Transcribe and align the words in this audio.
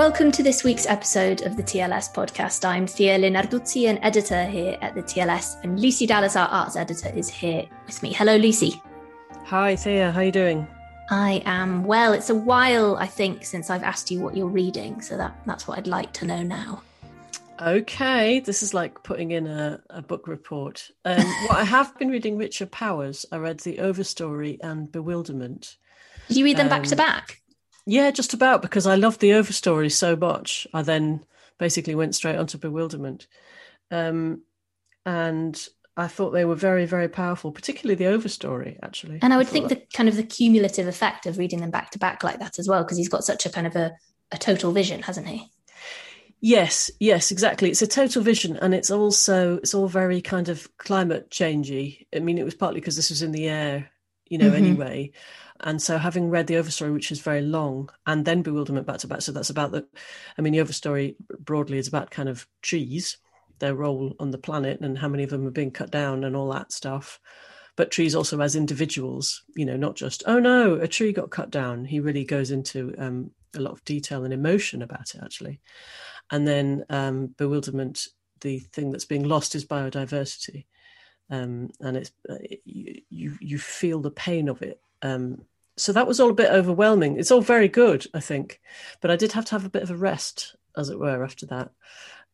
Welcome 0.00 0.32
to 0.32 0.42
this 0.42 0.64
week's 0.64 0.86
episode 0.86 1.42
of 1.42 1.58
the 1.58 1.62
TLS 1.62 2.14
podcast. 2.14 2.64
I'm 2.64 2.86
Thea 2.86 3.18
Lenarduzzi, 3.18 3.86
an 3.86 3.98
editor 3.98 4.46
here 4.46 4.78
at 4.80 4.94
the 4.94 5.02
TLS, 5.02 5.62
and 5.62 5.78
Lucy 5.78 6.06
Dallas, 6.06 6.36
our 6.36 6.48
arts 6.48 6.74
editor, 6.74 7.10
is 7.10 7.28
here 7.28 7.66
with 7.84 8.02
me. 8.02 8.10
Hello, 8.14 8.36
Lucy. 8.36 8.80
Hi, 9.44 9.76
Thea. 9.76 10.10
How 10.10 10.20
are 10.20 10.24
you 10.24 10.32
doing? 10.32 10.66
I 11.10 11.42
am 11.44 11.84
well. 11.84 12.14
It's 12.14 12.30
a 12.30 12.34
while, 12.34 12.96
I 12.96 13.06
think, 13.06 13.44
since 13.44 13.68
I've 13.68 13.82
asked 13.82 14.10
you 14.10 14.20
what 14.20 14.34
you're 14.34 14.46
reading, 14.46 15.02
so 15.02 15.18
that, 15.18 15.38
that's 15.44 15.68
what 15.68 15.76
I'd 15.76 15.86
like 15.86 16.14
to 16.14 16.24
know 16.24 16.42
now. 16.42 16.82
Okay, 17.60 18.40
this 18.40 18.62
is 18.62 18.72
like 18.72 19.02
putting 19.02 19.32
in 19.32 19.46
a, 19.46 19.82
a 19.90 20.00
book 20.00 20.26
report. 20.28 20.90
Um, 21.04 21.18
what 21.46 21.58
I 21.58 21.64
have 21.64 21.98
been 21.98 22.08
reading 22.08 22.38
Richard 22.38 22.70
Powers. 22.70 23.26
I 23.30 23.36
read 23.36 23.60
The 23.60 23.76
Overstory 23.76 24.56
and 24.62 24.90
Bewilderment. 24.90 25.76
Did 26.28 26.38
you 26.38 26.46
read 26.46 26.56
them 26.56 26.70
back 26.70 26.84
to 26.84 26.94
Um, 26.94 26.96
back? 26.96 27.39
Yeah, 27.86 28.10
just 28.10 28.34
about 28.34 28.62
because 28.62 28.86
I 28.86 28.94
loved 28.94 29.20
The 29.20 29.30
Overstory 29.30 29.90
so 29.90 30.16
much. 30.16 30.66
I 30.72 30.82
then 30.82 31.24
basically 31.58 31.94
went 31.94 32.14
straight 32.14 32.36
onto 32.36 32.58
Bewilderment. 32.58 33.26
Um, 33.90 34.42
and 35.04 35.60
I 35.96 36.06
thought 36.06 36.30
they 36.30 36.44
were 36.44 36.54
very, 36.54 36.86
very 36.86 37.08
powerful, 37.08 37.52
particularly 37.52 37.96
The 37.96 38.10
Overstory, 38.16 38.78
actually. 38.82 39.18
And 39.22 39.34
I 39.34 39.36
would 39.36 39.46
thought 39.48 39.52
think 39.52 39.68
the 39.68 39.82
kind 39.94 40.08
of 40.08 40.16
the 40.16 40.22
cumulative 40.22 40.86
effect 40.86 41.26
of 41.26 41.38
reading 41.38 41.60
them 41.60 41.70
back 41.70 41.90
to 41.90 41.98
back 41.98 42.22
like 42.22 42.38
that 42.38 42.58
as 42.58 42.68
well, 42.68 42.82
because 42.84 42.98
he's 42.98 43.08
got 43.08 43.24
such 43.24 43.44
a 43.46 43.50
kind 43.50 43.66
of 43.66 43.76
a, 43.76 43.92
a 44.32 44.38
total 44.38 44.72
vision, 44.72 45.02
hasn't 45.02 45.28
he? 45.28 45.50
Yes, 46.40 46.90
yes, 47.00 47.30
exactly. 47.30 47.70
It's 47.70 47.82
a 47.82 47.86
total 47.86 48.22
vision, 48.22 48.56
and 48.56 48.74
it's 48.74 48.90
also 48.90 49.56
it's 49.58 49.74
all 49.74 49.88
very 49.88 50.22
kind 50.22 50.48
of 50.48 50.74
climate 50.78 51.30
changey. 51.30 52.06
I 52.14 52.20
mean, 52.20 52.38
it 52.38 52.44
was 52.44 52.54
partly 52.54 52.80
because 52.80 52.96
this 52.96 53.10
was 53.10 53.20
in 53.20 53.32
the 53.32 53.48
air, 53.48 53.90
you 54.26 54.38
know, 54.38 54.50
Mhm. 54.50 54.56
anyway. 54.56 55.12
And 55.62 55.80
so, 55.80 55.98
having 55.98 56.30
read 56.30 56.46
the 56.46 56.54
Overstory, 56.54 56.92
which 56.92 57.12
is 57.12 57.20
very 57.20 57.42
long, 57.42 57.90
and 58.06 58.24
then 58.24 58.42
Bewilderment 58.42 58.86
back 58.86 58.98
to 58.98 59.06
back, 59.06 59.22
so 59.22 59.32
that's 59.32 59.50
about 59.50 59.72
the. 59.72 59.86
I 60.38 60.42
mean, 60.42 60.52
the 60.52 60.60
Overstory 60.60 61.16
broadly 61.38 61.78
is 61.78 61.88
about 61.88 62.10
kind 62.10 62.28
of 62.28 62.46
trees, 62.62 63.18
their 63.58 63.74
role 63.74 64.14
on 64.18 64.30
the 64.30 64.38
planet, 64.38 64.80
and 64.80 64.98
how 64.98 65.08
many 65.08 65.22
of 65.22 65.30
them 65.30 65.46
are 65.46 65.50
being 65.50 65.70
cut 65.70 65.90
down, 65.90 66.24
and 66.24 66.34
all 66.34 66.50
that 66.52 66.72
stuff. 66.72 67.20
But 67.76 67.90
trees 67.90 68.14
also 68.14 68.40
as 68.40 68.56
individuals, 68.56 69.42
you 69.54 69.64
know, 69.64 69.76
not 69.76 69.96
just 69.96 70.22
oh 70.26 70.38
no, 70.38 70.74
a 70.74 70.88
tree 70.88 71.12
got 71.12 71.30
cut 71.30 71.50
down. 71.50 71.84
He 71.84 72.00
really 72.00 72.24
goes 72.24 72.50
into 72.50 72.94
um, 72.98 73.30
a 73.54 73.60
lot 73.60 73.72
of 73.72 73.84
detail 73.84 74.24
and 74.24 74.34
emotion 74.34 74.82
about 74.82 75.14
it, 75.14 75.20
actually 75.22 75.60
and 76.30 76.46
then 76.46 76.84
um, 76.90 77.34
bewilderment 77.36 78.06
the 78.40 78.60
thing 78.72 78.90
that's 78.90 79.04
being 79.04 79.24
lost 79.24 79.54
is 79.54 79.66
biodiversity 79.66 80.66
um, 81.30 81.70
and 81.80 81.96
it's 81.96 82.10
uh, 82.28 82.34
you, 82.64 83.00
you 83.10 83.38
you 83.40 83.58
feel 83.58 84.00
the 84.00 84.10
pain 84.10 84.48
of 84.48 84.62
it 84.62 84.80
um, 85.02 85.42
so 85.76 85.92
that 85.92 86.06
was 86.06 86.20
all 86.20 86.30
a 86.30 86.34
bit 86.34 86.50
overwhelming 86.50 87.18
it's 87.18 87.30
all 87.30 87.40
very 87.40 87.68
good 87.68 88.06
i 88.14 88.20
think 88.20 88.60
but 89.00 89.10
i 89.10 89.16
did 89.16 89.32
have 89.32 89.44
to 89.46 89.52
have 89.52 89.64
a 89.64 89.70
bit 89.70 89.82
of 89.82 89.90
a 89.90 89.96
rest 89.96 90.56
as 90.76 90.88
it 90.90 90.98
were 90.98 91.24
after 91.24 91.46
that 91.46 91.70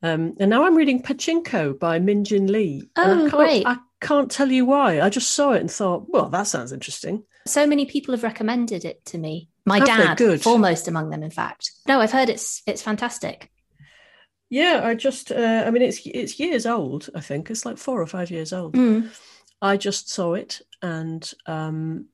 um, 0.03 0.35
and 0.41 0.51
now 0.51 0.65
i'm 0.65 0.75
reading 0.77 1.03
pachinko 1.03 1.79
by 1.79 1.99
min 1.99 2.25
jin 2.25 2.47
lee 2.47 2.89
Oh, 2.97 3.03
I 3.03 3.17
can't, 3.17 3.31
great. 3.33 3.67
i 3.67 3.77
can't 4.01 4.31
tell 4.31 4.51
you 4.51 4.65
why 4.67 5.01
i 5.01 5.09
just 5.11 5.31
saw 5.31 5.53
it 5.53 5.61
and 5.61 5.71
thought 5.71 6.07
well 6.09 6.29
that 6.31 6.47
sounds 6.47 6.73
interesting 6.73 7.23
So 7.47 7.67
many 7.67 7.87
people 7.87 8.13
have 8.13 8.25
recommended 8.25 8.85
it 8.85 9.05
to 9.07 9.19
me. 9.19 9.49
My 9.65 9.79
Have 9.79 10.17
dad, 10.19 10.43
foremost 10.43 10.89
among 10.89 11.11
them, 11.11 11.23
in 11.23 11.31
fact. 11.31 11.71
No, 11.87 12.01
I've 12.01 12.11
heard 12.13 12.29
it's 12.29 12.61
it's 12.67 12.83
fantastic. 12.83 13.51
Yeah 14.51 14.81
i 14.85 14.95
just 14.95 15.33
uh, 15.33 15.65
i 15.67 15.71
mean 15.71 15.83
it's 15.83 16.01
it's 16.07 16.39
years 16.39 16.67
old 16.67 17.09
i 17.15 17.21
think 17.21 17.51
it's 17.51 17.67
like 17.67 17.79
four 17.79 18.01
or 18.01 18.07
five 18.07 18.31
years 18.31 18.53
old 18.53 18.75
Mm. 18.75 19.11
I 19.63 19.77
just 19.79 20.11
saw 20.11 20.35
it 20.35 20.61
and 20.83 21.33
um 21.47 22.07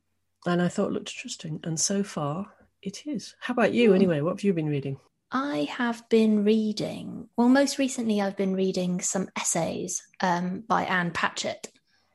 and 0.47 0.63
I 0.63 0.69
thought 0.69 0.89
it 0.89 0.93
looked 0.93 1.13
interesting 1.17 1.61
and 1.65 1.79
so 1.79 2.03
far 2.03 2.47
it 2.83 3.07
is. 3.07 3.35
How 3.41 3.53
about 3.53 3.73
you 3.75 3.91
Hmm. 3.91 3.95
anyway? 3.97 4.21
What 4.21 4.31
have 4.37 4.45
you 4.45 4.53
been 4.53 4.69
reading? 4.69 4.99
I 5.31 5.69
have 5.71 6.09
been 6.09 6.45
reading, 6.45 7.29
well, 7.37 7.49
most 7.49 7.79
recently, 7.79 8.21
I've 8.21 8.37
been 8.37 8.55
reading 8.55 9.01
some 9.01 9.29
essays 9.37 10.03
um, 10.21 10.63
by 10.69 10.85
Ann 10.85 11.11
Patchett. 11.11 11.71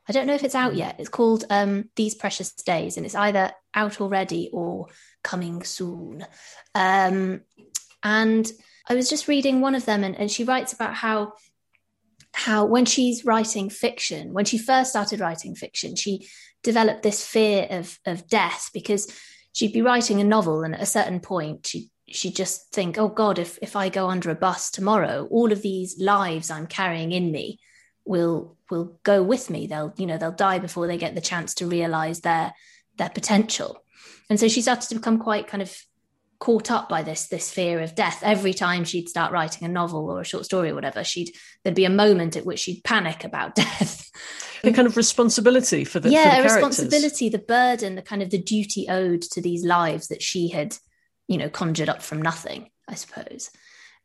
I 0.08 0.12
don't 0.12 0.26
know 0.26 0.34
if 0.34 0.44
it's 0.44 0.54
out 0.54 0.76
yet. 0.76 0.96
It's 0.98 1.08
called 1.08 1.44
um, 1.50 1.90
These 1.96 2.14
Precious 2.14 2.52
Days, 2.52 2.96
and 2.96 3.04
it's 3.04 3.14
either 3.14 3.50
out 3.74 4.00
already 4.00 4.50
or 4.52 4.86
coming 5.22 5.62
soon. 5.64 6.24
Um, 6.74 7.40
and 8.02 8.46
I 8.88 8.94
was 8.94 9.10
just 9.10 9.28
reading 9.28 9.60
one 9.60 9.74
of 9.74 9.84
them, 9.84 10.04
and, 10.04 10.16
and 10.16 10.30
she 10.30 10.44
writes 10.44 10.72
about 10.72 10.94
how 10.94 11.34
how 12.32 12.64
when 12.64 12.84
she's 12.84 13.24
writing 13.24 13.68
fiction, 13.68 14.32
when 14.32 14.44
she 14.44 14.58
first 14.58 14.90
started 14.90 15.20
writing 15.20 15.54
fiction, 15.54 15.96
she 15.96 16.28
developed 16.62 17.02
this 17.02 17.26
fear 17.26 17.66
of 17.70 17.98
of 18.06 18.28
death 18.28 18.70
because 18.72 19.12
she'd 19.52 19.72
be 19.72 19.82
writing 19.82 20.20
a 20.20 20.24
novel, 20.24 20.62
and 20.62 20.74
at 20.74 20.82
a 20.82 20.86
certain 20.86 21.20
point, 21.20 21.66
she 21.66 21.90
she'd 22.08 22.36
just 22.36 22.72
think, 22.72 22.98
oh 22.98 23.08
God, 23.08 23.38
if 23.38 23.58
if 23.60 23.76
I 23.76 23.88
go 23.88 24.08
under 24.08 24.30
a 24.30 24.34
bus 24.34 24.70
tomorrow, 24.70 25.28
all 25.30 25.52
of 25.52 25.62
these 25.62 26.00
lives 26.00 26.50
I'm 26.50 26.66
carrying 26.66 27.12
in 27.12 27.30
me 27.30 27.60
will 28.04 28.56
will 28.70 28.98
go 29.02 29.22
with 29.22 29.50
me. 29.50 29.66
They'll, 29.66 29.92
you 29.96 30.06
know, 30.06 30.18
they'll 30.18 30.32
die 30.32 30.58
before 30.58 30.86
they 30.86 30.98
get 30.98 31.14
the 31.14 31.20
chance 31.20 31.54
to 31.54 31.66
realize 31.66 32.20
their 32.20 32.54
their 32.96 33.10
potential. 33.10 33.82
And 34.30 34.38
so 34.38 34.48
she 34.48 34.62
started 34.62 34.88
to 34.88 34.94
become 34.96 35.18
quite 35.18 35.46
kind 35.46 35.62
of 35.62 35.74
caught 36.40 36.70
up 36.70 36.88
by 36.88 37.02
this 37.02 37.28
this 37.28 37.50
fear 37.50 37.80
of 37.80 37.94
death. 37.94 38.22
Every 38.22 38.54
time 38.54 38.84
she'd 38.84 39.08
start 39.08 39.32
writing 39.32 39.66
a 39.66 39.70
novel 39.70 40.08
or 40.10 40.20
a 40.20 40.24
short 40.24 40.44
story 40.44 40.70
or 40.70 40.74
whatever 40.74 41.02
she'd 41.02 41.34
there'd 41.62 41.74
be 41.74 41.84
a 41.84 41.90
moment 41.90 42.36
at 42.36 42.46
which 42.46 42.60
she'd 42.60 42.84
panic 42.84 43.24
about 43.24 43.54
death. 43.54 44.10
The 44.62 44.72
kind 44.72 44.88
of 44.88 44.96
responsibility 44.96 45.84
for 45.84 46.00
the, 46.00 46.08
for 46.08 46.12
yeah 46.12 46.36
the 46.36 46.48
a 46.48 46.54
responsibility 46.54 47.28
the 47.28 47.38
burden 47.38 47.94
the 47.94 48.02
kind 48.02 48.22
of 48.22 48.30
the 48.30 48.42
duty 48.42 48.86
owed 48.88 49.22
to 49.22 49.40
these 49.40 49.64
lives 49.64 50.08
that 50.08 50.22
she 50.22 50.48
had 50.48 50.76
you 51.26 51.38
know 51.38 51.48
conjured 51.48 51.88
up 51.88 52.02
from 52.02 52.22
nothing 52.22 52.70
i 52.88 52.94
suppose. 52.94 53.50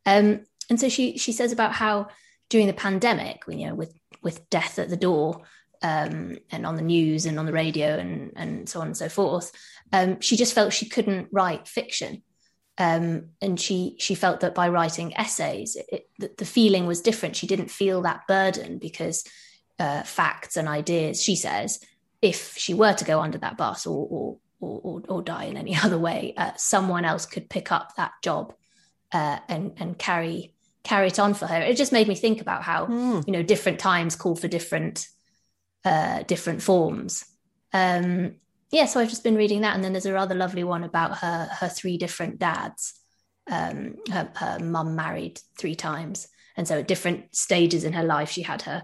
Um 0.06 0.42
and 0.70 0.80
so 0.80 0.90
she 0.90 1.18
she 1.18 1.32
says 1.32 1.52
about 1.52 1.74
how 1.74 2.08
during 2.50 2.68
the 2.68 2.74
pandemic 2.74 3.44
you 3.48 3.68
know 3.68 3.76
with 3.76 3.94
with 4.22 4.50
death 4.50 4.80
at 4.80 4.90
the 4.90 4.98
door 4.98 5.42
um 5.84 6.38
and 6.52 6.66
on 6.66 6.76
the 6.76 6.82
news 6.82 7.26
and 7.26 7.38
on 7.38 7.46
the 7.46 7.54
radio 7.54 7.98
and 7.98 8.32
and 8.36 8.68
so 8.68 8.82
on 8.82 8.88
and 8.88 8.98
so 8.98 9.10
forth 9.10 9.52
um 9.92 10.20
she 10.20 10.36
just 10.36 10.54
felt 10.54 10.74
she 10.74 10.90
couldn't 10.90 11.28
write 11.32 11.68
fiction 11.68 12.24
um 12.78 13.30
and 13.42 13.60
she 13.60 13.96
she 14.00 14.16
felt 14.16 14.40
that 14.40 14.56
by 14.56 14.68
writing 14.68 15.16
essays 15.18 15.76
it, 15.76 16.08
it, 16.20 16.38
the, 16.38 16.46
feeling 16.46 16.88
was 16.88 17.02
different 17.02 17.36
she 17.36 17.48
didn't 17.48 17.70
feel 17.70 18.02
that 18.02 18.26
burden 18.28 18.80
because 18.80 19.24
uh, 19.80 20.04
facts 20.04 20.58
and 20.58 20.68
ideas. 20.68 21.22
She 21.22 21.36
says 21.36 21.80
if 22.22 22.58
she 22.58 22.74
were 22.74 22.94
to 22.94 23.06
go 23.06 23.20
under 23.20 23.38
that 23.40 23.58
bus 23.58 23.86
or 23.86 24.08
or 24.10 24.38
or, 24.60 25.04
or 25.10 25.22
die 25.22 25.46
in 25.46 25.58
any 25.58 25.76
other 25.84 25.98
way, 25.98 26.34
uh, 26.38 26.52
someone 26.56 27.06
else 27.06 27.26
could 27.26 27.50
pick 27.50 27.72
up 27.72 27.96
that 27.96 28.14
job 28.22 28.54
uh, 29.12 29.40
and 29.50 29.74
and 29.78 29.98
carry 29.98 30.54
carry 30.84 31.08
it 31.08 31.20
on 31.20 31.34
for 31.34 31.48
her. 31.48 31.62
It 31.62 31.78
just 31.78 31.92
made 31.92 32.08
me 32.08 32.16
think 32.16 32.42
about 32.42 32.64
how 32.64 32.88
mm. 32.88 33.26
you 33.28 33.34
know 33.34 33.44
different 33.44 33.80
times 33.80 34.16
call 34.16 34.36
for 34.36 34.48
different 34.48 35.08
uh, 35.86 36.24
different 36.24 36.62
forms. 36.62 37.26
Um, 37.74 38.36
yeah, 38.72 38.86
so 38.86 39.00
I've 39.00 39.10
just 39.10 39.24
been 39.24 39.36
reading 39.36 39.62
that, 39.62 39.76
and 39.76 39.84
then 39.84 39.94
there's 39.94 40.08
a 40.08 40.14
rather 40.14 40.36
lovely 40.36 40.64
one 40.64 40.84
about 40.84 41.18
her 41.20 41.48
her 41.60 41.70
three 41.70 41.98
different 41.98 42.40
dads. 42.40 42.94
Um, 43.50 43.96
her 44.12 44.32
her 44.36 44.60
mum 44.60 44.96
married 44.96 45.40
three 45.60 45.76
times, 45.76 46.28
and 46.58 46.68
so 46.68 46.80
at 46.80 46.88
different 46.88 47.36
stages 47.36 47.84
in 47.84 47.94
her 47.94 48.04
life, 48.04 48.32
she 48.32 48.42
had 48.42 48.64
her 48.64 48.84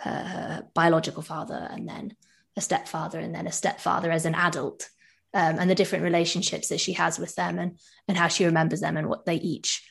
her, 0.00 0.10
her 0.10 0.68
biological 0.74 1.22
father, 1.22 1.68
and 1.70 1.88
then 1.88 2.16
a 2.56 2.60
stepfather, 2.60 3.20
and 3.20 3.34
then 3.34 3.46
a 3.46 3.52
stepfather 3.52 4.10
as 4.10 4.26
an 4.26 4.34
adult, 4.34 4.88
um, 5.34 5.58
and 5.58 5.70
the 5.70 5.74
different 5.74 6.04
relationships 6.04 6.68
that 6.68 6.80
she 6.80 6.94
has 6.94 7.18
with 7.18 7.34
them, 7.36 7.58
and 7.58 7.78
and 8.08 8.18
how 8.18 8.28
she 8.28 8.44
remembers 8.44 8.80
them, 8.80 8.96
and 8.96 9.08
what 9.08 9.24
they 9.24 9.36
each 9.36 9.88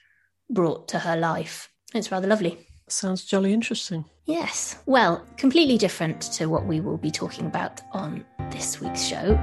brought 0.50 0.90
to 0.90 1.00
her 1.00 1.16
life. 1.16 1.70
It's 1.94 2.12
rather 2.12 2.28
lovely. 2.28 2.67
Sounds 2.90 3.26
jolly 3.26 3.52
interesting. 3.52 4.06
Yes. 4.26 4.78
Well, 4.86 5.26
completely 5.36 5.78
different 5.78 6.22
to 6.34 6.48
what 6.48 6.66
we 6.66 6.80
will 6.80 6.98
be 6.98 7.12
talking 7.12 7.46
about 7.46 7.82
on 7.92 8.26
this 8.50 8.80
week's 8.80 9.04
show. 9.04 9.36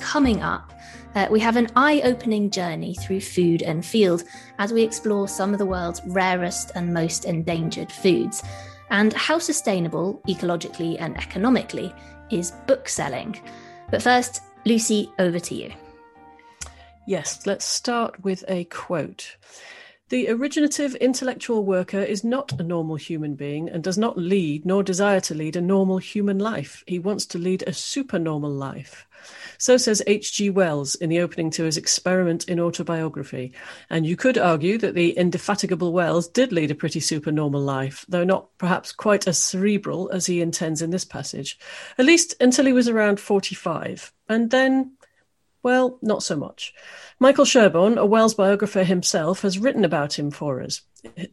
Coming 0.00 0.42
up, 0.42 0.72
uh, 1.14 1.28
we 1.30 1.40
have 1.40 1.56
an 1.56 1.68
eye 1.76 2.02
opening 2.04 2.50
journey 2.50 2.94
through 2.94 3.22
food 3.22 3.62
and 3.62 3.84
field 3.84 4.24
as 4.58 4.72
we 4.72 4.82
explore 4.82 5.28
some 5.28 5.52
of 5.52 5.58
the 5.58 5.66
world's 5.66 6.02
rarest 6.06 6.72
and 6.74 6.92
most 6.92 7.24
endangered 7.24 7.90
foods 7.90 8.42
and 8.90 9.14
how 9.14 9.38
sustainable, 9.38 10.20
ecologically 10.28 10.96
and 11.00 11.16
economically, 11.16 11.92
is 12.30 12.52
book 12.66 12.88
selling. 12.88 13.40
But 13.90 14.02
first, 14.02 14.42
Lucy, 14.64 15.10
over 15.18 15.40
to 15.40 15.54
you. 15.54 15.72
Yes, 17.06 17.46
let's 17.46 17.64
start 17.64 18.24
with 18.24 18.44
a 18.48 18.64
quote. 18.64 19.36
The 20.08 20.28
originative 20.28 20.96
intellectual 20.96 21.64
worker 21.64 22.00
is 22.00 22.24
not 22.24 22.60
a 22.60 22.64
normal 22.64 22.96
human 22.96 23.34
being 23.34 23.68
and 23.68 23.82
does 23.82 23.96
not 23.96 24.18
lead 24.18 24.66
nor 24.66 24.82
desire 24.82 25.20
to 25.20 25.34
lead 25.34 25.54
a 25.54 25.60
normal 25.60 25.98
human 25.98 26.38
life. 26.38 26.82
He 26.86 26.98
wants 26.98 27.26
to 27.26 27.38
lead 27.38 27.62
a 27.66 27.72
supernormal 27.72 28.50
life. 28.50 29.06
So 29.58 29.76
says 29.76 30.02
H.G. 30.06 30.50
Wells 30.50 30.94
in 30.96 31.10
the 31.10 31.20
opening 31.20 31.50
to 31.52 31.64
his 31.64 31.76
experiment 31.76 32.48
in 32.48 32.60
autobiography. 32.60 33.52
And 33.90 34.06
you 34.06 34.16
could 34.16 34.38
argue 34.38 34.78
that 34.78 34.94
the 34.94 35.16
indefatigable 35.16 35.92
Wells 35.92 36.28
did 36.28 36.52
lead 36.52 36.70
a 36.70 36.74
pretty 36.74 37.00
supernormal 37.00 37.60
life, 37.60 38.04
though 38.08 38.24
not 38.24 38.48
perhaps 38.58 38.92
quite 38.92 39.26
as 39.26 39.42
cerebral 39.42 40.10
as 40.12 40.26
he 40.26 40.40
intends 40.40 40.82
in 40.82 40.90
this 40.90 41.04
passage, 41.04 41.58
at 41.98 42.04
least 42.06 42.34
until 42.40 42.66
he 42.66 42.72
was 42.72 42.88
around 42.88 43.20
45. 43.20 44.12
And 44.28 44.50
then 44.50 44.95
well, 45.66 45.98
not 46.00 46.22
so 46.22 46.36
much. 46.36 46.72
Michael 47.18 47.44
Sherborne, 47.44 47.98
a 47.98 48.06
Wells 48.06 48.34
biographer 48.34 48.84
himself, 48.84 49.42
has 49.42 49.58
written 49.58 49.84
about 49.84 50.16
him 50.16 50.30
for 50.30 50.62
us, 50.62 50.82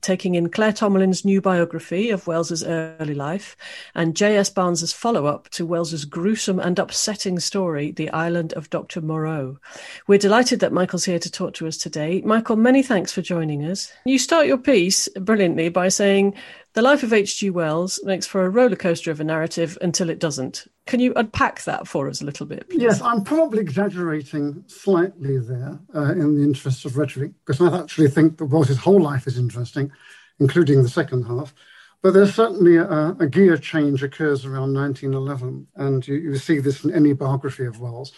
taking 0.01 0.33
in 0.33 0.49
Claire 0.49 0.73
Tomalin's 0.73 1.23
new 1.23 1.39
biography 1.39 2.09
of 2.09 2.25
Wells's 2.25 2.63
early 2.63 3.13
life 3.13 3.55
and 3.93 4.15
J.S. 4.15 4.49
Barnes's 4.49 4.91
follow-up 4.91 5.49
to 5.49 5.67
Wells's 5.67 6.05
gruesome 6.05 6.59
and 6.59 6.79
upsetting 6.79 7.39
story, 7.39 7.91
The 7.91 8.09
Island 8.09 8.53
of 8.53 8.71
Dr. 8.71 9.01
Moreau. 9.01 9.59
We're 10.07 10.17
delighted 10.17 10.61
that 10.61 10.73
Michael's 10.73 11.05
here 11.05 11.19
to 11.19 11.31
talk 11.31 11.53
to 11.55 11.67
us 11.67 11.77
today. 11.77 12.23
Michael, 12.25 12.55
many 12.55 12.81
thanks 12.81 13.11
for 13.11 13.21
joining 13.21 13.63
us. 13.63 13.93
You 14.03 14.17
start 14.17 14.47
your 14.47 14.57
piece 14.57 15.07
brilliantly 15.09 15.69
by 15.69 15.89
saying 15.89 16.33
the 16.73 16.81
life 16.81 17.03
of 17.03 17.13
H.G. 17.13 17.51
Wells 17.51 17.99
makes 18.03 18.25
for 18.25 18.43
a 18.43 18.49
roller 18.49 18.75
coaster 18.75 19.11
of 19.11 19.19
a 19.19 19.23
narrative 19.23 19.77
until 19.79 20.09
it 20.09 20.17
doesn't. 20.17 20.65
Can 20.85 20.99
you 20.99 21.13
unpack 21.15 21.63
that 21.63 21.87
for 21.87 22.09
us 22.09 22.21
a 22.21 22.25
little 22.25 22.45
bit? 22.45 22.69
Please? 22.69 22.81
Yes, 22.81 23.01
I'm 23.01 23.23
probably 23.23 23.59
exaggerating 23.59 24.63
slightly 24.67 25.37
there 25.39 25.79
uh, 25.95 26.11
in 26.11 26.35
the 26.35 26.43
interest 26.43 26.83
of 26.85 26.97
rhetoric, 26.97 27.31
because 27.45 27.61
I 27.61 27.81
actually 27.81 28.09
think 28.09 28.37
that 28.37 28.45
Wells's 28.45 28.77
whole 28.77 29.01
life 29.01 29.25
is 29.25 29.37
interesting, 29.37 29.91
including 30.39 30.83
the 30.83 30.89
second 30.89 31.23
half. 31.23 31.53
But 32.01 32.13
there's 32.13 32.35
certainly 32.35 32.75
a, 32.75 33.15
a 33.17 33.27
gear 33.27 33.57
change 33.57 34.03
occurs 34.03 34.45
around 34.45 34.73
1911, 34.73 35.67
and 35.77 36.05
you, 36.05 36.15
you 36.15 36.37
see 36.37 36.59
this 36.59 36.83
in 36.83 36.93
any 36.93 37.13
biography 37.13 37.65
of 37.65 37.79
Wells. 37.79 38.11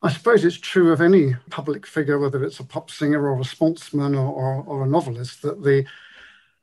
I 0.00 0.12
suppose 0.12 0.44
it's 0.44 0.56
true 0.56 0.92
of 0.92 1.00
any 1.00 1.34
public 1.50 1.84
figure, 1.84 2.20
whether 2.20 2.44
it's 2.44 2.60
a 2.60 2.64
pop 2.64 2.92
singer 2.92 3.28
or 3.28 3.40
a 3.40 3.44
sportsman 3.44 4.14
or, 4.14 4.28
or, 4.28 4.62
or 4.62 4.84
a 4.84 4.88
novelist, 4.88 5.42
that 5.42 5.64
the 5.64 5.84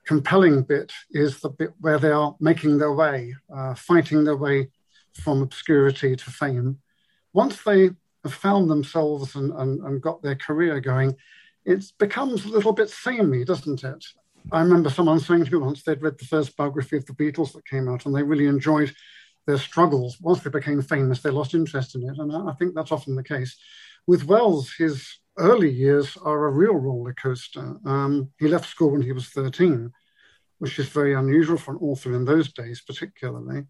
compelling 0.06 0.64
bit 0.64 0.94
is 1.12 1.42
the 1.42 1.50
bit 1.50 1.74
where 1.82 2.00
they 2.00 2.12
are 2.12 2.38
making 2.40 2.78
their 2.78 2.94
way, 2.94 3.36
uh, 3.54 3.74
fighting 3.76 4.24
their 4.24 4.38
way 4.38 4.70
from 5.16 5.42
obscurity 5.42 6.16
to 6.16 6.32
fame. 6.32 6.80
Once 7.34 7.62
they 7.64 7.90
have 8.24 8.34
found 8.34 8.70
themselves 8.70 9.36
and, 9.36 9.52
and, 9.54 9.82
and 9.82 10.02
got 10.02 10.22
their 10.22 10.36
career 10.36 10.80
going, 10.80 11.16
it 11.66 11.92
becomes 11.98 12.46
a 12.46 12.50
little 12.50 12.74
bit 12.74 12.90
samey, 12.90 13.44
doesn't 13.44 13.84
it? 13.84 14.06
I 14.52 14.62
remember 14.62 14.90
someone 14.90 15.20
saying 15.20 15.46
to 15.46 15.52
me 15.52 15.58
once 15.58 15.84
they'd 15.84 16.02
read 16.02 16.20
the 16.20 16.26
first 16.26 16.56
biography 16.56 16.98
of 16.98 17.06
the 17.06 17.14
Beatles 17.14 17.54
that 17.54 17.68
came 17.68 17.90
out 17.90 18.06
and 18.06 18.16
they 18.16 18.24
really 18.24 18.46
enjoyed 18.46 18.94
their 19.48 19.58
struggles. 19.58 20.20
Once 20.22 20.42
they 20.42 20.50
became 20.50 20.82
famous, 20.82 21.22
they 21.22 21.30
lost 21.32 21.56
interest 21.56 21.96
in 21.96 22.08
it. 22.08 22.18
And 22.18 22.32
I 22.32 22.54
think 22.54 22.76
that's 22.76 22.92
often 22.92 23.16
the 23.16 23.24
case. 23.24 23.58
With 24.08 24.26
Wells, 24.26 24.74
his 24.78 25.20
early 25.38 25.70
years 25.70 26.18
are 26.18 26.46
a 26.46 26.52
real 26.52 26.76
roller 26.76 27.14
coaster. 27.14 27.78
Um, 27.86 28.32
he 28.40 28.48
left 28.48 28.70
school 28.70 28.92
when 28.92 29.02
he 29.02 29.12
was 29.12 29.28
13, 29.30 29.92
which 30.60 30.80
is 30.80 30.90
very 30.90 31.14
unusual 31.16 31.58
for 31.58 31.72
an 31.72 31.80
author 31.82 32.14
in 32.16 32.26
those 32.26 32.52
days, 32.52 32.82
particularly. 32.82 33.66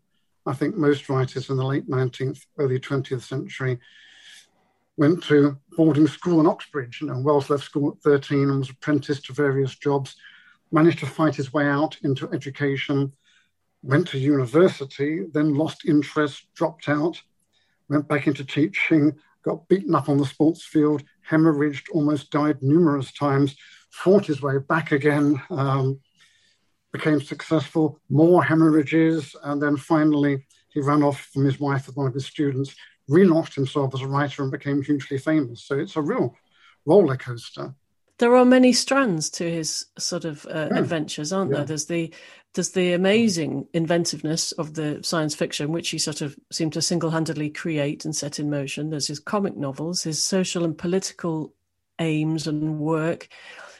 I 0.46 0.54
think 0.54 0.76
most 0.76 1.10
writers 1.10 1.50
in 1.50 1.58
the 1.58 1.66
late 1.66 1.90
19th, 1.90 2.46
early 2.58 2.80
20th 2.80 3.22
century 3.22 3.80
went 4.98 5.24
to 5.24 5.58
boarding 5.72 6.08
school 6.08 6.40
in 6.40 6.48
Oxbridge. 6.48 7.02
You 7.02 7.08
know, 7.08 7.20
Wells 7.20 7.50
left 7.50 7.64
school 7.64 7.92
at 7.92 8.02
13 8.02 8.50
and 8.50 8.60
was 8.60 8.70
apprenticed 8.70 9.26
to 9.26 9.34
various 9.34 9.76
jobs, 9.76 10.16
managed 10.72 11.00
to 11.00 11.06
fight 11.06 11.36
his 11.36 11.52
way 11.52 11.68
out 11.68 11.98
into 12.04 12.32
education, 12.32 13.12
went 13.84 14.08
to 14.10 14.18
university, 14.18 15.26
then 15.34 15.54
lost 15.54 15.86
interest, 15.86 16.48
dropped 16.54 16.90
out, 16.90 17.22
went 17.90 18.08
back 18.08 18.28
into 18.28 18.46
teaching, 18.46 19.14
got 19.44 19.68
beaten 19.68 19.94
up 19.94 20.10
on 20.10 20.18
the 20.18 20.26
sports 20.26 20.64
field, 20.64 21.04
hemorrhaged, 21.30 21.84
almost 21.94 22.32
died 22.32 22.62
numerous 22.62 23.12
times, 23.14 23.56
fought 23.92 24.26
his 24.26 24.42
way 24.42 24.58
back 24.58 24.92
again, 24.92 25.42
um, 25.50 26.00
became 26.98 27.22
successful, 27.22 28.00
more 28.10 28.44
hemorrhages, 28.44 29.36
and 29.44 29.62
then 29.62 29.78
finally 29.78 30.46
he 30.70 30.82
ran 30.82 31.04
off 31.04 31.20
from 31.34 31.46
his 31.46 31.60
wife 31.60 31.88
with 31.88 31.98
one 31.98 32.08
of 32.08 32.14
his 32.14 32.26
students, 32.26 32.76
relaunched 33.10 33.56
himself 33.56 33.94
as 33.94 34.02
a 34.02 34.08
writer, 34.08 34.44
and 34.44 34.52
became 34.52 34.82
hugely 34.82 35.18
famous. 35.18 35.64
So 35.64 35.78
it's 35.78 35.96
a 35.96 36.02
real 36.02 36.36
roller 36.86 37.18
coaster. 37.18 37.74
There 38.18 38.36
are 38.36 38.46
many 38.46 38.72
strands 38.72 39.30
to 39.32 39.44
his 39.50 39.88
sort 40.00 40.24
of 40.24 40.46
uh, 40.46 40.70
yeah. 40.72 40.80
adventures, 40.80 41.34
aren't 41.34 41.52
yeah. 41.52 41.58
there? 41.58 41.66
There's 41.66 41.86
the 41.86 42.14
there's 42.54 42.72
the 42.72 42.94
amazing 42.94 43.68
inventiveness 43.74 44.54
of 44.54 44.74
the 44.74 45.02
science 45.04 45.36
fiction, 45.36 45.74
which 45.74 45.90
he 45.90 45.98
sort 45.98 46.22
of 46.22 46.38
seemed 46.52 46.72
to 46.74 46.82
single 46.82 47.10
handedly 47.10 47.50
create 47.50 48.06
and 48.06 48.16
set 48.16 48.40
in 48.40 48.50
motion. 48.50 48.90
There's 48.90 49.08
his 49.08 49.20
comic 49.20 49.58
novels, 49.58 50.04
his 50.04 50.24
social 50.24 50.64
and 50.64 50.78
political 50.78 51.54
aims 52.00 52.48
and 52.48 52.80
work, 52.80 53.28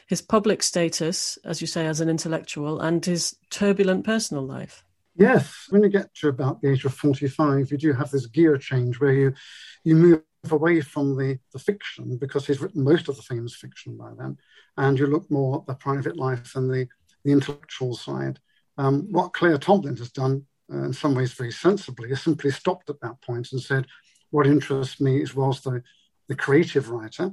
his 0.06 0.22
public 0.22 0.62
status, 0.62 1.36
as 1.44 1.60
you 1.60 1.66
say, 1.66 1.86
as 1.86 2.00
an 2.00 2.08
intellectual, 2.08 2.80
and 2.80 3.04
his 3.04 3.36
turbulent 3.50 4.04
personal 4.04 4.44
life. 4.44 4.84
Yes, 5.16 5.66
when 5.70 5.82
you 5.82 5.88
get 5.88 6.14
to 6.16 6.28
about 6.28 6.60
the 6.60 6.70
age 6.70 6.84
of 6.84 6.94
45, 6.94 7.70
you 7.70 7.78
do 7.78 7.92
have 7.92 8.10
this 8.10 8.26
gear 8.26 8.56
change 8.56 9.00
where 9.00 9.12
you, 9.12 9.34
you 9.82 9.96
move 9.96 10.22
away 10.50 10.80
from 10.80 11.16
the, 11.16 11.38
the 11.52 11.58
fiction 11.58 12.18
because 12.18 12.46
he's 12.46 12.60
written 12.60 12.84
most 12.84 13.08
of 13.08 13.16
the 13.16 13.22
famous 13.22 13.56
fiction 13.56 13.96
by 13.96 14.10
then, 14.16 14.36
and 14.76 14.98
you 14.98 15.06
look 15.06 15.28
more 15.30 15.60
at 15.60 15.66
the 15.66 15.74
private 15.74 16.16
life 16.16 16.54
and 16.54 16.70
the, 16.70 16.86
the 17.24 17.32
intellectual 17.32 17.96
side. 17.96 18.38
Um, 18.78 19.10
what 19.10 19.32
Claire 19.32 19.58
Tomalin 19.58 19.98
has 19.98 20.10
done, 20.10 20.44
uh, 20.72 20.84
in 20.84 20.92
some 20.92 21.14
ways 21.14 21.32
very 21.32 21.50
sensibly, 21.50 22.10
is 22.10 22.22
simply 22.22 22.50
stopped 22.50 22.90
at 22.90 23.00
that 23.00 23.20
point 23.22 23.48
and 23.52 23.60
said, 23.60 23.86
What 24.30 24.46
interests 24.46 25.00
me 25.00 25.22
is 25.22 25.34
was 25.34 25.62
the, 25.62 25.82
the 26.28 26.36
creative 26.36 26.90
writer, 26.90 27.32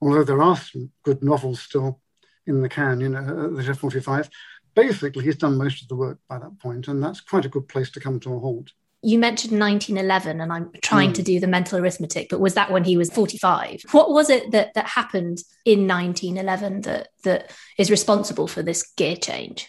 although 0.00 0.24
there 0.24 0.42
are 0.42 0.56
some 0.56 0.90
good 1.04 1.22
novels 1.22 1.60
still 1.60 2.00
in 2.48 2.62
the 2.62 2.68
can, 2.68 3.00
you 3.00 3.08
know, 3.10 3.56
at 3.58 3.66
the 3.66 3.74
45. 3.74 4.28
Basically, 4.74 5.24
he's 5.24 5.36
done 5.36 5.56
most 5.56 5.82
of 5.82 5.88
the 5.88 5.96
work 5.96 6.18
by 6.28 6.38
that 6.38 6.58
point, 6.58 6.88
and 6.88 7.02
that's 7.02 7.20
quite 7.20 7.44
a 7.44 7.48
good 7.48 7.68
place 7.68 7.90
to 7.90 8.00
come 8.00 8.18
to 8.20 8.34
a 8.34 8.38
halt. 8.38 8.72
You 9.02 9.18
mentioned 9.18 9.60
1911, 9.60 10.40
and 10.40 10.52
I'm 10.52 10.72
trying 10.82 11.10
mm. 11.10 11.14
to 11.14 11.22
do 11.22 11.38
the 11.38 11.46
mental 11.46 11.78
arithmetic, 11.78 12.28
but 12.28 12.40
was 12.40 12.54
that 12.54 12.72
when 12.72 12.84
he 12.84 12.96
was 12.96 13.12
45? 13.12 13.82
What 13.92 14.10
was 14.10 14.28
it 14.28 14.50
that, 14.50 14.74
that 14.74 14.86
happened 14.86 15.38
in 15.64 15.86
1911 15.86 16.82
that, 16.82 17.08
that 17.22 17.52
is 17.78 17.90
responsible 17.90 18.48
for 18.48 18.62
this 18.62 18.82
gear 18.96 19.16
change? 19.16 19.68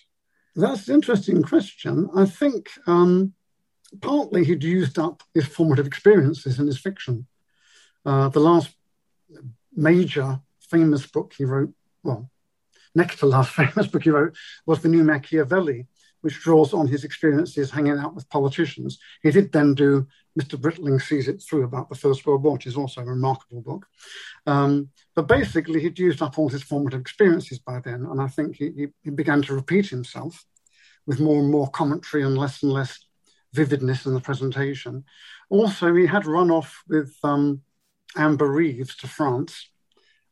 That's 0.55 0.87
an 0.87 0.95
interesting 0.95 1.43
question. 1.43 2.09
I 2.15 2.25
think 2.25 2.69
um, 2.87 3.33
partly 4.01 4.45
he'd 4.45 4.63
used 4.63 4.97
up 4.97 5.21
his 5.33 5.45
formative 5.45 5.85
experiences 5.85 6.59
in 6.59 6.65
his 6.65 6.79
fiction. 6.79 7.27
Uh, 8.05 8.29
the 8.29 8.39
last 8.39 8.71
major 9.75 10.39
famous 10.69 11.05
book 11.05 11.33
he 11.37 11.45
wrote, 11.45 11.73
well, 12.03 12.29
next 12.95 13.19
to 13.19 13.25
last 13.25 13.51
famous 13.51 13.87
book 13.87 14.03
he 14.03 14.09
wrote 14.09 14.35
was 14.65 14.81
The 14.81 14.89
New 14.89 15.03
Machiavelli, 15.03 15.87
which 16.21 16.41
draws 16.41 16.73
on 16.73 16.87
his 16.87 17.03
experiences 17.03 17.71
hanging 17.71 17.97
out 17.97 18.15
with 18.15 18.29
politicians. 18.29 18.99
He 19.23 19.31
did 19.31 19.51
then 19.51 19.73
do 19.73 20.07
Mr. 20.39 20.59
Britling 20.59 20.99
Sees 20.99 21.27
It 21.27 21.41
Through 21.41 21.63
about 21.63 21.89
the 21.89 21.95
First 21.95 22.25
World 22.25 22.43
War, 22.43 22.53
which 22.53 22.67
is 22.67 22.77
also 22.77 23.01
a 23.01 23.05
remarkable 23.05 23.61
book. 23.61 23.85
Um, 24.45 24.89
but 25.15 25.27
basically, 25.27 25.81
he'd 25.81 25.99
used 25.99 26.21
up 26.21 26.37
all 26.37 26.49
his 26.49 26.63
formative 26.63 27.01
experiences 27.01 27.59
by 27.59 27.79
then, 27.79 28.05
and 28.05 28.21
I 28.21 28.27
think 28.27 28.55
he, 28.55 28.87
he, 29.03 29.09
began 29.09 29.41
to 29.43 29.55
repeat 29.55 29.87
himself 29.87 30.45
with 31.05 31.19
more 31.19 31.39
and 31.39 31.49
more 31.49 31.69
commentary 31.69 32.23
and 32.23 32.37
less 32.37 32.63
and 32.63 32.71
less 32.71 32.99
vividness 33.53 34.05
in 34.05 34.13
the 34.13 34.19
presentation. 34.19 35.03
Also, 35.49 35.93
he 35.93 36.05
had 36.05 36.25
run 36.25 36.51
off 36.51 36.83
with 36.87 37.15
um, 37.23 37.61
Amber 38.15 38.47
Reeves 38.47 38.95
to 38.97 39.07
France 39.07 39.69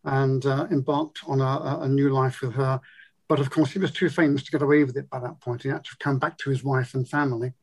and 0.03 0.45
uh, 0.45 0.67
embarked 0.71 1.19
on 1.27 1.41
a, 1.41 1.79
a 1.81 1.87
new 1.87 2.09
life 2.09 2.41
with 2.41 2.53
her 2.53 2.79
but 3.27 3.39
of 3.39 3.49
course, 3.49 3.71
he 3.71 3.79
was 3.79 3.91
too 3.91 4.09
famous 4.09 4.43
to 4.43 4.51
get 4.51 4.61
away 4.61 4.83
with 4.83 4.95
it 4.95 5.09
by 5.09 5.19
that 5.19 5.41
point. 5.41 5.63
He 5.63 5.69
had 5.69 5.83
to 5.85 5.97
come 5.99 6.17
back 6.17 6.37
to 6.39 6.49
his 6.49 6.63
wife 6.63 6.93
and 6.93 7.07
family 7.07 7.53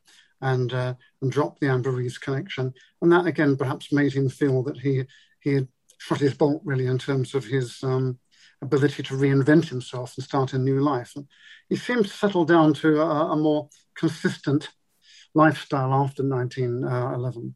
and 0.40 0.72
uh, 0.72 0.94
and 1.22 1.32
drop 1.32 1.58
the 1.58 1.68
Amber 1.68 1.90
Reeves 1.90 2.18
connection. 2.18 2.74
And 3.00 3.12
that 3.12 3.26
again 3.26 3.56
perhaps 3.56 3.92
made 3.92 4.12
him 4.12 4.28
feel 4.28 4.62
that 4.64 4.78
he 4.78 5.04
he 5.40 5.54
had 5.54 5.68
shot 5.98 6.20
his 6.20 6.34
bolt 6.34 6.60
really 6.64 6.86
in 6.86 6.98
terms 6.98 7.34
of 7.34 7.44
his 7.44 7.82
um, 7.82 8.18
ability 8.60 9.02
to 9.04 9.14
reinvent 9.14 9.68
himself 9.68 10.14
and 10.16 10.24
start 10.24 10.52
a 10.52 10.58
new 10.58 10.80
life. 10.80 11.12
And 11.16 11.26
he 11.68 11.76
seemed 11.76 12.04
to 12.04 12.10
settle 12.12 12.44
down 12.44 12.74
to 12.74 13.00
a, 13.00 13.32
a 13.32 13.36
more 13.36 13.70
consistent 13.94 14.68
lifestyle 15.34 15.94
after 15.94 16.22
1911 16.22 17.54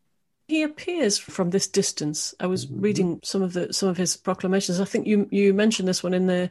he 0.49 0.63
appears 0.63 1.19
from 1.19 1.51
this 1.51 1.69
distance. 1.69 2.35
I 2.41 2.47
was 2.47 2.67
mm-hmm. 2.67 2.81
reading 2.81 3.21
some 3.23 3.43
of 3.43 3.53
the 3.53 3.73
some 3.73 3.89
of 3.91 3.99
his 3.99 4.17
proclamations. 4.17 4.81
I 4.81 4.87
think 4.87 5.07
you 5.07 5.29
you 5.31 5.53
mentioned 5.53 5.87
this 5.87 6.03
one 6.03 6.15
in 6.15 6.27
the 6.27 6.51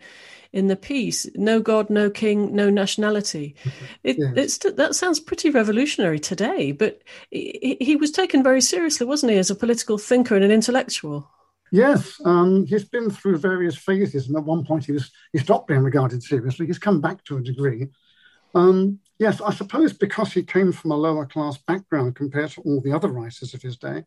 in 0.53 0.67
the 0.67 0.75
piece. 0.75 1.27
No 1.35 1.59
God, 1.59 1.89
no 1.89 2.09
king, 2.09 2.55
no 2.55 2.69
nationality. 2.69 3.55
It, 4.03 4.17
yes. 4.19 4.33
it's 4.35 4.75
that 4.75 4.95
sounds 4.95 5.19
pretty 5.19 5.49
revolutionary 5.49 6.19
today, 6.19 6.71
but 6.71 7.01
he, 7.31 7.75
he, 7.81 7.95
was 7.97 8.11
taken 8.11 8.41
very 8.41 8.61
seriously, 8.61 9.05
wasn't 9.05 9.33
he, 9.33 9.37
as 9.37 9.49
a 9.49 9.55
political 9.55 9.97
thinker 9.97 10.35
and 10.35 10.45
an 10.45 10.51
intellectual? 10.51 11.29
Yes, 11.71 12.21
um, 12.23 12.65
he's 12.65 12.85
been 12.85 13.09
through 13.09 13.39
various 13.39 13.75
phases, 13.75 14.27
and 14.27 14.37
at 14.37 14.45
one 14.45 14.63
point 14.63 14.85
he 14.85 14.93
was 14.93 15.11
he 15.33 15.39
stopped 15.39 15.67
being 15.67 15.81
regarded 15.81 16.23
seriously. 16.23 16.67
He's 16.67 16.79
come 16.79 17.01
back 17.01 17.23
to 17.25 17.37
a 17.37 17.41
degree. 17.41 17.87
Um, 18.55 18.99
Yes, 19.19 19.41
I 19.41 19.51
suppose 19.51 19.93
because 19.93 20.31
he 20.31 20.43
came 20.43 20.71
from 20.71 20.91
a 20.91 20.95
lower 20.95 21.25
class 21.25 21.57
background 21.57 22.15
compared 22.15 22.51
to 22.51 22.61
all 22.61 22.81
the 22.81 22.91
other 22.91 23.07
writers 23.07 23.53
of 23.53 23.61
his 23.61 23.77
day, 23.77 24.05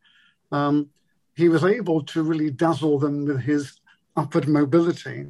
um, 0.53 0.91
he 1.35 1.49
was 1.49 1.65
able 1.65 2.03
to 2.05 2.23
really 2.23 2.51
dazzle 2.51 2.99
them 2.99 3.25
with 3.25 3.41
his 3.41 3.81
upward 4.17 4.47
mobility. 4.47 5.27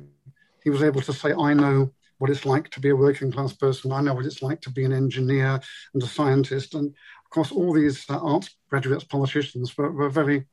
He 0.63 0.71
was 0.71 0.83
able 0.83 1.01
to 1.03 1.13
say, 1.13 1.33
I 1.33 1.55
know 1.55 1.93
what 2.19 2.31
it's 2.31 2.45
like 2.45 2.69
to 2.71 2.81
be 2.81 2.91
a 2.91 2.97
working 2.97 3.33
class 3.33 3.55
person. 3.55 3.93
I 3.93 4.03
know 4.03 4.13
what 4.13 4.27
it's 4.27 4.43
like 4.43 4.61
to 4.63 4.71
be 4.71 4.85
an 4.85 4.93
engineer 4.93 5.61
and 5.95 6.03
a 6.03 6.07
scientist. 6.07 6.75
And 6.75 6.89
of 6.89 7.31
course, 7.31 7.51
all 7.51 7.73
these 7.73 8.05
uh, 8.11 8.19
arts 8.19 8.55
graduates, 8.69 9.05
politicians 9.05 9.77
were, 9.79 9.91
were 9.91 10.11
very 10.11 10.47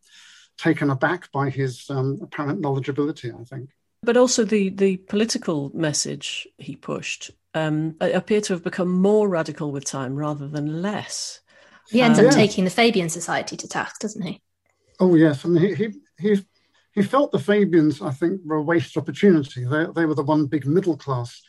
taken 0.57 0.89
aback 0.89 1.29
by 1.33 1.49
his 1.49 1.89
um, 1.89 2.19
apparent 2.21 2.61
knowledgeability, 2.61 3.37
I 3.37 3.43
think. 3.43 3.71
But 4.01 4.15
also 4.15 4.45
the, 4.45 4.69
the 4.69 4.97
political 4.97 5.71
message 5.73 6.47
he 6.57 6.75
pushed 6.75 7.31
um, 7.57 7.95
appear 7.99 8.41
to 8.41 8.53
have 8.53 8.63
become 8.63 8.89
more 8.89 9.27
radical 9.27 9.71
with 9.71 9.85
time 9.85 10.15
rather 10.15 10.47
than 10.47 10.81
less. 10.81 11.41
He 11.89 12.01
ends 12.01 12.19
um, 12.19 12.25
up 12.25 12.31
yeah. 12.31 12.37
taking 12.37 12.63
the 12.63 12.69
Fabian 12.69 13.09
Society 13.09 13.55
to 13.57 13.67
task, 13.67 13.99
doesn't 13.99 14.21
he? 14.21 14.41
Oh 14.99 15.15
yes, 15.15 15.45
and 15.45 15.57
he 15.59 15.73
he 15.73 15.93
he, 16.19 16.45
he 16.93 17.03
felt 17.03 17.31
the 17.31 17.39
Fabians, 17.39 18.01
I 18.01 18.11
think, 18.11 18.41
were 18.43 18.57
a 18.57 18.61
waste 18.61 18.95
of 18.95 19.03
opportunity. 19.03 19.63
They 19.63 19.85
they 19.95 20.05
were 20.05 20.15
the 20.15 20.23
one 20.23 20.47
big 20.47 20.65
middle 20.65 20.97
class 20.97 21.41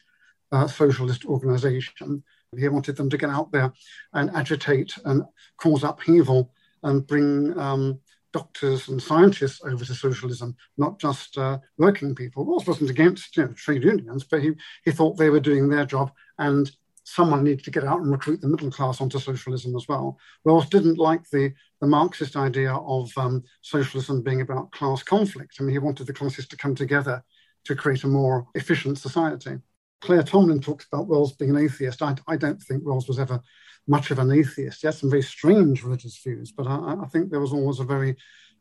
uh, 0.53 0.67
socialist 0.67 1.25
organisation. 1.25 2.23
He 2.57 2.69
wanted 2.69 2.97
them 2.97 3.11
to 3.11 3.19
get 3.19 3.31
out 3.31 3.53
there 3.53 3.73
and 4.13 4.31
agitate 4.31 4.95
and 5.05 5.23
cause 5.59 5.85
upheaval 5.85 6.53
and 6.83 7.07
bring 7.07 7.59
um, 7.59 8.01
doctors 8.39 8.89
and 8.89 9.03
scientists 9.03 9.61
over 9.65 9.85
to 9.85 9.95
socialism, 9.95 10.57
not 10.77 11.01
just 11.01 11.37
uh, 11.37 11.59
working 11.77 12.15
people. 12.15 12.45
Wells 12.45 12.67
wasn't 12.67 12.91
against 12.91 13.37
you 13.37 13.45
know, 13.45 13.53
trade 13.53 13.83
unions, 13.83 14.25
but 14.25 14.43
he, 14.43 14.53
he 14.85 14.93
thought 14.93 15.17
they 15.17 15.31
were 15.31 15.41
doing 15.41 15.69
their 15.69 15.85
job 15.85 16.13
and 16.39 16.71
someone 17.03 17.43
needed 17.43 17.65
to 17.65 17.71
get 17.71 17.85
out 17.85 18.01
and 18.01 18.13
recruit 18.13 18.41
the 18.41 18.49
middle 18.49 18.71
class 18.71 19.01
onto 19.01 19.19
socialism 19.19 19.75
as 19.75 19.89
well. 19.89 20.19
Wells 20.45 20.69
didn't 20.69 20.99
like 20.99 21.29
the, 21.31 21.53
the 21.81 21.87
Marxist 21.87 22.37
idea 22.37 22.73
of 22.73 23.11
um, 23.17 23.43
socialism 23.63 24.23
being 24.23 24.43
about 24.43 24.71
class 24.71 25.03
conflict. 25.03 25.57
I 25.59 25.65
mean, 25.65 25.73
he 25.73 25.79
wanted 25.79 26.07
the 26.07 26.13
classes 26.13 26.47
to 26.49 26.57
come 26.57 26.77
together 26.77 27.25
to 27.65 27.75
create 27.75 28.05
a 28.05 28.09
more 28.09 28.47
efficient 28.55 28.99
society. 28.99 29.57
Claire 30.01 30.23
Tomalin 30.23 30.63
talks 30.63 30.87
about 30.87 31.09
Wells 31.09 31.33
being 31.33 31.51
an 31.51 31.65
atheist. 31.65 32.03
I, 32.03 32.15
I 32.27 32.37
don't 32.37 32.63
think 32.63 32.85
Wells 32.85 33.09
was 33.09 33.19
ever 33.19 33.41
much 33.87 34.11
of 34.11 34.19
an 34.19 34.31
atheist. 34.31 34.81
He 34.81 34.87
had 34.87 34.95
some 34.95 35.11
very 35.11 35.23
strange 35.23 35.83
religious 35.83 36.17
views, 36.19 36.53
but 36.53 36.67
I, 36.67 36.97
I 37.03 37.07
think 37.07 37.31
there 37.31 37.41
was 37.41 37.53
always 37.53 37.81
a 37.81 37.85
very 37.85 38.17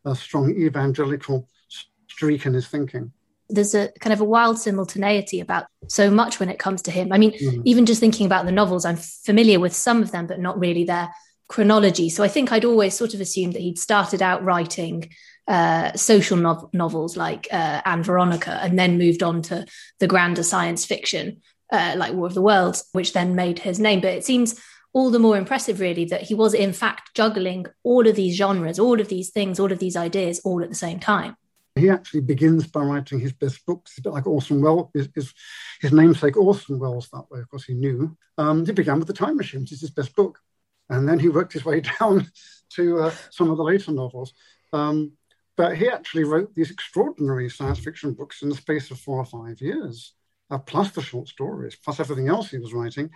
uh, 0.06 0.14
strong 0.14 0.50
evangelical 0.52 1.48
streak 2.08 2.46
in 2.46 2.54
his 2.54 2.68
thinking. 2.68 3.12
There's 3.50 3.76
a 3.76 3.90
kind 4.00 4.14
of 4.14 4.20
a 4.20 4.26
wild 4.26 4.60
simultaneity 4.60 5.40
about 5.40 5.68
so 5.88 6.10
much 6.10 6.40
when 6.40 6.50
it 6.50 6.60
comes 6.60 6.82
to 6.84 6.92
him. 6.92 7.14
I 7.14 7.18
mean, 7.18 7.32
mm. 7.32 7.62
even 7.66 7.86
just 7.86 8.00
thinking 8.00 8.26
about 8.26 8.46
the 8.46 8.52
novels, 8.52 8.84
I'm 8.84 8.98
familiar 8.98 9.60
with 9.60 9.74
some 9.74 10.02
of 10.02 10.12
them, 10.12 10.28
but 10.28 10.40
not 10.40 10.60
really 10.60 10.84
their 10.84 11.10
chronology. 11.48 12.10
So 12.10 12.24
I 12.24 12.28
think 12.28 12.52
I'd 12.52 12.66
always 12.66 12.94
sort 12.94 13.14
of 13.14 13.22
assumed 13.22 13.54
that 13.54 13.62
he'd 13.62 13.80
started 13.80 14.22
out 14.22 14.44
writing 14.44 15.10
uh, 15.48 15.94
social 15.94 16.38
no- 16.38 16.70
novels 16.74 17.16
like 17.16 17.48
uh, 17.52 17.82
Ann 17.86 18.04
Veronica 18.04 18.60
and 18.62 18.78
then 18.78 18.98
moved 18.98 19.24
on 19.24 19.42
to 19.44 19.66
the 20.00 20.08
grander 20.08 20.44
science 20.44 20.86
fiction 20.86 21.42
uh, 21.72 21.96
like 21.98 22.14
War 22.14 22.28
of 22.28 22.34
the 22.34 22.42
Worlds, 22.42 22.88
which 22.92 23.14
then 23.14 23.36
made 23.36 23.60
his 23.60 23.80
name. 23.80 24.02
But 24.02 24.14
it 24.14 24.26
seems 24.26 24.60
all 24.94 25.12
the 25.12 25.20
more 25.20 25.38
impressive, 25.38 25.80
really, 25.80 26.06
that 26.06 26.24
he 26.24 26.34
was 26.34 26.54
in 26.54 26.74
fact 26.74 27.14
juggling 27.14 27.66
all 27.84 28.08
of 28.08 28.16
these 28.16 28.36
genres, 28.36 28.80
all 28.80 29.00
of 29.00 29.10
these 29.10 29.30
things, 29.30 29.60
all 29.60 29.72
of 29.72 29.80
these 29.80 29.96
ideas 29.96 30.42
all 30.44 30.64
at 30.64 30.70
the 30.70 30.76
same 30.76 31.00
time. 31.00 31.36
He 31.76 31.90
actually 31.90 32.22
begins 32.22 32.66
by 32.66 32.82
writing 32.82 33.20
his 33.20 33.34
best 33.34 33.64
books, 33.66 33.98
a 33.98 34.02
bit 34.02 34.14
like 34.14 34.26
Orson 34.26 34.62
Welles, 34.62 34.90
his, 34.96 35.10
his, 35.14 35.34
his 35.80 35.92
namesake 35.92 36.36
Orson 36.36 36.80
Welles 36.80 37.10
that 37.14 37.30
way, 37.30 37.40
of 37.40 37.50
course, 37.50 37.66
he 37.66 37.76
knew. 37.76 38.18
Um, 38.40 38.66
he 38.66 38.72
began 38.72 38.98
with 38.98 39.08
The 39.08 39.14
Time 39.14 39.38
Machine, 39.38 39.62
which 39.62 39.74
is 39.74 39.82
his 39.82 39.92
best 39.92 40.16
book. 40.16 40.40
And 40.90 41.08
then 41.08 41.20
he 41.20 41.30
worked 41.30 41.54
his 41.54 41.66
way 41.66 41.82
down 42.00 42.32
to 42.72 43.02
uh, 43.02 43.12
some 43.30 43.52
of 43.52 43.58
the 43.58 43.64
later 43.64 43.92
novels. 43.92 44.34
Um, 44.74 45.12
but 45.58 45.76
he 45.76 45.90
actually 45.90 46.24
wrote 46.24 46.54
these 46.54 46.72
extraordinary 46.72 47.50
science 47.50 47.80
fiction 47.80 48.14
books 48.14 48.42
in 48.44 48.50
the 48.50 48.56
space 48.56 48.92
of 48.92 49.00
four 49.00 49.18
or 49.18 49.26
five 49.26 49.60
years, 49.60 50.14
uh, 50.52 50.60
plus 50.60 50.92
the 50.92 51.02
short 51.02 51.28
stories, 51.28 51.76
plus 51.76 52.00
everything 52.00 52.30
else 52.30 52.50
he 52.50 52.60
was 52.60 52.74
writing. 52.74 53.10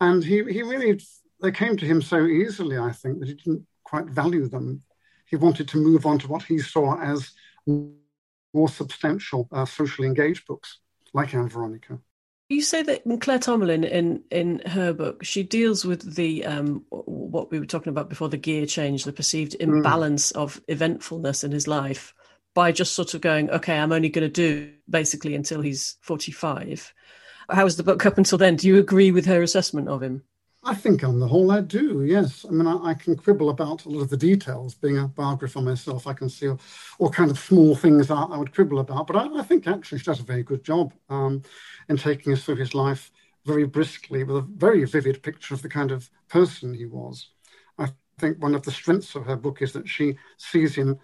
And 0.00 0.22
he, 0.22 0.44
he 0.44 0.62
really 0.62 1.00
they 1.42 1.50
came 1.50 1.76
to 1.76 1.86
him 1.86 2.00
so 2.00 2.26
easily, 2.26 2.78
I 2.78 2.92
think, 2.92 3.18
that 3.20 3.28
he 3.28 3.34
didn't 3.34 3.66
quite 3.84 4.06
value 4.06 4.48
them. 4.48 4.82
He 5.26 5.36
wanted 5.36 5.68
to 5.68 5.78
move 5.78 6.06
on 6.06 6.18
to 6.20 6.28
what 6.28 6.42
he 6.42 6.58
saw 6.58 7.00
as 7.00 7.32
more 7.66 8.68
substantial, 8.68 9.48
uh, 9.52 9.64
socially 9.64 10.08
engaged 10.08 10.46
books, 10.46 10.78
like 11.12 11.34
Ann 11.34 11.48
Veronica. 11.48 11.98
You 12.48 12.62
say 12.62 12.82
that 12.82 13.02
Claire 13.20 13.40
Tomalin 13.40 13.84
in 13.84 14.22
in 14.30 14.60
her 14.66 14.92
book 14.92 15.24
she 15.24 15.42
deals 15.42 15.84
with 15.84 16.14
the 16.14 16.44
um, 16.46 16.84
what 16.90 17.50
we 17.50 17.58
were 17.58 17.66
talking 17.66 17.90
about 17.90 18.08
before 18.08 18.28
the 18.28 18.36
gear 18.36 18.66
change, 18.66 19.04
the 19.04 19.12
perceived 19.12 19.52
mm. 19.52 19.62
imbalance 19.62 20.32
mm. 20.32 20.40
of 20.40 20.60
eventfulness 20.68 21.42
in 21.42 21.50
his 21.50 21.66
life 21.66 22.14
by 22.54 22.72
just 22.72 22.94
sort 22.94 23.14
of 23.14 23.20
going, 23.20 23.50
okay, 23.50 23.76
I'm 23.78 23.92
only 23.92 24.08
going 24.08 24.22
to 24.24 24.32
do 24.32 24.72
basically 24.88 25.34
until 25.34 25.60
he's 25.60 25.96
45. 26.00 26.94
How 27.50 27.64
was 27.64 27.76
the 27.76 27.82
book 27.82 28.06
up 28.06 28.16
until 28.16 28.38
then? 28.38 28.56
Do 28.56 28.66
you 28.66 28.78
agree 28.78 29.10
with 29.10 29.26
her 29.26 29.42
assessment 29.42 29.88
of 29.88 30.02
him? 30.02 30.22
I 30.66 30.74
think 30.74 31.04
on 31.04 31.20
the 31.20 31.28
whole 31.28 31.52
I 31.52 31.60
do, 31.60 32.04
yes. 32.04 32.44
I 32.44 32.50
mean, 32.50 32.66
I, 32.66 32.90
I, 32.90 32.94
can 32.94 33.14
quibble 33.14 33.50
about 33.50 33.84
a 33.84 33.88
lot 33.88 34.02
of 34.02 34.10
the 34.10 34.16
details. 34.16 34.74
Being 34.74 34.98
a 34.98 35.06
biographer 35.06 35.60
myself, 35.60 36.08
I 36.08 36.12
can 36.12 36.28
see 36.28 36.48
all, 36.98 37.10
kind 37.10 37.30
of 37.30 37.38
small 37.38 37.76
things 37.76 38.10
I, 38.10 38.22
I 38.22 38.36
would 38.36 38.52
quibble 38.52 38.80
about. 38.80 39.06
But 39.06 39.14
I, 39.14 39.38
I, 39.38 39.42
think 39.42 39.68
actually 39.68 39.98
she 39.98 40.06
does 40.06 40.18
a 40.18 40.24
very 40.24 40.42
good 40.42 40.64
job 40.64 40.92
um, 41.08 41.42
in 41.88 41.96
taking 41.96 42.32
us 42.32 42.42
through 42.42 42.56
his 42.56 42.74
life 42.74 43.12
very 43.44 43.64
briskly 43.64 44.24
with 44.24 44.38
a 44.38 44.40
very 44.40 44.84
vivid 44.86 45.22
picture 45.22 45.54
of 45.54 45.62
the 45.62 45.68
kind 45.68 45.92
of 45.92 46.10
person 46.28 46.74
he 46.74 46.86
was. 46.86 47.28
I 47.78 47.88
think 48.18 48.42
one 48.42 48.56
of 48.56 48.64
the 48.64 48.72
strengths 48.72 49.14
of 49.14 49.24
her 49.26 49.36
book 49.36 49.62
is 49.62 49.72
that 49.74 49.88
she 49.88 50.16
sees 50.36 50.74
him 50.74 50.98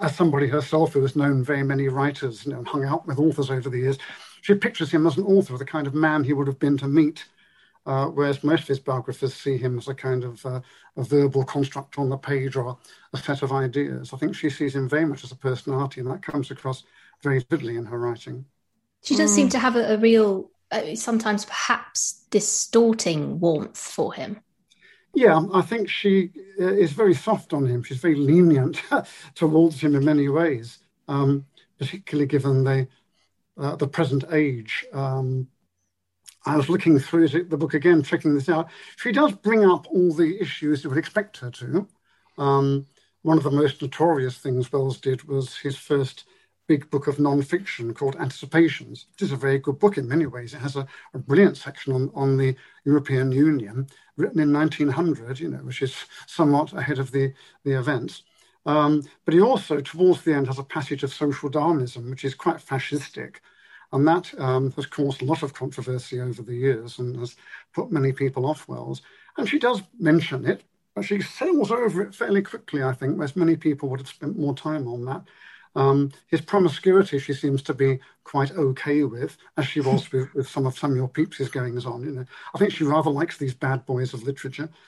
as 0.00 0.14
somebody 0.14 0.46
herself 0.46 0.92
who 0.92 1.02
has 1.02 1.16
known 1.16 1.42
very 1.42 1.64
many 1.64 1.88
writers 1.88 2.46
you 2.46 2.52
know, 2.52 2.58
and 2.58 2.68
hung 2.68 2.84
out 2.84 3.04
with 3.04 3.18
authors 3.18 3.50
over 3.50 3.68
the 3.68 3.78
years. 3.78 3.98
She 4.42 4.54
pictures 4.54 4.92
him 4.92 5.08
as 5.08 5.16
an 5.16 5.24
author, 5.24 5.58
the 5.58 5.64
kind 5.64 5.88
of 5.88 5.94
man 5.94 6.22
he 6.22 6.34
would 6.34 6.46
have 6.46 6.60
been 6.60 6.78
to 6.78 6.86
meet 6.86 7.24
uh, 7.88 8.06
whereas 8.06 8.44
most 8.44 8.62
of 8.62 8.68
his 8.68 8.78
biographers 8.78 9.32
see 9.32 9.56
him 9.56 9.78
as 9.78 9.88
a 9.88 9.94
kind 9.94 10.22
of 10.22 10.44
uh, 10.44 10.60
a 10.98 11.02
verbal 11.02 11.42
construct 11.42 11.98
on 11.98 12.10
the 12.10 12.18
page 12.18 12.54
or 12.54 12.76
a 13.14 13.16
set 13.16 13.40
of 13.40 13.50
ideas. 13.50 14.12
I 14.12 14.18
think 14.18 14.34
she 14.34 14.50
sees 14.50 14.76
him 14.76 14.90
very 14.90 15.06
much 15.06 15.24
as 15.24 15.32
a 15.32 15.36
personality, 15.36 16.02
and 16.02 16.10
that 16.10 16.20
comes 16.20 16.50
across 16.50 16.84
very 17.22 17.38
vividly 17.48 17.76
in 17.76 17.86
her 17.86 17.98
writing. 17.98 18.44
She 19.02 19.16
does 19.16 19.32
mm. 19.32 19.36
seem 19.36 19.48
to 19.48 19.58
have 19.58 19.74
a, 19.74 19.94
a 19.94 19.96
real, 19.96 20.50
uh, 20.70 20.94
sometimes 20.96 21.46
perhaps 21.46 22.24
distorting 22.28 23.40
warmth 23.40 23.78
for 23.78 24.12
him. 24.12 24.40
Yeah, 25.14 25.40
I 25.54 25.62
think 25.62 25.88
she 25.88 26.30
uh, 26.60 26.66
is 26.66 26.92
very 26.92 27.14
soft 27.14 27.54
on 27.54 27.64
him. 27.64 27.82
She's 27.82 28.00
very 28.00 28.16
lenient 28.16 28.82
towards 29.34 29.80
him 29.80 29.96
in 29.96 30.04
many 30.04 30.28
ways, 30.28 30.80
um, 31.08 31.46
particularly 31.78 32.26
given 32.26 32.64
the 32.64 32.86
uh, 33.56 33.76
the 33.76 33.88
present 33.88 34.24
age. 34.30 34.84
Um, 34.92 35.48
I 36.48 36.56
was 36.56 36.70
looking 36.70 36.98
through 36.98 37.28
the 37.28 37.56
book 37.58 37.74
again, 37.74 38.02
checking 38.02 38.34
this 38.34 38.48
out. 38.48 38.70
She 38.96 39.12
does 39.12 39.32
bring 39.32 39.66
up 39.66 39.86
all 39.88 40.12
the 40.12 40.40
issues 40.40 40.82
you 40.82 40.88
would 40.88 40.98
expect 40.98 41.36
her 41.38 41.50
to. 41.50 41.86
Um, 42.38 42.86
one 43.20 43.36
of 43.36 43.44
the 43.44 43.50
most 43.50 43.82
notorious 43.82 44.38
things 44.38 44.72
Wells 44.72 44.98
did 44.98 45.24
was 45.24 45.58
his 45.58 45.76
first 45.76 46.24
big 46.66 46.88
book 46.88 47.06
of 47.06 47.20
non-fiction 47.20 47.92
called 47.92 48.16
Anticipations, 48.16 49.06
which 49.12 49.22
is 49.22 49.32
a 49.32 49.36
very 49.36 49.58
good 49.58 49.78
book 49.78 49.98
in 49.98 50.08
many 50.08 50.24
ways. 50.24 50.54
It 50.54 50.60
has 50.60 50.76
a, 50.76 50.86
a 51.12 51.18
brilliant 51.18 51.58
section 51.58 51.92
on, 51.92 52.10
on 52.14 52.38
the 52.38 52.56
European 52.86 53.30
Union, 53.30 53.86
written 54.16 54.40
in 54.40 54.50
1900, 54.50 55.38
you 55.38 55.48
know, 55.48 55.58
which 55.58 55.82
is 55.82 55.94
somewhat 56.26 56.72
ahead 56.72 56.98
of 56.98 57.10
the, 57.10 57.34
the 57.64 57.78
events. 57.78 58.22
Um, 58.64 59.02
but 59.26 59.34
he 59.34 59.40
also, 59.40 59.80
towards 59.80 60.22
the 60.22 60.32
end, 60.32 60.46
has 60.46 60.58
a 60.58 60.64
passage 60.64 61.02
of 61.02 61.12
social 61.12 61.50
Darwinism, 61.50 62.08
which 62.08 62.24
is 62.24 62.34
quite 62.34 62.56
fascistic. 62.56 63.36
And 63.92 64.06
that 64.06 64.32
um, 64.38 64.70
has 64.72 64.86
caused 64.86 65.22
a 65.22 65.24
lot 65.24 65.42
of 65.42 65.54
controversy 65.54 66.20
over 66.20 66.42
the 66.42 66.54
years 66.54 66.98
and 66.98 67.16
has 67.16 67.36
put 67.72 67.90
many 67.90 68.12
people 68.12 68.46
off 68.46 68.68
Wells. 68.68 69.02
And 69.36 69.48
she 69.48 69.58
does 69.58 69.82
mention 69.98 70.46
it, 70.46 70.62
but 70.94 71.04
she 71.04 71.20
sails 71.20 71.70
over 71.70 72.02
it 72.02 72.14
fairly 72.14 72.42
quickly, 72.42 72.82
I 72.82 72.92
think, 72.92 73.16
whereas 73.16 73.36
many 73.36 73.56
people 73.56 73.88
would 73.88 74.00
have 74.00 74.08
spent 74.08 74.38
more 74.38 74.54
time 74.54 74.86
on 74.88 75.04
that. 75.06 75.22
Um, 75.74 76.12
his 76.26 76.40
promiscuity, 76.40 77.18
she 77.18 77.32
seems 77.32 77.62
to 77.62 77.74
be 77.74 78.00
quite 78.24 78.50
okay 78.52 79.04
with, 79.04 79.36
as 79.56 79.66
she 79.66 79.80
was 79.80 80.10
with, 80.12 80.34
with 80.34 80.48
some 80.48 80.66
of 80.66 80.76
Samuel 80.76 81.08
Pepys's 81.08 81.48
goings 81.48 81.86
on. 81.86 82.02
You 82.02 82.10
know, 82.10 82.24
I 82.54 82.58
think 82.58 82.72
she 82.72 82.84
rather 82.84 83.10
likes 83.10 83.38
these 83.38 83.54
bad 83.54 83.86
boys 83.86 84.12
of 84.14 84.22
literature. 84.24 84.68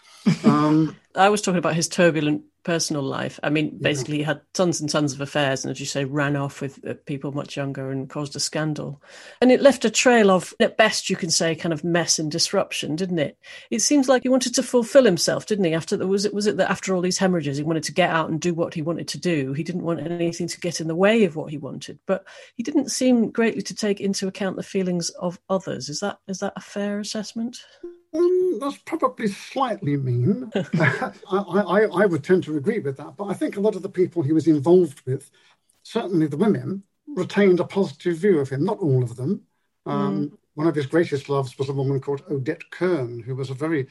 Um, 0.44 0.96
I 1.14 1.30
was 1.30 1.40
talking 1.40 1.58
about 1.58 1.74
his 1.74 1.88
turbulent 1.88 2.42
personal 2.62 3.02
life. 3.02 3.40
I 3.42 3.50
mean, 3.50 3.78
basically, 3.80 4.16
yeah. 4.16 4.22
he 4.22 4.24
had 4.24 4.40
tons 4.54 4.80
and 4.80 4.90
tons 4.90 5.12
of 5.12 5.20
affairs, 5.20 5.64
and 5.64 5.70
as 5.70 5.80
you 5.80 5.86
say, 5.86 6.04
ran 6.04 6.36
off 6.36 6.60
with 6.60 6.84
uh, 6.86 6.94
people 7.06 7.32
much 7.32 7.56
younger 7.56 7.90
and 7.90 8.08
caused 8.08 8.36
a 8.36 8.40
scandal. 8.40 9.02
And 9.40 9.50
it 9.50 9.60
left 9.60 9.84
a 9.84 9.90
trail 9.90 10.30
of, 10.30 10.54
at 10.60 10.76
best, 10.76 11.10
you 11.10 11.16
can 11.16 11.30
say, 11.30 11.54
kind 11.54 11.72
of 11.72 11.84
mess 11.84 12.18
and 12.18 12.30
disruption, 12.30 12.96
didn't 12.96 13.18
it? 13.18 13.38
It 13.70 13.80
seems 13.80 14.08
like 14.08 14.22
he 14.22 14.28
wanted 14.28 14.54
to 14.54 14.62
fulfill 14.62 15.04
himself, 15.04 15.46
didn't 15.46 15.64
he? 15.64 15.74
After 15.74 15.96
was 16.06 16.24
it 16.24 16.34
was 16.34 16.46
it 16.46 16.56
that 16.56 16.70
after 16.70 16.94
all 16.94 17.00
these 17.00 17.18
hemorrhages, 17.18 17.56
he 17.56 17.62
wanted 17.62 17.84
to 17.84 17.92
get 17.92 18.10
out 18.10 18.30
and 18.30 18.40
do 18.40 18.54
what 18.54 18.74
he 18.74 18.82
wanted 18.82 19.08
to 19.08 19.18
do. 19.18 19.52
He 19.52 19.62
didn't 19.62 19.82
want 19.82 20.00
anything 20.00 20.48
to 20.48 20.60
get 20.60 20.80
in 20.80 20.88
the 20.88 20.94
way 20.94 21.24
of 21.24 21.36
what 21.36 21.50
he 21.50 21.58
wanted, 21.58 21.98
but 22.06 22.24
he 22.56 22.62
didn't 22.62 22.90
seem 22.90 23.30
greatly 23.30 23.62
to 23.62 23.74
take 23.74 24.00
into 24.00 24.28
account 24.28 24.56
the 24.56 24.62
feelings 24.62 25.10
of 25.10 25.38
others. 25.48 25.88
Is 25.88 26.00
that 26.00 26.18
is 26.28 26.40
that 26.40 26.54
a 26.56 26.60
fair 26.60 27.00
assessment? 27.00 27.58
Um, 28.12 28.58
that's 28.60 28.78
probably 28.78 29.28
slightly 29.28 29.96
mean. 29.96 30.50
I, 30.54 31.12
I, 31.30 31.82
I, 31.84 32.06
would 32.06 32.24
tend 32.24 32.42
to 32.44 32.56
agree 32.56 32.80
with 32.80 32.96
that. 32.96 33.16
But 33.16 33.26
I 33.26 33.34
think 33.34 33.56
a 33.56 33.60
lot 33.60 33.76
of 33.76 33.82
the 33.82 33.88
people 33.88 34.22
he 34.22 34.32
was 34.32 34.48
involved 34.48 35.02
with, 35.06 35.30
certainly 35.82 36.26
the 36.26 36.36
women, 36.36 36.82
retained 37.06 37.60
a 37.60 37.64
positive 37.64 38.16
view 38.16 38.40
of 38.40 38.48
him. 38.48 38.64
Not 38.64 38.78
all 38.78 39.02
of 39.02 39.16
them. 39.16 39.42
Um, 39.86 40.28
mm. 40.28 40.38
One 40.54 40.66
of 40.66 40.74
his 40.74 40.86
greatest 40.86 41.28
loves 41.28 41.56
was 41.56 41.68
a 41.68 41.72
woman 41.72 42.00
called 42.00 42.24
Odette 42.28 42.70
Keun, 42.72 43.22
who 43.22 43.36
was 43.36 43.50
a 43.50 43.54
very 43.54 43.86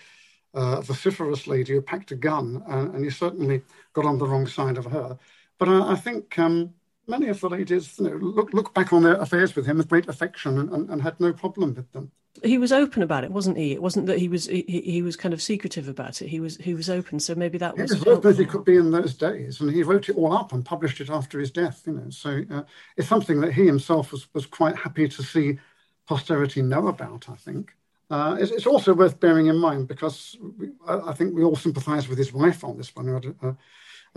uh, 0.53 0.81
vociferous 0.81 1.47
lady 1.47 1.73
who 1.73 1.81
packed 1.81 2.11
a 2.11 2.15
gun, 2.15 2.61
uh, 2.69 2.89
and 2.93 3.03
he 3.03 3.09
certainly 3.09 3.61
got 3.93 4.05
on 4.05 4.17
the 4.17 4.27
wrong 4.27 4.47
side 4.47 4.77
of 4.77 4.85
her. 4.85 5.17
But 5.57 5.69
I, 5.69 5.93
I 5.93 5.95
think 5.95 6.37
um, 6.37 6.73
many 7.07 7.29
of 7.29 7.39
the 7.39 7.49
ladies 7.49 7.97
you 7.97 8.09
know, 8.09 8.15
look, 8.17 8.53
look 8.53 8.73
back 8.73 8.91
on 8.91 9.03
their 9.03 9.15
affairs 9.15 9.55
with 9.55 9.65
him 9.65 9.77
with 9.77 9.87
great 9.87 10.09
affection 10.09 10.59
and, 10.59 10.69
and, 10.71 10.89
and 10.89 11.01
had 11.01 11.19
no 11.21 11.31
problem 11.31 11.73
with 11.73 11.91
them 11.93 12.11
he 12.43 12.57
was 12.57 12.71
open 12.71 13.03
about 13.03 13.23
it, 13.23 13.31
wasn't 13.31 13.57
he? 13.57 13.73
It 13.73 13.81
wasn't 13.81 14.05
that 14.07 14.19
he 14.19 14.27
was 14.27 14.45
he, 14.45 14.63
he 14.63 15.01
was 15.01 15.15
kind 15.15 15.33
of 15.33 15.41
secretive 15.41 15.87
about 15.87 16.21
it. 16.21 16.27
He 16.27 16.39
was 16.39 16.57
he 16.57 16.73
was 16.73 16.89
open, 16.89 17.19
so 17.19 17.35
maybe 17.35 17.57
that 17.57 17.77
was 17.77 17.91
as 17.91 18.07
open 18.07 18.29
as 18.29 18.37
he 18.37 18.45
could 18.45 18.65
be 18.65 18.77
in 18.77 18.91
those 18.91 19.13
days, 19.13 19.59
and 19.59 19.71
he 19.71 19.83
wrote 19.83 20.09
it 20.09 20.15
all 20.15 20.33
up 20.33 20.53
and 20.53 20.65
published 20.65 21.01
it 21.01 21.09
after 21.09 21.39
his 21.39 21.51
death. 21.51 21.83
You 21.85 21.93
know, 21.93 22.09
so 22.09 22.43
uh, 22.51 22.63
it's 22.97 23.07
something 23.07 23.41
that 23.41 23.53
he 23.53 23.65
himself 23.65 24.11
was 24.11 24.27
was 24.33 24.45
quite 24.45 24.75
happy 24.75 25.07
to 25.07 25.23
see 25.23 25.59
posterity 26.07 26.61
know 26.61 26.87
about. 26.87 27.29
I 27.29 27.35
think 27.35 27.73
uh, 28.09 28.37
it's, 28.39 28.51
it's, 28.51 28.65
also 28.65 28.93
worth 28.93 29.19
bearing 29.19 29.47
in 29.47 29.57
mind 29.57 29.87
because 29.87 30.35
we, 30.57 30.69
I, 30.87 31.11
I, 31.11 31.13
think 31.13 31.35
we 31.35 31.43
all 31.43 31.55
sympathise 31.55 32.07
with 32.07 32.17
his 32.17 32.33
wife 32.33 32.63
on 32.63 32.75
this 32.75 32.95
one, 32.95 33.05
who 33.05 33.13
had 33.13 33.25
a, 33.25 33.47
a 33.49 33.57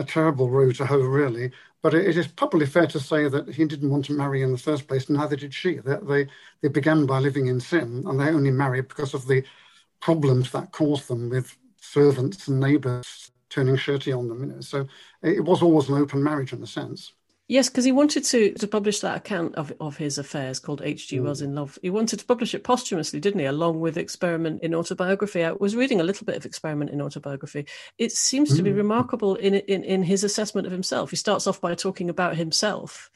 terrible 0.04 0.48
row 0.50 0.72
to 0.72 0.86
hoe, 0.86 0.98
really. 0.98 1.52
But 1.82 1.94
it, 1.94 2.06
it 2.06 2.16
is 2.16 2.28
probably 2.28 2.66
fair 2.66 2.86
to 2.88 3.00
say 3.00 3.28
that 3.28 3.48
he 3.48 3.64
didn't 3.64 3.90
want 3.90 4.04
to 4.06 4.12
marry 4.12 4.42
in 4.42 4.52
the 4.52 4.58
first 4.58 4.88
place, 4.88 5.08
neither 5.08 5.36
did 5.36 5.52
she. 5.52 5.78
They, 5.78 5.96
they, 6.02 6.26
they 6.60 6.68
began 6.68 7.06
by 7.06 7.18
living 7.18 7.48
in 7.48 7.60
sin, 7.60 8.04
and 8.06 8.18
they 8.18 8.28
only 8.28 8.50
married 8.50 8.88
because 8.88 9.14
of 9.14 9.26
the 9.26 9.44
problems 10.00 10.50
that 10.52 10.72
caused 10.72 11.08
them 11.08 11.28
with 11.30 11.56
servants 11.80 12.48
and 12.48 12.60
neighbours 12.60 13.30
turning 13.50 13.76
shirty 13.76 14.12
on 14.12 14.28
them. 14.28 14.40
You 14.40 14.46
know. 14.46 14.60
So 14.60 14.86
it 15.22 15.44
was 15.44 15.62
always 15.62 15.88
an 15.88 15.96
open 15.96 16.22
marriage 16.22 16.52
in 16.52 16.62
a 16.62 16.66
sense. 16.66 17.12
Yes, 17.52 17.68
because 17.68 17.84
he 17.84 17.92
wanted 17.92 18.24
to 18.24 18.54
to 18.54 18.66
publish 18.66 19.00
that 19.00 19.14
account 19.14 19.56
of, 19.56 19.74
of 19.78 19.98
his 19.98 20.16
affairs 20.16 20.58
called 20.58 20.80
H.G. 20.82 21.18
Mm. 21.18 21.24
Wells 21.24 21.42
in 21.42 21.54
Love. 21.54 21.78
He 21.82 21.90
wanted 21.90 22.18
to 22.18 22.24
publish 22.24 22.54
it 22.54 22.64
posthumously, 22.64 23.20
didn't 23.20 23.40
he? 23.40 23.44
Along 23.44 23.78
with 23.78 23.98
Experiment 23.98 24.62
in 24.62 24.74
Autobiography. 24.74 25.44
I 25.44 25.52
was 25.52 25.76
reading 25.76 26.00
a 26.00 26.02
little 26.02 26.24
bit 26.24 26.36
of 26.36 26.46
Experiment 26.46 26.92
in 26.92 27.02
Autobiography. 27.02 27.66
It 27.98 28.10
seems 28.10 28.54
mm. 28.54 28.56
to 28.56 28.62
be 28.62 28.70
mm. 28.70 28.78
remarkable 28.78 29.34
in, 29.34 29.56
in 29.56 29.84
in 29.84 30.02
his 30.02 30.24
assessment 30.24 30.66
of 30.66 30.72
himself. 30.72 31.10
He 31.10 31.16
starts 31.16 31.46
off 31.46 31.60
by 31.60 31.74
talking 31.74 32.08
about 32.08 32.36
himself 32.36 33.10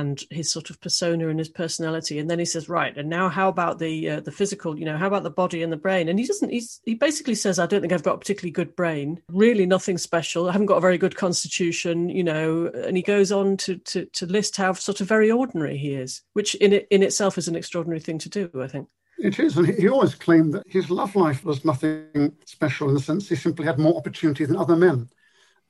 and 0.00 0.24
his 0.30 0.50
sort 0.50 0.70
of 0.70 0.80
persona 0.80 1.28
and 1.28 1.38
his 1.38 1.48
personality. 1.48 2.18
And 2.18 2.28
then 2.30 2.38
he 2.38 2.44
says 2.44 2.68
right 2.68 2.96
and 2.96 3.08
now 3.08 3.28
how 3.28 3.48
about 3.48 3.78
the 3.78 4.10
uh, 4.10 4.20
the 4.20 4.32
physical 4.32 4.78
you 4.78 4.84
know 4.84 4.96
how 4.96 5.06
about 5.06 5.22
the 5.22 5.30
body 5.30 5.62
and 5.62 5.72
the 5.72 5.76
brain? 5.76 6.08
And 6.08 6.18
he 6.18 6.26
doesn't 6.26 6.50
he's, 6.50 6.80
he 6.84 6.94
basically 6.94 7.34
says 7.34 7.58
i 7.58 7.66
don't 7.66 7.80
think 7.80 7.92
i've 7.92 8.02
got 8.02 8.14
a 8.14 8.18
particularly 8.18 8.52
good 8.52 8.74
brain 8.76 9.20
really 9.28 9.66
nothing 9.66 9.98
special 9.98 10.48
i 10.48 10.52
haven't 10.52 10.66
got 10.66 10.76
a 10.76 10.80
very 10.88 10.98
good 10.98 11.16
constitution 11.16 12.08
you 12.08 12.24
know 12.24 12.66
and 12.66 12.96
he 12.96 13.02
goes 13.02 13.32
on 13.32 13.56
to 13.58 13.76
to, 13.76 14.04
to 14.06 14.26
list 14.26 14.56
how 14.56 14.72
sort 14.72 15.00
of 15.00 15.08
very 15.08 15.30
ordinary 15.30 15.76
he 15.76 15.94
is 15.94 16.22
which 16.32 16.54
in 16.56 16.72
in 16.72 17.02
itself 17.02 17.38
is 17.38 17.48
an 17.48 17.56
extraordinary 17.56 18.00
thing 18.00 18.18
to 18.18 18.28
do 18.28 18.50
i 18.62 18.66
think. 18.66 18.88
It 19.16 19.38
is, 19.38 19.56
and 19.56 19.68
he 19.68 19.88
always 19.88 20.16
claimed 20.16 20.54
that 20.54 20.64
his 20.66 20.90
love 20.90 21.14
life 21.14 21.44
was 21.44 21.64
nothing 21.64 22.34
special 22.46 22.88
in 22.88 22.94
the 22.94 23.00
sense 23.00 23.28
he 23.28 23.36
simply 23.36 23.64
had 23.64 23.78
more 23.78 23.96
opportunity 23.96 24.44
than 24.44 24.56
other 24.56 24.74
men. 24.74 25.08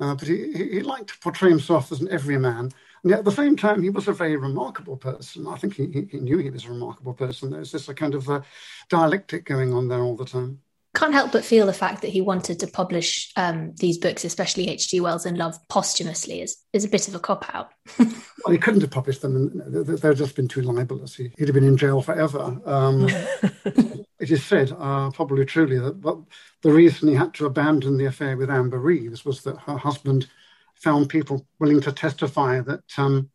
Uh, 0.00 0.14
but 0.14 0.26
he, 0.26 0.50
he 0.52 0.80
liked 0.80 1.08
to 1.08 1.18
portray 1.20 1.50
himself 1.50 1.92
as 1.92 2.00
an 2.00 2.08
everyman, 2.10 2.72
and 3.04 3.12
at 3.12 3.24
the 3.24 3.30
same 3.30 3.54
time, 3.54 3.82
he 3.82 3.90
was 3.90 4.08
a 4.08 4.12
very 4.12 4.36
remarkable 4.36 4.96
person. 4.96 5.46
I 5.46 5.56
think 5.56 5.74
he, 5.74 6.08
he 6.10 6.18
knew 6.18 6.38
he 6.38 6.48
was 6.48 6.64
a 6.64 6.70
remarkable 6.70 7.12
person. 7.12 7.50
There's 7.50 7.70
this 7.70 7.88
a 7.90 7.94
kind 7.94 8.14
of 8.14 8.28
a 8.30 8.42
dialectic 8.88 9.44
going 9.44 9.74
on 9.74 9.88
there 9.88 10.00
all 10.00 10.16
the 10.16 10.24
time. 10.24 10.60
Can't 10.94 11.12
help 11.12 11.32
but 11.32 11.44
feel 11.44 11.66
the 11.66 11.72
fact 11.72 12.02
that 12.02 12.08
he 12.08 12.20
wanted 12.20 12.60
to 12.60 12.66
publish 12.66 13.30
um, 13.36 13.74
these 13.76 13.98
books, 13.98 14.24
especially 14.24 14.68
H.G. 14.68 15.00
Wells 15.00 15.26
in 15.26 15.34
Love, 15.34 15.58
posthumously, 15.68 16.40
is, 16.40 16.56
is 16.72 16.84
a 16.84 16.88
bit 16.88 17.08
of 17.08 17.14
a 17.14 17.18
cop 17.18 17.52
out. 17.52 17.72
well, 17.98 18.52
he 18.52 18.58
couldn't 18.58 18.80
have 18.80 18.92
published 18.92 19.20
them. 19.20 19.60
They've 19.66 20.16
just 20.16 20.36
been 20.36 20.48
too 20.48 20.62
libelous. 20.62 21.16
He, 21.16 21.32
would 21.38 21.48
have 21.48 21.54
been 21.54 21.64
in 21.64 21.76
jail 21.76 22.00
forever. 22.00 22.58
Um, 22.64 23.08
it 23.64 24.30
is 24.30 24.44
said, 24.44 24.72
uh, 24.78 25.10
probably 25.10 25.44
truly, 25.44 25.78
that 25.78 26.24
the 26.62 26.72
reason 26.72 27.08
he 27.08 27.14
had 27.14 27.34
to 27.34 27.46
abandon 27.46 27.98
the 27.98 28.06
affair 28.06 28.36
with 28.36 28.48
Amber 28.48 28.78
Reeves 28.78 29.24
was 29.24 29.42
that 29.42 29.58
her 29.58 29.76
husband 29.76 30.28
found 30.74 31.08
people 31.08 31.46
willing 31.58 31.80
to 31.82 31.92
testify 31.92 32.60
that 32.60 32.84
um, 32.98 33.30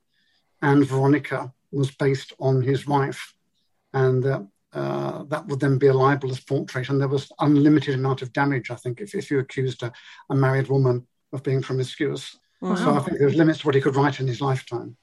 Ann 0.61 0.83
Veronica 0.83 1.53
was 1.71 1.91
based 1.91 2.33
on 2.39 2.61
his 2.61 2.87
wife, 2.87 3.33
and 3.93 4.23
that 4.23 4.47
uh, 4.71 5.23
that 5.23 5.47
would 5.47 5.59
then 5.59 5.77
be 5.77 5.87
a 5.87 5.93
libelous 5.93 6.39
portrait, 6.39 6.89
and 6.89 7.01
there 7.01 7.07
was 7.07 7.31
unlimited 7.39 7.95
amount 7.95 8.21
of 8.21 8.31
damage. 8.33 8.69
I 8.69 8.75
think 8.75 9.01
if, 9.01 9.15
if 9.15 9.31
you 9.31 9.39
accused 9.39 9.81
a, 9.81 9.91
a 10.29 10.35
married 10.35 10.67
woman 10.67 11.07
of 11.33 11.43
being 11.43 11.61
promiscuous, 11.61 12.37
wow. 12.61 12.75
so 12.75 12.93
I 12.93 12.99
think 12.99 13.17
there's 13.17 13.35
limits 13.35 13.59
to 13.59 13.65
what 13.65 13.75
he 13.75 13.81
could 13.81 13.95
write 13.95 14.19
in 14.19 14.27
his 14.27 14.41
lifetime. 14.41 14.95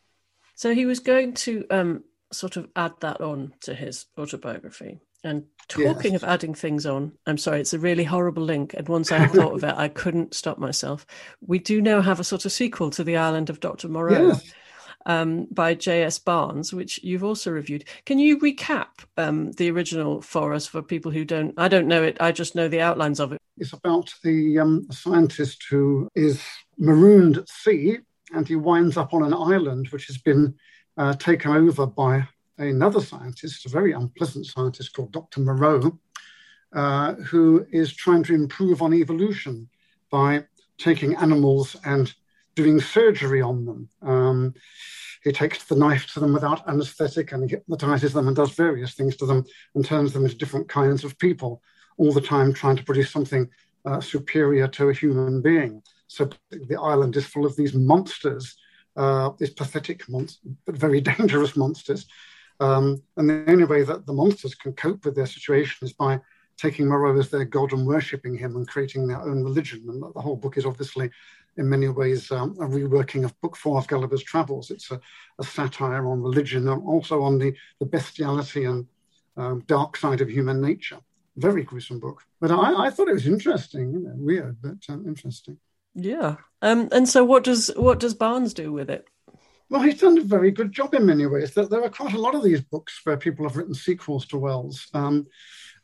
So 0.54 0.72
he 0.72 0.86
was 0.86 1.00
going 1.00 1.34
to 1.34 1.66
um, 1.70 2.04
sort 2.32 2.56
of 2.56 2.68
add 2.76 2.94
that 3.00 3.20
on 3.20 3.54
to 3.62 3.74
his 3.74 4.06
autobiography. 4.16 5.00
And 5.24 5.44
talking 5.68 6.12
yes. 6.12 6.22
of 6.22 6.28
adding 6.28 6.54
things 6.54 6.86
on, 6.86 7.12
I'm 7.26 7.38
sorry, 7.38 7.60
it's 7.60 7.74
a 7.74 7.78
really 7.78 8.04
horrible 8.04 8.42
link. 8.42 8.74
And 8.74 8.88
once 8.88 9.10
I 9.10 9.26
thought 9.26 9.54
of 9.54 9.64
it, 9.64 9.74
I 9.76 9.88
couldn't 9.88 10.34
stop 10.34 10.58
myself. 10.58 11.06
We 11.40 11.58
do 11.58 11.80
now 11.80 12.00
have 12.00 12.20
a 12.20 12.24
sort 12.24 12.44
of 12.44 12.52
sequel 12.52 12.90
to 12.90 13.04
The 13.04 13.16
Island 13.16 13.50
of 13.50 13.60
Dr. 13.60 13.88
Moreau. 13.88 14.34
Um, 15.08 15.46
by 15.52 15.74
J.S. 15.74 16.18
Barnes, 16.18 16.72
which 16.74 16.98
you've 17.04 17.22
also 17.22 17.52
reviewed. 17.52 17.84
Can 18.06 18.18
you 18.18 18.40
recap 18.40 18.88
um, 19.16 19.52
the 19.52 19.70
original 19.70 20.20
for 20.20 20.52
us 20.52 20.66
for 20.66 20.82
people 20.82 21.12
who 21.12 21.24
don't? 21.24 21.54
I 21.56 21.68
don't 21.68 21.86
know 21.86 22.02
it. 22.02 22.16
I 22.18 22.32
just 22.32 22.56
know 22.56 22.66
the 22.66 22.80
outlines 22.80 23.20
of 23.20 23.30
it. 23.30 23.38
It's 23.56 23.72
about 23.72 24.12
the 24.24 24.58
um, 24.58 24.88
scientist 24.90 25.64
who 25.70 26.08
is 26.16 26.42
marooned 26.76 27.36
at 27.36 27.48
sea, 27.48 27.98
and 28.32 28.48
he 28.48 28.56
winds 28.56 28.96
up 28.96 29.14
on 29.14 29.22
an 29.22 29.32
island 29.32 29.86
which 29.90 30.08
has 30.08 30.18
been 30.18 30.56
uh, 30.96 31.14
taken 31.14 31.52
over 31.52 31.86
by 31.86 32.26
another 32.58 33.00
scientist, 33.00 33.66
a 33.66 33.68
very 33.68 33.92
unpleasant 33.92 34.46
scientist 34.46 34.94
called 34.94 35.12
Dr. 35.12 35.40
Moreau, 35.40 35.98
uh, 36.72 37.14
who 37.14 37.66
is 37.70 37.92
trying 37.92 38.22
to 38.24 38.34
improve 38.34 38.82
on 38.82 38.94
evolution 38.94 39.68
by 40.10 40.44
taking 40.78 41.16
animals 41.16 41.76
and 41.84 42.12
doing 42.54 42.80
surgery 42.80 43.42
on 43.42 43.64
them. 43.64 43.88
Um, 44.02 44.54
he 45.22 45.32
takes 45.32 45.64
the 45.64 45.76
knife 45.76 46.12
to 46.12 46.20
them 46.20 46.32
without 46.32 46.68
anesthetic 46.68 47.32
and 47.32 47.50
hypnotizes 47.50 48.12
them 48.12 48.28
and 48.28 48.36
does 48.36 48.52
various 48.52 48.94
things 48.94 49.16
to 49.16 49.26
them 49.26 49.44
and 49.74 49.84
turns 49.84 50.12
them 50.12 50.24
into 50.24 50.36
different 50.36 50.68
kinds 50.68 51.02
of 51.04 51.18
people, 51.18 51.62
all 51.98 52.12
the 52.12 52.20
time 52.20 52.52
trying 52.52 52.76
to 52.76 52.84
produce 52.84 53.10
something 53.10 53.48
uh, 53.84 54.00
superior 54.00 54.68
to 54.68 54.88
a 54.88 54.94
human 54.94 55.42
being. 55.42 55.82
So 56.06 56.30
the 56.50 56.80
island 56.80 57.16
is 57.16 57.26
full 57.26 57.46
of 57.46 57.56
these 57.56 57.74
monsters, 57.74 58.56
uh, 58.96 59.30
these 59.38 59.50
pathetic 59.50 60.08
monsters, 60.08 60.52
but 60.64 60.76
very 60.76 61.00
dangerous 61.12 61.56
monsters, 61.56 62.06
Um, 62.60 63.02
and 63.16 63.28
the 63.28 63.44
only 63.48 63.64
way 63.64 63.82
that 63.82 64.06
the 64.06 64.12
monsters 64.12 64.54
can 64.54 64.72
cope 64.72 65.04
with 65.04 65.14
their 65.14 65.26
situation 65.26 65.86
is 65.86 65.92
by 65.92 66.20
taking 66.56 66.86
Moreau 66.86 67.18
as 67.18 67.30
their 67.30 67.44
god 67.44 67.72
and 67.72 67.86
worshipping 67.86 68.36
him 68.36 68.56
and 68.56 68.66
creating 68.66 69.06
their 69.06 69.20
own 69.20 69.42
religion. 69.42 69.84
And 69.88 70.02
the 70.02 70.20
whole 70.20 70.36
book 70.36 70.56
is 70.56 70.64
obviously, 70.64 71.10
in 71.56 71.68
many 71.68 71.88
ways, 71.88 72.30
um, 72.30 72.56
a 72.60 72.66
reworking 72.66 73.24
of 73.24 73.38
Book 73.40 73.56
Four 73.56 73.78
of 73.78 73.86
Gulliver's 73.86 74.22
Travels. 74.22 74.70
It's 74.70 74.90
a, 74.90 75.00
a 75.38 75.44
satire 75.44 76.06
on 76.06 76.22
religion 76.22 76.68
and 76.68 76.82
also 76.86 77.22
on 77.22 77.38
the, 77.38 77.54
the 77.78 77.86
bestiality 77.86 78.64
and 78.64 78.86
um, 79.36 79.60
dark 79.66 79.96
side 79.96 80.22
of 80.22 80.30
human 80.30 80.60
nature. 80.60 80.98
Very 81.36 81.62
gruesome 81.62 82.00
book. 82.00 82.22
But 82.40 82.50
I, 82.50 82.86
I 82.86 82.90
thought 82.90 83.08
it 83.08 83.14
was 83.14 83.26
interesting, 83.26 83.92
you 83.92 83.98
know, 84.00 84.14
weird, 84.16 84.56
but 84.62 84.78
um, 84.88 85.06
interesting. 85.06 85.58
Yeah. 85.94 86.36
Um, 86.62 86.88
and 86.92 87.06
so 87.08 87.24
what 87.24 87.44
does 87.44 87.70
what 87.76 88.00
does 88.00 88.14
Barnes 88.14 88.54
do 88.54 88.72
with 88.72 88.88
it? 88.88 89.06
Well, 89.68 89.82
he's 89.82 90.00
done 90.00 90.18
a 90.18 90.22
very 90.22 90.52
good 90.52 90.70
job 90.70 90.94
in 90.94 91.06
many 91.06 91.26
ways. 91.26 91.52
There, 91.52 91.82
are 91.82 91.90
quite 91.90 92.14
a 92.14 92.20
lot 92.20 92.36
of 92.36 92.44
these 92.44 92.60
books 92.60 93.00
where 93.02 93.16
people 93.16 93.46
have 93.46 93.56
written 93.56 93.74
sequels 93.74 94.24
to 94.26 94.38
Wells. 94.38 94.88
Um, 94.94 95.26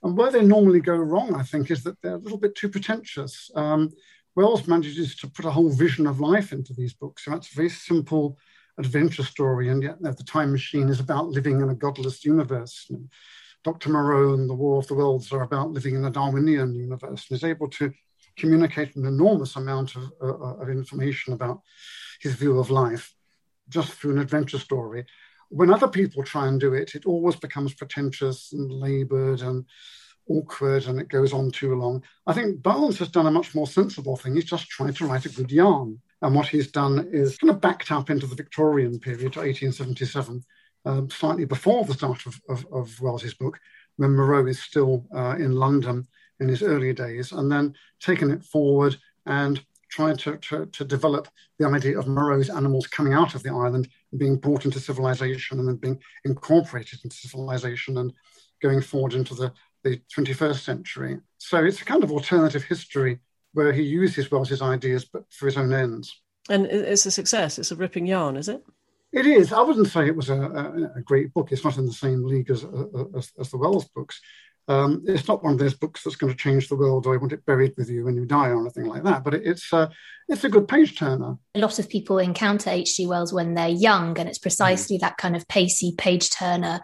and 0.05 0.17
where 0.17 0.31
they 0.31 0.45
normally 0.45 0.81
go 0.81 0.95
wrong, 0.95 1.35
I 1.35 1.43
think, 1.43 1.71
is 1.71 1.83
that 1.83 2.01
they're 2.01 2.15
a 2.15 2.19
little 2.19 2.39
bit 2.39 2.55
too 2.55 2.69
pretentious. 2.69 3.51
Um, 3.57 3.91
Wells 4.37 4.69
manages 4.69 5.17
to 5.17 5.29
put 5.29 5.47
a 5.47 5.51
whole 5.51 5.71
vision 5.71 6.07
of 6.07 6.21
life 6.21 6.53
into 6.53 6.73
these 6.75 6.95
books. 6.95 7.25
So 7.25 7.35
it's 7.35 7.53
a 7.53 7.57
very 7.57 7.69
simple 7.69 8.39
adventure 8.79 9.25
story, 9.25 9.69
and 9.69 9.83
yet 9.83 10.01
the 10.01 10.15
time 10.27 10.53
machine 10.53 10.89
is 10.89 11.01
about 11.01 11.29
living 11.29 11.61
in 11.61 11.69
a 11.69 11.75
godless 11.75 12.25
universe. 12.25 12.87
And 12.89 13.11
Dr. 13.65 13.91
Moreau 13.91 14.35
and 14.35 14.49
the 14.49 14.55
War 14.55 14.79
of 14.79 14.87
the 14.87 14.95
Worlds 14.95 15.33
are 15.33 15.43
about 15.43 15.73
living 15.73 15.97
in 15.97 16.05
a 16.05 16.11
Darwinian 16.11 16.75
universe, 16.75 17.27
and 17.29 17.37
is 17.37 17.45
able 17.45 17.69
to 17.71 17.93
communicate 18.37 18.95
an 18.95 19.07
enormous 19.07 19.57
amount 19.57 19.97
of, 19.97 20.13
uh, 20.23 20.63
of 20.63 20.71
information 20.71 21.33
about 21.33 21.61
his 22.21 22.35
view 22.35 22.59
of 22.59 22.71
life 22.71 23.13
just 23.69 23.93
through 23.93 24.13
an 24.13 24.19
adventure 24.19 24.59
story 24.59 25.05
when 25.53 25.71
other 25.71 25.89
people 25.89 26.23
try 26.23 26.49
and 26.49 26.59
do 26.59 26.73
it, 26.73 26.95
it 26.95 27.05
always 27.05 27.37
becomes 27.37 27.75
pretentious 27.75 28.55
and 28.55 28.73
labored 28.73 29.43
and 29.43 29.67
awkward 30.27 30.87
and 30.87 30.99
it 30.99 31.11
goes 31.11 31.35
on 31.35 31.51
too 31.51 31.75
long. 31.75 32.03
I 32.27 32.33
think 32.33 32.63
Barnes 32.63 32.99
has 33.01 33.11
done 33.11 33.27
a 33.27 33.31
much 33.31 33.55
more 33.55 33.67
sensible 33.67 34.17
thing. 34.17 34.35
He's 34.35 34.47
just 34.47 34.69
tried 34.69 34.97
to 34.97 35.07
write 35.07 35.27
a 35.27 35.29
good 35.29 35.53
yarn. 35.53 36.01
And 36.23 36.35
what 36.35 36.47
he's 36.47 36.71
done 36.71 37.07
is 37.13 37.37
kind 37.37 37.51
of 37.51 37.61
backed 37.61 37.93
up 37.93 38.09
into 38.09 38.27
the 38.27 38.35
Victorian 38.35 38.99
period 38.99 39.35
to 39.35 39.41
1877, 39.41 40.43
um, 40.87 41.11
slightly 41.11 41.45
before 41.45 41.85
the 41.85 41.95
start 41.95 42.25
of, 42.25 42.41
of, 42.49 42.67
of 42.73 43.01
Wells's 43.01 43.35
book, 43.35 43.59
when 43.97 44.13
Moreau 44.13 44.47
is 44.47 44.63
still 44.63 45.05
uh, 45.15 45.37
in 45.39 45.53
London 45.53 46.07
in 46.41 46.49
his 46.49 46.63
early 46.63 46.95
days, 46.95 47.33
and 47.33 47.53
then 47.53 47.75
taken 48.01 48.31
it 48.31 48.43
forward 48.43 48.97
and 49.27 49.63
tried 49.93 50.19
to, 50.19 50.39
to, 50.39 50.67
to 50.67 50.85
develop 50.85 51.29
the 51.59 51.67
idea 51.67 51.99
of 51.99 52.09
Moreau's 52.09 52.49
animals 52.49 52.87
coming 52.87 53.13
out 53.13 53.35
of 53.35 53.43
the 53.43 53.51
island 53.51 53.89
and 54.11 54.19
being 54.19 54.37
brought 54.37 54.65
into 54.65 54.81
civilization 54.81 55.59
and 55.59 55.69
then 55.69 55.77
being 55.77 56.01
incorporated 56.25 57.01
into 57.05 57.17
civilization 57.17 57.99
and 57.99 58.13
going 58.63 58.81
forward 58.81 59.13
into 59.13 59.35
the, 59.35 59.53
the 59.85 60.01
21st 60.17 60.61
century. 60.61 61.19
So 61.39 61.63
it's 61.63 61.83
a 61.83 61.85
kind 61.85 62.03
of 62.03 62.11
alternative 62.11 62.65
history 62.65 63.19
where 63.53 63.73
he 63.73 63.83
uses 63.83 64.31
Wells's 64.31 64.63
ideas 64.63 65.05
but 65.05 65.25
for 65.31 65.47
his 65.47 65.59
own 65.59 65.75
ends. 65.75 66.23
And 66.49 66.67
it's 66.67 67.07
a 67.07 67.11
success. 67.11 67.59
It's 67.59 67.71
a 67.71 67.77
ripping 67.77 68.07
yarn, 68.07 68.37
is 68.37 68.49
it? 68.49 68.65
It 69.13 69.27
is. 69.27 69.53
I 69.53 69.61
wouldn't 69.61 69.89
say 69.89 70.07
it 70.07 70.17
was 70.17 70.31
a, 70.31 70.41
a, 70.41 70.99
a 70.99 71.03
great 71.03 71.35
book. 71.35 71.53
It's 71.53 71.65
not 71.65 71.77
in 71.77 71.85
the 71.85 71.93
same 71.93 72.25
league 72.25 72.51
as, 72.51 72.65
as, 73.15 73.31
as 73.39 73.51
the 73.51 73.59
Wells 73.59 73.85
books, 73.95 74.21
um, 74.69 75.03
it's 75.07 75.27
not 75.27 75.43
one 75.43 75.55
of 75.55 75.59
those 75.59 75.75
books 75.75 76.03
that's 76.03 76.17
going 76.17 76.33
to 76.33 76.39
change 76.39 76.69
the 76.69 76.77
world 76.77 77.07
or 77.07 77.15
I 77.15 77.17
want 77.17 77.33
it 77.33 77.45
buried 77.45 77.75
with 77.77 77.91
you 77.91 78.05
when 78.05 78.15
you 78.15 78.25
die 78.25 78.49
or 78.49 78.61
anything 78.61 78.87
like 78.87 79.03
that. 79.03 79.25
But 79.25 79.35
it, 79.35 79.43
it's 79.45 79.73
uh, 79.73 79.89
it's 80.29 80.45
a 80.45 80.49
good 80.49 80.69
page 80.69 80.97
turner. 80.97 81.37
A 81.55 81.59
lot 81.59 81.79
of 81.79 81.89
people 81.89 82.19
encounter 82.19 82.71
H.G. 82.71 83.07
Wells 83.07 83.33
when 83.33 83.55
they're 83.55 83.69
young, 83.69 84.19
and 84.19 84.29
it's 84.29 84.39
precisely 84.39 84.99
mm. 84.99 85.01
that 85.01 85.17
kind 85.17 85.35
of 85.35 85.49
pacey 85.49 85.95
page 85.99 86.31
turner 86.31 86.81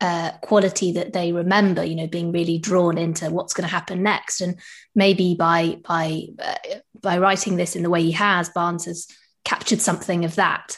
uh, 0.00 0.32
quality 0.42 0.92
that 0.92 1.12
they 1.12 1.32
remember. 1.32 1.84
You 1.84 1.94
know, 1.94 2.08
being 2.08 2.32
really 2.32 2.58
drawn 2.58 2.98
into 2.98 3.30
what's 3.30 3.54
going 3.54 3.68
to 3.68 3.74
happen 3.74 4.02
next, 4.02 4.40
and 4.40 4.58
maybe 4.94 5.36
by 5.38 5.78
by 5.86 6.22
uh, 6.42 6.78
by 7.00 7.18
writing 7.18 7.56
this 7.56 7.76
in 7.76 7.84
the 7.84 7.90
way 7.90 8.02
he 8.02 8.12
has, 8.12 8.48
Barnes 8.48 8.86
has 8.86 9.06
captured 9.44 9.80
something 9.80 10.24
of 10.24 10.34
that. 10.34 10.76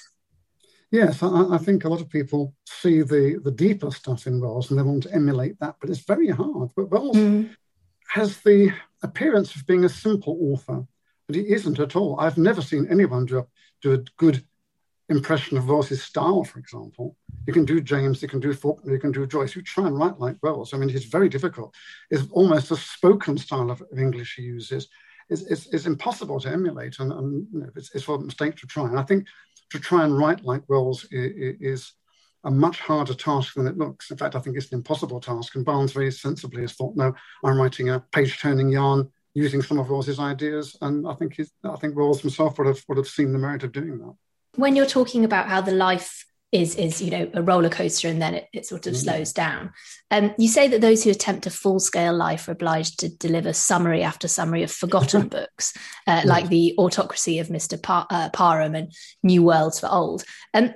Yes, 0.92 1.22
I, 1.22 1.55
I, 1.55 1.57
think 1.57 1.85
a 1.85 1.88
lot 1.88 2.02
of 2.02 2.11
people 2.11 2.55
see 2.66 3.00
the, 3.00 3.40
the 3.42 3.50
deeper 3.50 3.90
stuff 3.90 4.26
in 4.26 4.42
Wells 4.42 4.70
and 4.70 4.78
they 4.78 4.83
want 4.83 5.05
to 5.05 5.14
emulate 5.14 5.59
that, 5.59 5.76
but 5.81 5.88
it's 5.88 6.05
very 6.05 6.28
hard. 6.28 6.68
But 6.76 6.90
Wells 6.90 7.16
mm. 7.16 7.48
has 8.09 8.42
the 8.42 8.74
appearance 9.02 9.57
of 9.57 9.66
being 9.66 9.87
a 9.87 9.88
simple 9.88 10.38
author, 10.52 10.87
but 11.26 11.35
he 11.35 11.50
isn't 11.50 11.78
at 11.78 11.96
all. 11.96 12.20
I've 12.20 12.37
never 12.37 12.61
seen 12.61 12.88
anyone 12.90 13.24
do 13.24 13.38
a, 13.38 13.46
do 13.81 13.94
a 13.94 14.05
good 14.18 14.44
impression 15.09 15.57
of 15.57 15.66
Wells's 15.66 16.02
style, 16.02 16.44
for 16.44 16.59
example. 16.59 17.16
You 17.46 17.55
can 17.55 17.64
do 17.64 17.81
James, 17.81 18.20
you 18.20 18.28
can 18.28 18.40
do 18.40 18.52
Faulkner, 18.52 18.92
you 18.92 19.00
can 19.00 19.12
do 19.12 19.26
Joyce. 19.26 19.57
You 19.57 19.62
try 19.62 19.87
and 19.87 19.98
write 19.98 20.20
like 20.20 20.37
Wells. 20.42 20.74
I 20.74 20.76
mean, 20.76 20.90
it's 20.90 21.07
very 21.07 21.31
difficult. 21.31 21.74
It's 22.11 22.31
almost 22.33 22.70
a 22.70 22.76
spoken 22.76 23.38
style 23.38 23.70
of, 23.70 23.81
of 23.81 23.98
English 23.98 24.35
he 24.37 24.42
uses. 24.42 24.88
It's, 25.31 25.42
it's, 25.42 25.66
it's, 25.68 25.87
impossible 25.87 26.38
to 26.40 26.50
emulate, 26.50 26.98
and, 26.98 27.11
and 27.12 27.46
you 27.50 27.61
know, 27.61 27.70
it's, 27.76 27.94
it's 27.94 28.07
a 28.09 28.18
mistake 28.18 28.57
to 28.57 28.66
try. 28.66 28.85
And 28.85 28.98
I 28.98 29.02
think 29.02 29.26
to 29.73 29.81
try 29.81 30.05
and 30.05 30.17
write 30.17 30.45
like 30.45 30.63
Wells 30.69 31.07
is 31.11 31.93
a 32.45 32.51
much 32.51 32.81
harder 32.81 33.15
task 33.15 33.55
than 33.55 33.67
it 33.67 33.79
looks. 33.79 34.11
In 34.11 34.17
fact, 34.17 34.35
I 34.35 34.41
think 34.41 34.57
it's 34.57 34.73
an 34.73 34.79
impossible 34.79 35.21
task. 35.21 35.55
And 35.55 35.65
Barnes 35.65 35.93
very 35.93 36.11
sensibly 36.11 36.63
has 36.63 36.73
thought, 36.73 36.97
no, 36.97 37.15
I'm 37.45 37.59
writing 37.59 37.91
a 37.91 38.01
page-turning 38.13 38.69
yarn 38.69 39.11
using 39.35 39.63
some 39.63 39.79
of 39.79 39.89
Wells's 39.89 40.19
ideas, 40.19 40.77
and 40.83 41.09
I 41.09 41.15
think 41.15 41.41
I 41.65 41.77
think 41.77 41.97
Wells 41.97 42.21
himself 42.21 42.59
would 42.59 42.67
have 42.67 42.83
would 42.87 42.99
have 42.99 43.09
seen 43.09 43.33
the 43.33 43.39
merit 43.39 43.63
of 43.63 43.73
doing 43.73 43.97
that. 43.99 44.15
When 44.57 44.77
you're 44.77 44.85
talking 44.85 45.25
about 45.25 45.49
how 45.49 45.63
the 45.63 45.73
life 45.73 46.27
is 46.53 46.75
is 46.77 47.01
you 47.01 47.11
know 47.11 47.31
a 47.33 47.43
roller 47.43 47.71
coaster 47.71 48.09
and 48.09 48.21
then 48.21 48.35
it, 48.35 48.49
it 48.53 48.67
sort 48.67 48.87
of 48.87 48.93
mm. 48.93 48.97
slows 48.97 49.33
down. 49.33 49.73
Um, 50.11 50.35
you 50.38 50.49
say 50.49 50.69
that 50.69 50.83
those 50.83 51.03
who 51.03 51.11
attempt 51.11 51.47
a 51.47 51.51
full 51.51 51.81
scale 51.81 52.15
life 52.15 52.47
are 52.47 52.53
obliged 52.53 53.01
to 53.01 53.09
deliver 53.09 53.53
summary 53.55 54.03
after 54.03 54.29
summary 54.29 54.62
of 54.62 54.71
forgotten 54.71 55.29
books, 55.29 55.73
uh, 56.07 56.23
like 56.27 56.49
the 56.49 56.75
Autocracy 56.79 57.38
of 57.38 57.51
Mister 57.51 57.79
Par- 57.79 58.07
uh, 58.11 58.29
Parham 58.31 58.75
and 58.75 58.93
New 59.23 59.43
Worlds 59.43 59.81
for 59.81 59.91
Old. 59.91 60.25
Um, 60.53 60.75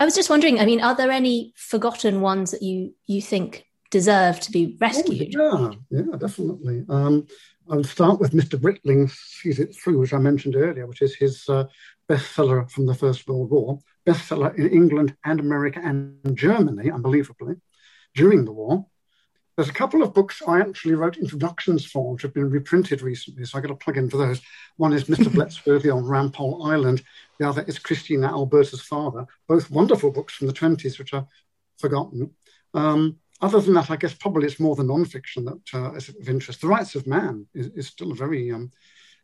I 0.00 0.04
was 0.04 0.14
just 0.14 0.30
wondering. 0.30 0.60
I 0.60 0.64
mean, 0.64 0.80
are 0.80 0.96
there 0.96 1.10
any 1.10 1.52
forgotten 1.56 2.22
ones 2.22 2.52
that 2.52 2.62
you 2.62 2.94
you 3.06 3.20
think 3.20 3.64
deserve 3.90 4.40
to 4.40 4.50
be 4.50 4.76
rescued? 4.80 5.34
Oh, 5.38 5.74
yeah, 5.90 6.02
yeah, 6.10 6.16
definitely. 6.16 6.84
Um, 6.88 7.26
I'll 7.70 7.84
start 7.84 8.18
with 8.18 8.32
Mr. 8.32 8.58
Britling's 8.58 9.12
Sees 9.12 9.58
It 9.58 9.76
Through, 9.76 9.98
which 9.98 10.14
I 10.14 10.18
mentioned 10.18 10.56
earlier, 10.56 10.86
which 10.86 11.02
is 11.02 11.14
his 11.14 11.46
uh, 11.48 11.64
bestseller 12.08 12.70
from 12.70 12.86
the 12.86 12.94
First 12.94 13.28
World 13.28 13.50
War 13.50 13.78
bestseller 14.08 14.54
in 14.56 14.70
England 14.70 15.16
and 15.24 15.40
America 15.40 15.80
and 15.82 16.36
Germany, 16.36 16.90
unbelievably, 16.90 17.56
during 18.14 18.44
the 18.44 18.52
war. 18.52 18.86
There's 19.56 19.68
a 19.68 19.72
couple 19.72 20.02
of 20.02 20.14
books 20.14 20.40
I 20.46 20.60
actually 20.60 20.94
wrote 20.94 21.16
introductions 21.16 21.84
for, 21.84 22.12
which 22.12 22.22
have 22.22 22.32
been 22.32 22.48
reprinted 22.48 23.02
recently, 23.02 23.44
so 23.44 23.58
I 23.58 23.60
got 23.60 23.72
a 23.72 23.74
plug 23.74 23.96
in 23.96 24.08
for 24.08 24.16
those. 24.16 24.40
One 24.76 24.92
is 24.92 25.04
Mr. 25.04 25.24
Bletsworthy 25.34 25.94
on 25.94 26.04
Rampole 26.04 26.64
Island. 26.64 27.02
The 27.38 27.48
other 27.48 27.62
is 27.62 27.78
Christina 27.78 28.28
Alberta's 28.28 28.80
Father. 28.80 29.26
Both 29.48 29.70
wonderful 29.70 30.12
books 30.12 30.32
from 30.32 30.46
the 30.46 30.52
20s, 30.52 30.98
which 30.98 31.12
are 31.12 31.26
forgotten. 31.78 32.30
Um, 32.72 33.16
other 33.40 33.60
than 33.60 33.74
that, 33.74 33.90
I 33.90 33.96
guess 33.96 34.14
probably 34.14 34.46
it's 34.46 34.60
more 34.60 34.76
the 34.76 34.84
non-fiction 34.84 35.44
that 35.46 35.74
uh, 35.74 35.92
is 35.92 36.08
of 36.08 36.28
interest. 36.28 36.60
The 36.60 36.68
Rights 36.68 36.94
of 36.94 37.06
Man 37.06 37.46
is, 37.52 37.66
is 37.68 37.88
still 37.88 38.12
a 38.12 38.16
very 38.16 38.52
um, 38.52 38.70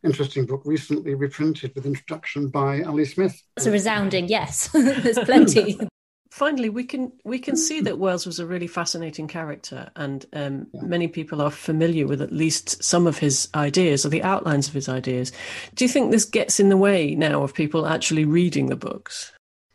interesting 0.05 0.47
book 0.47 0.63
recently 0.65 1.15
reprinted 1.15 1.75
with 1.75 1.87
introduction 1.87 2.49
by 2.49 2.83
Ali 2.83 3.05
Smith. 3.05 3.43
That's 3.57 3.67
a 3.67 3.71
resounding 3.71 4.29
yes. 4.29 4.69
There's 4.73 5.19
plenty. 5.19 5.79
Finally, 6.31 6.69
we 6.69 6.83
can 6.83 7.13
we 7.25 7.39
can 7.39 7.57
see 7.57 7.81
that 7.81 7.99
Wells 7.99 8.27
was 8.27 8.41
a 8.41 8.47
really 8.47 8.67
fascinating 8.67 9.29
character, 9.29 9.89
and 9.95 10.27
um, 10.33 10.67
yeah. 10.73 10.83
many 10.83 11.07
people 11.07 11.41
are 11.41 11.51
familiar 11.51 12.09
with 12.09 12.21
at 12.21 12.33
least 12.33 12.83
some 12.83 13.07
of 13.07 13.19
his 13.19 13.49
ideas 13.55 14.05
or 14.05 14.09
the 14.09 14.25
outlines 14.25 14.67
of 14.67 14.75
his 14.75 14.89
ideas. 14.89 15.31
Do 15.77 15.85
you 15.85 15.89
think 15.89 16.11
this 16.11 16.25
gets 16.25 16.59
in 16.59 16.71
the 16.71 16.77
way 16.77 17.15
now 17.15 17.45
of 17.45 17.55
people 17.55 17.87
actually 17.87 18.25
reading 18.25 18.67
the 18.67 18.75
books? 18.75 19.31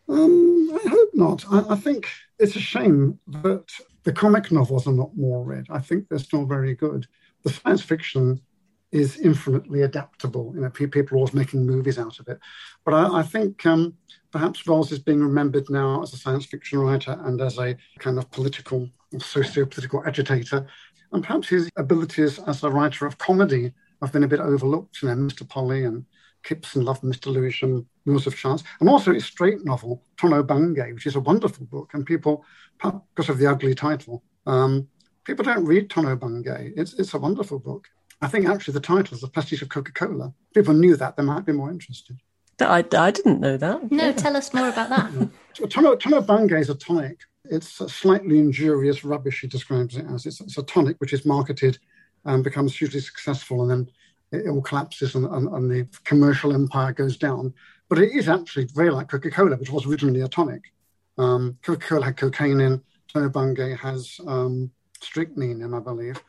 Um, 0.10 0.70
I 0.84 0.90
hope 0.90 1.10
not. 1.14 1.46
I, 1.50 1.74
I 1.74 1.76
think 1.78 2.10
it's 2.40 2.58
a 2.58 2.60
shame 2.60 3.20
that 3.28 3.64
the 4.04 4.12
comic 4.12 4.52
novels 4.52 4.86
are 4.86 4.94
not 4.94 5.16
more 5.16 5.46
read. 5.46 5.68
I 5.70 5.80
think 5.80 6.10
they're 6.10 6.20
still 6.20 6.46
very 6.46 6.76
good. 6.76 7.08
The 7.44 7.52
science 7.52 7.84
fiction 7.84 8.42
is 8.92 9.18
infinitely 9.18 9.84
adaptable. 9.84 10.52
You 10.56 10.62
know, 10.62 10.70
people 10.70 11.16
are 11.16 11.18
always 11.18 11.34
making 11.34 11.66
movies 11.66 12.00
out 12.00 12.20
of 12.20 12.28
it. 12.28 12.40
But 12.84 12.94
I, 12.94 13.20
I 13.20 13.24
think 13.24 13.66
um, 13.66 13.94
perhaps 14.32 14.66
Wells 14.66 14.92
is 14.92 15.00
being 15.00 15.24
remembered 15.24 15.70
now 15.70 16.02
as 16.02 16.14
a 16.14 16.18
science 16.18 16.46
fiction 16.46 16.80
writer 16.80 17.20
and 17.26 17.40
as 17.42 17.58
a 17.60 17.78
kind 18.00 18.18
of 18.18 18.30
political, 18.32 18.90
socio-political 19.20 20.04
agitator. 20.06 20.66
And 21.12 21.24
perhaps 21.24 21.50
his 21.50 21.70
abilities 21.76 22.40
as 22.40 22.64
a 22.64 22.70
writer 22.70 23.06
of 23.06 23.18
comedy 23.18 23.72
have 24.02 24.12
been 24.12 24.24
a 24.24 24.28
bit 24.28 24.40
overlooked. 24.40 25.02
You 25.02 25.10
know, 25.10 25.16
Mr. 25.16 25.48
Polly 25.48 25.86
and 25.86 26.06
Kipps 26.44 26.76
and 26.76 26.86
Love 26.86 27.02
Mr. 27.02 27.28
Lewisham, 27.32 27.86
Wheels 28.06 28.28
of 28.28 28.36
Chance, 28.36 28.64
and 28.80 28.90
also 28.90 29.14
his 29.14 29.26
straight 29.26 29.66
novel, 29.66 30.04
Tono 30.18 30.42
Bungay, 30.42 30.94
which 30.94 31.06
is 31.06 31.16
a 31.16 31.20
wonderful 31.20 31.66
book. 31.66 31.92
And 31.94 32.06
people, 32.06 32.46
because 32.82 33.30
of 33.30 33.38
the 33.38 33.48
ugly 33.48 33.76
title, 33.76 34.24
um, 34.46 34.88
people 35.26 35.44
don't 35.44 35.66
read 35.66 35.90
Tono 35.90 36.16
Bungay. 36.16 36.74
It's, 36.76 36.94
it's 36.94 37.14
a 37.14 37.20
wonderful 37.20 37.60
book. 37.60 37.88
I 38.22 38.28
think 38.28 38.48
actually 38.48 38.74
the 38.74 38.82
title 38.82 39.16
is 39.16 39.22
The 39.22 39.28
Prestige 39.28 39.62
of 39.62 39.70
Coca 39.70 39.92
Cola. 39.92 40.34
People 40.54 40.74
knew 40.74 40.96
that, 40.98 41.16
they 41.16 41.24
might 41.24 41.46
be 41.46 41.54
more 41.54 41.72
interested. 41.72 42.20
I, 42.60 42.84
I 42.98 43.12
didn't 43.12 43.40
know 43.40 43.56
that. 43.56 43.92
No, 43.92 44.08
yeah. 44.08 44.12
tell 44.12 44.36
us 44.36 44.54
more 44.54 44.68
about 44.68 44.90
that. 44.90 45.12
yeah. 45.60 45.68
Tono, 45.68 45.96
Tono 45.96 46.22
Bungay 46.22 46.60
is 46.60 46.70
a 46.70 46.76
tonic. 46.76 47.22
it's 47.46 47.80
a 47.80 47.88
slightly 47.88 48.40
injurious 48.40 49.06
rubbish, 49.06 49.42
he 49.42 49.48
describes 49.48 49.96
it 49.96 50.06
as. 50.14 50.26
It's, 50.26 50.42
it's 50.42 50.58
a 50.58 50.64
tonic 50.64 50.98
which 51.00 51.14
is 51.14 51.26
marketed 51.26 51.80
and 52.26 52.44
becomes 52.44 52.76
hugely 52.76 53.00
successful, 53.00 53.62
and 53.62 53.72
then 53.72 53.92
it, 54.32 54.46
it 54.46 54.50
all 54.50 54.62
collapses 54.62 55.16
and, 55.16 55.26
and, 55.26 55.48
and, 55.48 55.72
the 55.72 55.88
commercial 56.04 56.54
empire 56.54 56.92
goes 56.92 57.18
down. 57.18 57.54
But 57.88 58.00
it 58.00 58.12
is 58.12 58.28
actually 58.28 58.68
very 58.76 58.92
like 58.92 59.08
Coca 59.08 59.32
Cola, 59.32 59.56
which 59.56 59.72
was 59.72 59.86
originally 59.86 60.22
a 60.22 60.28
tonic. 60.28 60.74
Um, 61.18 61.58
Coca 61.64 61.88
Cola 61.88 62.06
had 62.06 62.18
cocaine 62.18 62.60
in, 62.60 62.82
Tono 63.08 63.30
Bungay 63.30 63.76
has 63.76 64.20
um, 64.28 64.72
strychnine 65.02 65.62
in, 65.62 65.74
I 65.74 65.80
believe. 65.80 66.22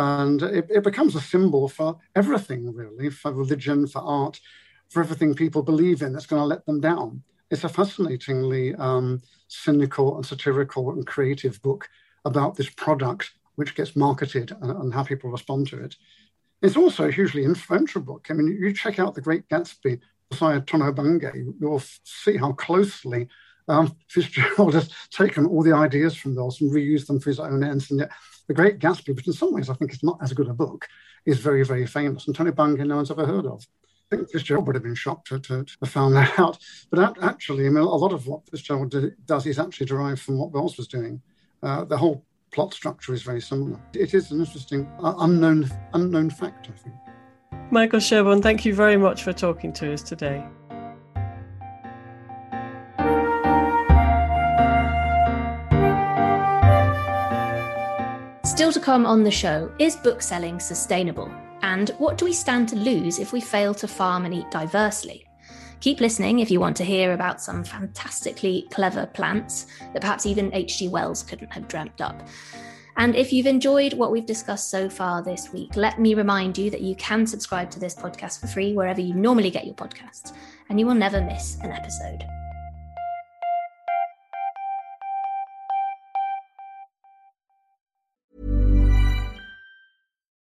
And 0.00 0.42
it, 0.42 0.66
it 0.70 0.82
becomes 0.82 1.14
a 1.14 1.20
symbol 1.20 1.68
for 1.68 1.98
everything, 2.16 2.74
really, 2.74 3.10
for 3.10 3.34
religion, 3.34 3.86
for 3.86 4.00
art, 4.00 4.40
for 4.88 5.02
everything 5.02 5.34
people 5.34 5.62
believe 5.62 6.00
in 6.00 6.14
that's 6.14 6.24
going 6.24 6.40
to 6.40 6.46
let 6.46 6.64
them 6.64 6.80
down. 6.80 7.22
It's 7.50 7.64
a 7.64 7.68
fascinatingly 7.68 8.74
um, 8.76 9.20
cynical 9.48 10.16
and 10.16 10.24
satirical 10.24 10.90
and 10.92 11.06
creative 11.06 11.60
book 11.60 11.86
about 12.24 12.56
this 12.56 12.70
product 12.70 13.32
which 13.56 13.74
gets 13.74 13.94
marketed 13.94 14.52
and, 14.62 14.70
and, 14.70 14.94
how 14.94 15.02
people 15.02 15.30
respond 15.30 15.66
to 15.68 15.84
it. 15.84 15.94
It's 16.62 16.78
also 16.78 17.08
a 17.08 17.12
hugely 17.12 17.44
influential 17.44 18.00
book. 18.00 18.28
I 18.30 18.32
mean, 18.32 18.46
you 18.58 18.72
check 18.72 18.98
out 18.98 19.14
The 19.14 19.20
Great 19.20 19.46
Gatsby 19.48 20.00
beside 20.30 20.66
Tono 20.66 20.92
Bungay, 20.92 21.44
you'll 21.60 21.82
see 22.04 22.38
how 22.38 22.52
closely 22.52 23.28
um, 23.68 23.94
Fitzgerald 24.08 24.72
has 24.74 24.90
taken 25.10 25.44
all 25.44 25.62
the 25.62 25.74
ideas 25.74 26.16
from 26.16 26.34
those 26.34 26.60
and 26.62 26.72
reused 26.72 27.06
them 27.06 27.20
for 27.20 27.28
his 27.28 27.40
own 27.40 27.62
ends. 27.62 27.90
And 27.90 28.00
yet, 28.00 28.10
The 28.50 28.54
Great 28.54 28.80
Gatsby, 28.80 29.14
which 29.14 29.28
in 29.28 29.32
some 29.32 29.54
ways 29.54 29.70
I 29.70 29.74
think 29.74 29.92
is 29.92 30.02
not 30.02 30.18
as 30.20 30.32
good 30.32 30.48
a 30.48 30.52
book, 30.52 30.88
is 31.24 31.38
very, 31.38 31.64
very 31.64 31.86
famous. 31.86 32.26
And 32.26 32.34
Tono 32.34 32.50
Bungay, 32.50 32.82
no 32.82 32.96
one's 32.96 33.12
ever 33.12 33.24
heard 33.24 33.46
of. 33.46 33.64
I 34.10 34.16
think 34.16 34.28
Fitzgerald 34.28 34.66
would 34.66 34.74
have 34.74 34.82
been 34.82 34.96
shocked 34.96 35.28
to, 35.28 35.38
to, 35.38 35.64
to 35.64 35.86
found 35.86 36.16
that 36.16 36.36
out. 36.36 36.58
But 36.90 37.16
actually, 37.22 37.66
I 37.66 37.68
mean, 37.68 37.84
a 37.84 37.84
lot 37.84 38.12
of 38.12 38.26
what 38.26 38.50
Fitzgerald 38.50 38.92
does 39.24 39.46
is 39.46 39.60
actually 39.60 39.86
derived 39.86 40.20
from 40.20 40.36
what 40.36 40.50
Wells 40.50 40.76
was 40.76 40.88
doing. 40.88 41.22
Uh, 41.62 41.84
the 41.84 41.96
whole 41.96 42.24
plot 42.50 42.74
structure 42.74 43.14
is 43.14 43.22
very 43.22 43.40
similar. 43.40 43.78
It 43.94 44.14
is 44.14 44.32
an 44.32 44.40
interesting 44.40 44.90
uh, 45.00 45.14
unknown 45.18 45.70
unknown 45.94 46.30
fact, 46.30 46.70
I 46.74 46.76
think. 46.76 46.96
Michael 47.70 48.00
Sherborne, 48.00 48.42
thank 48.42 48.64
you 48.64 48.74
very 48.74 48.96
much 48.96 49.22
for 49.22 49.32
talking 49.32 49.72
to 49.74 49.92
us 49.92 50.02
today. 50.02 50.44
Still 58.50 58.72
to 58.72 58.80
come 58.80 59.06
on 59.06 59.22
the 59.22 59.30
show 59.30 59.70
is 59.78 59.94
book 59.94 60.20
selling 60.20 60.58
sustainable? 60.58 61.32
And 61.62 61.90
what 61.98 62.18
do 62.18 62.24
we 62.24 62.32
stand 62.32 62.68
to 62.70 62.76
lose 62.76 63.20
if 63.20 63.32
we 63.32 63.40
fail 63.40 63.72
to 63.74 63.86
farm 63.86 64.24
and 64.24 64.34
eat 64.34 64.50
diversely? 64.50 65.24
Keep 65.78 66.00
listening 66.00 66.40
if 66.40 66.50
you 66.50 66.58
want 66.58 66.76
to 66.78 66.84
hear 66.84 67.12
about 67.12 67.40
some 67.40 67.62
fantastically 67.62 68.66
clever 68.72 69.06
plants 69.06 69.68
that 69.92 70.00
perhaps 70.00 70.26
even 70.26 70.52
H.G. 70.52 70.88
Wells 70.88 71.22
couldn't 71.22 71.52
have 71.52 71.68
dreamt 71.68 72.00
up. 72.00 72.26
And 72.96 73.14
if 73.14 73.32
you've 73.32 73.46
enjoyed 73.46 73.92
what 73.92 74.10
we've 74.10 74.26
discussed 74.26 74.68
so 74.68 74.90
far 74.90 75.22
this 75.22 75.52
week, 75.52 75.76
let 75.76 76.00
me 76.00 76.14
remind 76.14 76.58
you 76.58 76.70
that 76.70 76.80
you 76.80 76.96
can 76.96 77.28
subscribe 77.28 77.70
to 77.70 77.78
this 77.78 77.94
podcast 77.94 78.40
for 78.40 78.48
free 78.48 78.74
wherever 78.74 79.00
you 79.00 79.14
normally 79.14 79.50
get 79.50 79.64
your 79.64 79.76
podcasts, 79.76 80.34
and 80.68 80.80
you 80.80 80.86
will 80.86 80.94
never 80.94 81.20
miss 81.20 81.56
an 81.62 81.70
episode. 81.70 82.24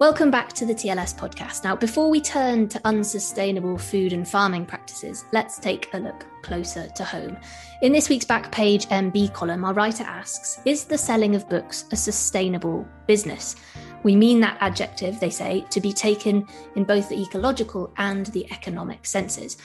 Welcome 0.00 0.30
back 0.30 0.54
to 0.54 0.64
the 0.64 0.74
TLS 0.74 1.14
podcast. 1.14 1.62
Now, 1.62 1.76
before 1.76 2.08
we 2.08 2.22
turn 2.22 2.68
to 2.68 2.80
unsustainable 2.86 3.76
food 3.76 4.14
and 4.14 4.26
farming 4.26 4.64
practices, 4.64 5.26
let's 5.34 5.58
take 5.58 5.92
a 5.92 5.98
look 5.98 6.24
closer 6.40 6.88
to 6.88 7.04
home. 7.04 7.36
In 7.82 7.92
this 7.92 8.08
week's 8.08 8.24
back 8.24 8.50
page 8.50 8.86
NB 8.86 9.34
column, 9.34 9.62
our 9.62 9.74
writer 9.74 10.04
asks 10.04 10.58
Is 10.64 10.84
the 10.84 10.96
selling 10.96 11.36
of 11.36 11.50
books 11.50 11.84
a 11.92 11.96
sustainable 11.96 12.88
business? 13.06 13.56
We 14.02 14.16
mean 14.16 14.40
that 14.40 14.56
adjective, 14.62 15.20
they 15.20 15.28
say, 15.28 15.66
to 15.68 15.82
be 15.82 15.92
taken 15.92 16.46
in 16.76 16.84
both 16.84 17.10
the 17.10 17.20
ecological 17.20 17.92
and 17.98 18.24
the 18.28 18.50
economic 18.50 19.04
senses. 19.04 19.58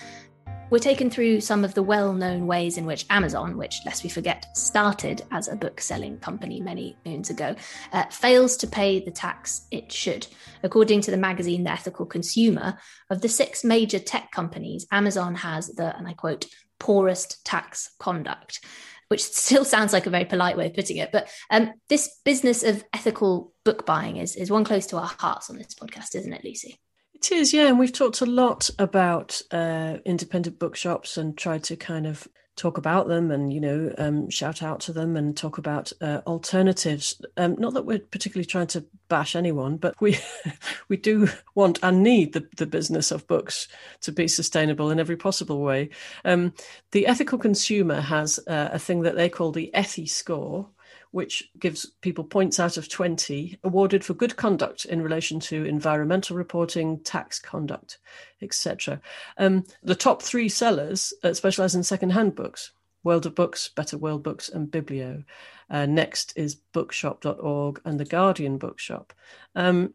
We're 0.75 0.79
taken 0.79 1.09
through 1.09 1.39
some 1.39 1.63
of 1.63 1.73
the 1.73 1.81
well 1.81 2.11
known 2.11 2.47
ways 2.47 2.77
in 2.77 2.85
which 2.85 3.05
Amazon, 3.09 3.55
which, 3.55 3.79
lest 3.85 4.03
we 4.03 4.09
forget, 4.09 4.57
started 4.57 5.21
as 5.31 5.47
a 5.47 5.55
book 5.55 5.79
selling 5.79 6.19
company 6.19 6.59
many 6.59 6.97
moons 7.05 7.29
ago, 7.29 7.55
uh, 7.93 8.03
fails 8.07 8.57
to 8.57 8.67
pay 8.67 8.99
the 8.99 9.09
tax 9.09 9.67
it 9.71 9.89
should. 9.89 10.27
According 10.63 10.99
to 11.03 11.11
the 11.11 11.17
magazine 11.17 11.63
The 11.63 11.71
Ethical 11.71 12.05
Consumer, 12.05 12.77
of 13.09 13.21
the 13.21 13.29
six 13.29 13.63
major 13.63 13.99
tech 13.99 14.31
companies, 14.31 14.85
Amazon 14.91 15.35
has 15.35 15.67
the, 15.67 15.95
and 15.95 16.09
I 16.09 16.11
quote, 16.11 16.45
poorest 16.77 17.45
tax 17.45 17.91
conduct. 17.97 18.59
Which 19.07 19.23
still 19.31 19.63
sounds 19.63 19.93
like 19.93 20.07
a 20.07 20.09
very 20.09 20.25
polite 20.25 20.57
way 20.57 20.65
of 20.65 20.73
putting 20.73 20.97
it, 20.97 21.09
but 21.13 21.29
um, 21.49 21.71
this 21.87 22.19
business 22.25 22.63
of 22.63 22.83
ethical 22.91 23.53
book 23.63 23.85
buying 23.85 24.17
is, 24.17 24.35
is 24.35 24.51
one 24.51 24.65
close 24.65 24.87
to 24.87 24.97
our 24.97 25.07
hearts 25.19 25.49
on 25.49 25.57
this 25.57 25.73
podcast, 25.73 26.15
isn't 26.15 26.33
it, 26.33 26.43
Lucy? 26.43 26.81
It 27.15 27.31
is, 27.31 27.53
yeah. 27.53 27.67
And 27.67 27.79
we've 27.79 27.93
talked 27.93 28.21
a 28.21 28.25
lot 28.25 28.69
about 28.77 29.41
uh, 29.49 29.97
independent 30.05 30.59
bookshops 30.59 31.17
and 31.17 31.37
tried 31.37 31.63
to 31.63 31.77
kind 31.77 32.05
of 32.05 32.27
talk 32.55 32.77
about 32.77 33.07
them 33.09 33.31
and 33.31 33.51
you 33.51 33.59
know 33.59 33.93
um, 33.97 34.29
shout 34.29 34.63
out 34.63 34.79
to 34.79 34.93
them 34.93 35.17
and 35.17 35.35
talk 35.35 35.57
about 35.57 35.91
uh, 36.01 36.21
alternatives. 36.27 37.21
Um, 37.37 37.55
not 37.57 37.73
that 37.73 37.85
we're 37.85 37.99
particularly 37.99 38.45
trying 38.45 38.67
to 38.67 38.85
bash 39.07 39.35
anyone, 39.35 39.77
but 39.77 39.95
we 40.01 40.17
we 40.89 40.97
do 40.97 41.29
want 41.55 41.79
and 41.83 42.03
need 42.03 42.33
the, 42.33 42.47
the 42.57 42.65
business 42.65 43.11
of 43.11 43.27
books 43.27 43.67
to 44.01 44.11
be 44.11 44.27
sustainable 44.27 44.91
in 44.91 44.99
every 44.99 45.17
possible 45.17 45.61
way. 45.61 45.89
Um, 46.25 46.53
the 46.91 47.07
ethical 47.07 47.37
consumer 47.37 48.01
has 48.01 48.39
uh, 48.47 48.69
a 48.71 48.79
thing 48.79 49.01
that 49.01 49.15
they 49.15 49.29
call 49.29 49.51
the 49.51 49.71
Ethiscore, 49.73 50.67
which 51.11 51.49
gives 51.59 51.85
people 52.01 52.23
points 52.23 52.59
out 52.59 52.77
of 52.77 52.89
20 52.89 53.59
awarded 53.63 54.03
for 54.03 54.13
good 54.13 54.35
conduct 54.35 54.85
in 54.85 55.01
relation 55.01 55.39
to 55.39 55.65
environmental 55.65 56.35
reporting, 56.35 56.99
tax 56.99 57.39
conduct, 57.39 57.99
etc. 58.41 58.99
Um, 59.37 59.63
the 59.83 59.95
top 59.95 60.21
three 60.21 60.49
sellers 60.49 61.13
uh, 61.23 61.33
specialize 61.33 61.75
in 61.75 61.83
second-hand 61.83 62.35
books. 62.35 62.71
World 63.05 63.27
of 63.27 63.35
Books, 63.35 63.69
Better 63.69 63.97
World 63.97 64.23
Books, 64.23 64.49
and 64.49 64.69
Biblio. 64.69 65.23
Uh, 65.69 65.85
next 65.85 66.33
is 66.35 66.55
bookshop.org 66.55 67.79
and 67.85 67.99
the 67.99 68.05
Guardian 68.05 68.57
Bookshop. 68.57 69.13
Um, 69.55 69.93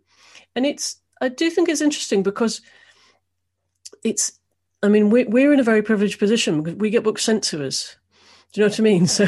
and 0.55 0.65
it's, 0.65 0.97
I 1.21 1.29
do 1.29 1.51
think 1.51 1.69
it's 1.69 1.81
interesting 1.81 2.23
because 2.23 2.63
it's, 4.05 4.39
I 4.83 4.89
mean, 4.89 5.11
we're, 5.11 5.29
we're 5.29 5.53
in 5.53 5.61
a 5.61 5.65
very 5.65 5.83
privileged 5.83 6.19
position 6.19 6.63
because 6.63 6.79
we 6.79 6.89
get 6.89 7.05
books 7.05 7.25
sent 7.25 7.43
to 7.45 7.67
us 7.67 7.97
do 8.53 8.61
you 8.61 8.67
know 8.67 8.71
what 8.71 8.81
I 8.81 8.83
mean? 8.83 9.07
So, 9.07 9.27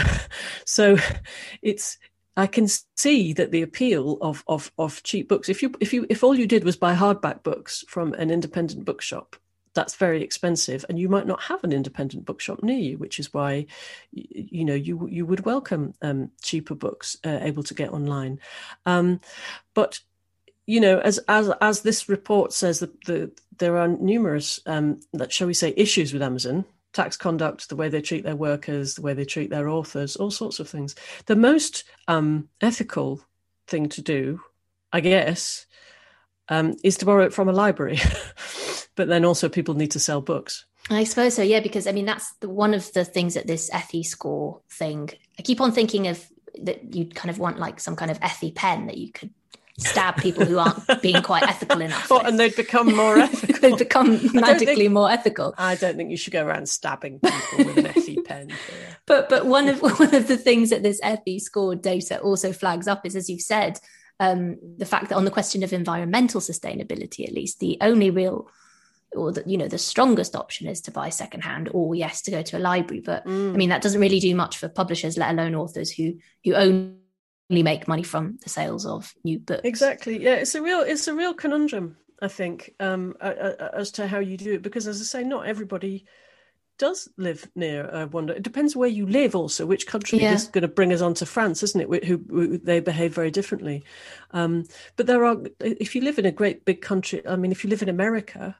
so 0.65 0.97
it's 1.61 1.99
I 2.37 2.47
can 2.47 2.67
see 2.97 3.33
that 3.35 3.51
the 3.51 3.63
appeal 3.63 4.19
of 4.21 4.43
of 4.47 4.73
of 4.79 5.03
cheap 5.03 5.29
books. 5.29 5.49
If 5.49 5.63
you 5.63 5.75
if 5.81 5.93
you 5.93 6.07
if 6.09 6.25
all 6.25 6.35
you 6.35 6.47
did 6.47 6.65
was 6.65 6.77
buy 6.77 6.95
hardback 6.95 7.43
books 7.43 7.85
from 7.89 8.15
an 8.15 8.31
independent 8.31 8.85
bookshop, 8.85 9.37
that's 9.75 9.95
very 9.97 10.23
expensive, 10.23 10.85
and 10.89 10.99
you 10.99 11.09
might 11.09 11.27
not 11.27 11.43
have 11.43 11.63
an 11.63 11.73
independent 11.73 12.25
bookshop 12.25 12.63
near 12.63 12.79
you, 12.79 12.99
which 12.99 13.19
is 13.19 13.35
why 13.35 13.67
you 14.13 14.65
know 14.65 14.75
you 14.75 15.07
you 15.09 15.27
would 15.27 15.45
welcome 15.45 15.95
um, 16.01 16.31
cheaper 16.43 16.75
books 16.75 17.17
uh, 17.25 17.39
able 17.43 17.63
to 17.65 17.75
get 17.75 17.93
online. 17.93 18.41
Um, 18.87 19.21
but 19.75 20.01
you 20.67 20.81
know, 20.81 21.01
as 21.01 21.19
as 21.29 21.51
as 21.61 21.83
this 21.83 22.09
report 22.09 22.55
says, 22.55 22.81
the, 22.81 22.91
the 23.07 23.31
there 23.59 23.77
are 23.77 23.89
numerous 23.89 24.59
um, 24.65 25.01
that 25.13 25.33
shall 25.33 25.47
we 25.49 25.55
say 25.55 25.75
issues 25.77 26.15
with 26.15 26.23
Amazon 26.23 26.65
tax 26.93 27.17
conduct, 27.17 27.69
the 27.69 27.77
way 27.77 27.89
they 27.89 28.03
treat 28.03 28.25
their 28.25 28.37
workers, 28.37 28.95
the 28.95 29.03
way 29.03 29.15
they 29.15 29.25
treat 29.25 29.51
their 29.51 29.69
authors, 29.69 30.17
all 30.17 30.31
sorts 30.31 30.61
of 30.61 30.69
things. 30.69 30.95
The 31.27 31.37
most 31.37 31.85
um, 32.09 32.49
ethical 32.61 33.21
thing 33.67 33.89
to 33.91 34.03
do, 34.03 34.41
I 34.93 35.01
guess, 35.01 35.67
um, 36.49 36.77
is 36.85 36.99
to 36.99 37.07
borrow 37.07 37.25
it 37.25 37.33
from 37.33 37.49
a 37.49 37.53
library. 37.53 37.99
but 38.95 39.09
then 39.09 39.25
also 39.25 39.49
people 39.49 39.75
need 39.75 39.91
to 39.93 40.01
sell 40.01 40.21
books. 40.21 40.67
I 40.91 41.05
suppose 41.05 41.35
so, 41.35 41.43
yeah, 41.43 41.61
because 41.61 41.87
I 41.87 41.93
mean 41.93 42.07
that's 42.07 42.33
the, 42.41 42.49
one 42.49 42.75
of 42.75 42.93
the 42.93 43.05
things 43.05 43.35
that 43.35 43.47
this 43.47 43.71
Ethiscore 43.71 44.61
thing. 44.71 45.11
I 45.39 45.43
keep 45.43 45.61
on 45.61 45.73
thinking 45.73 46.09
of 46.09 46.29
that 46.63 46.95
you'd 46.95 47.15
kind 47.15 47.31
of 47.31 47.39
want 47.39 47.59
like 47.59 47.81
some 47.81 47.97
kind 47.97 48.11
of 48.11 48.21
Ethi 48.21 48.55
pen 48.55 48.87
that 48.87 48.99
you 48.99 49.11
could 49.13 49.31
stab 49.79 50.17
people 50.17 50.45
who 50.45 50.59
aren't 50.59 51.03
being 51.03 51.23
quite 51.23 51.43
ethical 51.45 51.81
enough. 51.81 52.11
Well, 52.11 52.25
and 52.25 52.39
they'd 52.39 52.55
become 52.55 52.95
more 52.95 53.19
ethical. 53.19 53.61
they'd 53.61 53.79
become 53.79 54.21
magically 54.35 54.75
think, 54.75 54.93
more 54.93 55.11
ethical. 55.11 55.55
I 55.59 55.77
don't 55.77 55.97
think 55.97 56.11
you 56.11 56.17
should 56.17 56.33
go 56.33 56.45
around 56.45 56.69
stabbing 56.69 57.21
people 57.21 57.65
with 57.65 57.79
an 57.79 57.85
Ethi 57.85 58.25
pen. 58.25 58.51
But 59.07 59.29
but 59.29 59.47
one 59.47 59.69
of 59.69 59.83
one 59.83 60.15
of 60.15 60.29
the 60.29 60.37
things 60.37 60.71
that 60.71 60.83
this 60.83 61.01
Ethiscore 61.01 61.81
data 61.81 62.21
also 62.21 62.53
flags 62.53 62.87
up 62.87 63.05
is, 63.05 63.17
as 63.17 63.29
you've 63.29 63.41
said, 63.41 63.81
um, 64.21 64.57
the 64.79 64.87
fact 64.87 65.09
that 65.09 65.17
on 65.17 65.25
the 65.25 65.31
question 65.31 65.65
of 65.65 65.73
environmental 65.73 66.41
sustainability, 66.41 67.27
at 67.27 67.35
least, 67.35 67.59
the 67.59 67.79
only 67.81 68.11
real 68.11 68.49
or 69.15 69.33
the, 69.33 69.43
you 69.45 69.59
know 69.59 69.69
the 69.69 69.79
strongest 69.79 70.35
option 70.37 70.67
is 70.67 70.81
to 70.81 70.91
buy 70.91 71.09
secondhand 71.09 71.69
or 71.73 71.95
yes 71.95 72.23
to 72.23 72.31
go 72.31 72.41
to 72.41 72.57
a 72.57 72.59
library 72.59 73.03
but 73.05 73.27
mm. 73.27 73.53
i 73.53 73.57
mean 73.57 73.69
that 73.69 73.83
doesn't 73.83 74.01
really 74.01 74.21
do 74.21 74.35
much 74.35 74.57
for 74.57 74.69
publishers 74.69 75.19
let 75.19 75.31
alone 75.31 75.55
authors 75.55 75.91
who 75.91 76.15
who 76.45 76.55
own 76.55 76.97
make 77.61 77.87
money 77.87 78.03
from 78.03 78.38
the 78.43 78.49
sales 78.49 78.87
of 78.87 79.15
new 79.25 79.38
books. 79.38 79.61
Exactly. 79.65 80.23
Yeah, 80.23 80.37
it's 80.37 80.55
a 80.55 80.62
real 80.62 80.81
it's 80.81 81.09
a 81.09 81.15
real 81.15 81.35
conundrum. 81.35 81.99
I 82.23 82.29
think 82.29 82.73
um, 82.81 83.15
as 83.21 83.91
to 83.93 84.07
how 84.07 84.21
you 84.21 84.38
do 84.38 84.55
it, 84.55 84.62
because 84.62 84.87
as 84.87 85.01
I 85.01 85.05
say, 85.05 85.25
not 85.25 85.47
everybody 85.47 86.07
does 86.79 87.09
live 87.17 87.51
near 87.55 87.88
a 87.88 88.07
wonder. 88.07 88.33
It 88.33 88.43
depends 88.43 88.75
where 88.75 88.88
you 88.88 89.07
live, 89.07 89.35
also 89.35 89.67
which 89.67 89.87
country 89.87 90.21
yeah. 90.21 90.33
is 90.33 90.49
going 90.49 90.62
to 90.62 90.69
bring 90.69 90.93
us 90.93 91.01
on 91.01 91.15
to 91.15 91.27
France, 91.27 91.62
isn't 91.62 91.81
it? 91.81 92.05
Who, 92.05 92.19
who 92.29 92.59
they 92.59 92.81
behave 92.81 93.15
very 93.15 93.31
differently. 93.31 93.85
Um, 94.31 94.65
but 94.97 95.07
there 95.07 95.25
are, 95.25 95.37
if 95.61 95.95
you 95.95 96.01
live 96.03 96.19
in 96.19 96.27
a 96.27 96.33
great 96.33 96.65
big 96.65 96.81
country, 96.81 97.27
I 97.27 97.37
mean, 97.37 97.53
if 97.53 97.65
you 97.65 97.71
live 97.71 97.83
in 97.83 97.88
America, 97.88 98.57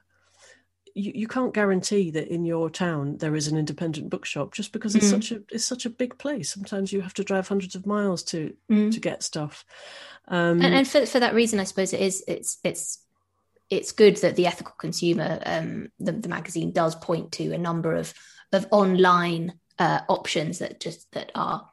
you, 0.95 1.11
you 1.15 1.27
can't 1.27 1.53
guarantee 1.53 2.11
that 2.11 2.27
in 2.27 2.45
your 2.45 2.69
town 2.69 3.17
there 3.17 3.35
is 3.35 3.47
an 3.47 3.57
independent 3.57 4.09
bookshop 4.09 4.53
just 4.53 4.71
because 4.71 4.95
it's 4.95 5.07
mm. 5.07 5.11
such 5.11 5.31
a 5.31 5.41
it's 5.49 5.65
such 5.65 5.85
a 5.85 5.89
big 5.89 6.17
place. 6.17 6.53
Sometimes 6.53 6.93
you 6.93 7.01
have 7.01 7.13
to 7.15 7.23
drive 7.23 7.47
hundreds 7.47 7.75
of 7.75 7.85
miles 7.85 8.23
to 8.23 8.53
mm. 8.69 8.91
to 8.91 8.99
get 8.99 9.23
stuff. 9.23 9.65
Um, 10.27 10.61
and, 10.61 10.73
and 10.73 10.87
for 10.87 11.05
for 11.05 11.19
that 11.19 11.33
reason, 11.33 11.59
I 11.59 11.63
suppose 11.63 11.93
it 11.93 12.01
is 12.01 12.23
it's 12.27 12.59
it's 12.63 12.99
it's 13.69 13.91
good 13.91 14.17
that 14.17 14.35
the 14.35 14.45
ethical 14.45 14.75
consumer 14.77 15.39
um, 15.45 15.89
the, 15.99 16.11
the 16.11 16.29
magazine 16.29 16.71
does 16.71 16.95
point 16.95 17.31
to 17.33 17.53
a 17.53 17.57
number 17.57 17.95
of 17.95 18.13
of 18.51 18.67
online 18.71 19.53
uh, 19.79 20.01
options 20.07 20.59
that 20.59 20.79
just 20.79 21.11
that 21.13 21.31
are 21.33 21.69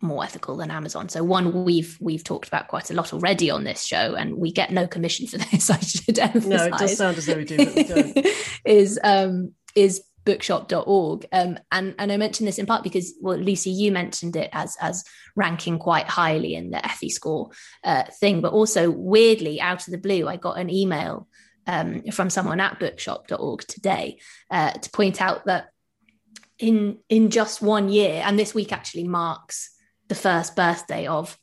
more 0.00 0.24
ethical 0.24 0.56
than 0.56 0.70
Amazon. 0.70 1.08
So 1.08 1.24
one 1.24 1.64
we've 1.64 1.96
we've 2.00 2.24
talked 2.24 2.48
about 2.48 2.68
quite 2.68 2.90
a 2.90 2.94
lot 2.94 3.12
already 3.12 3.50
on 3.50 3.64
this 3.64 3.84
show, 3.84 4.14
and 4.14 4.36
we 4.36 4.52
get 4.52 4.70
no 4.70 4.86
commission 4.86 5.26
for 5.26 5.38
this. 5.50 5.70
I 5.70 5.78
should 5.80 6.18
emphasize. 6.18 6.48
No, 6.48 6.64
it 6.64 6.78
does 6.78 6.96
sound 6.96 7.18
as 7.18 7.26
though 7.26 7.36
we 7.36 7.44
do, 7.44 7.56
but 7.58 7.74
we 7.74 7.82
don't. 7.84 8.16
is 8.64 8.98
um, 9.02 9.52
is 9.74 10.02
bookshop.org 10.24 11.24
um, 11.32 11.58
and 11.72 11.94
and 11.98 12.12
I 12.12 12.18
mentioned 12.18 12.46
this 12.46 12.58
in 12.58 12.66
part 12.66 12.82
because 12.82 13.14
well 13.22 13.38
Lucy 13.38 13.70
you 13.70 13.90
mentioned 13.90 14.36
it 14.36 14.50
as 14.52 14.76
as 14.78 15.02
ranking 15.34 15.78
quite 15.78 16.06
highly 16.06 16.54
in 16.54 16.70
the 16.70 16.76
Ethiscore 16.76 17.50
uh, 17.82 18.02
thing 18.20 18.42
but 18.42 18.52
also 18.52 18.90
weirdly 18.90 19.58
out 19.58 19.86
of 19.86 19.90
the 19.90 19.96
blue 19.96 20.28
I 20.28 20.36
got 20.36 20.58
an 20.58 20.68
email 20.68 21.28
um, 21.66 22.02
from 22.12 22.28
someone 22.28 22.60
at 22.60 22.78
bookshop.org 22.78 23.60
today 23.60 24.20
uh, 24.50 24.72
to 24.72 24.90
point 24.90 25.22
out 25.22 25.46
that 25.46 25.68
in 26.58 26.98
in 27.08 27.30
just 27.30 27.62
one 27.62 27.88
year 27.88 28.22
and 28.22 28.38
this 28.38 28.54
week 28.54 28.70
actually 28.70 29.04
marks 29.04 29.77
the 30.08 30.14
first 30.14 30.56
birthday 30.56 31.06
of 31.06 31.38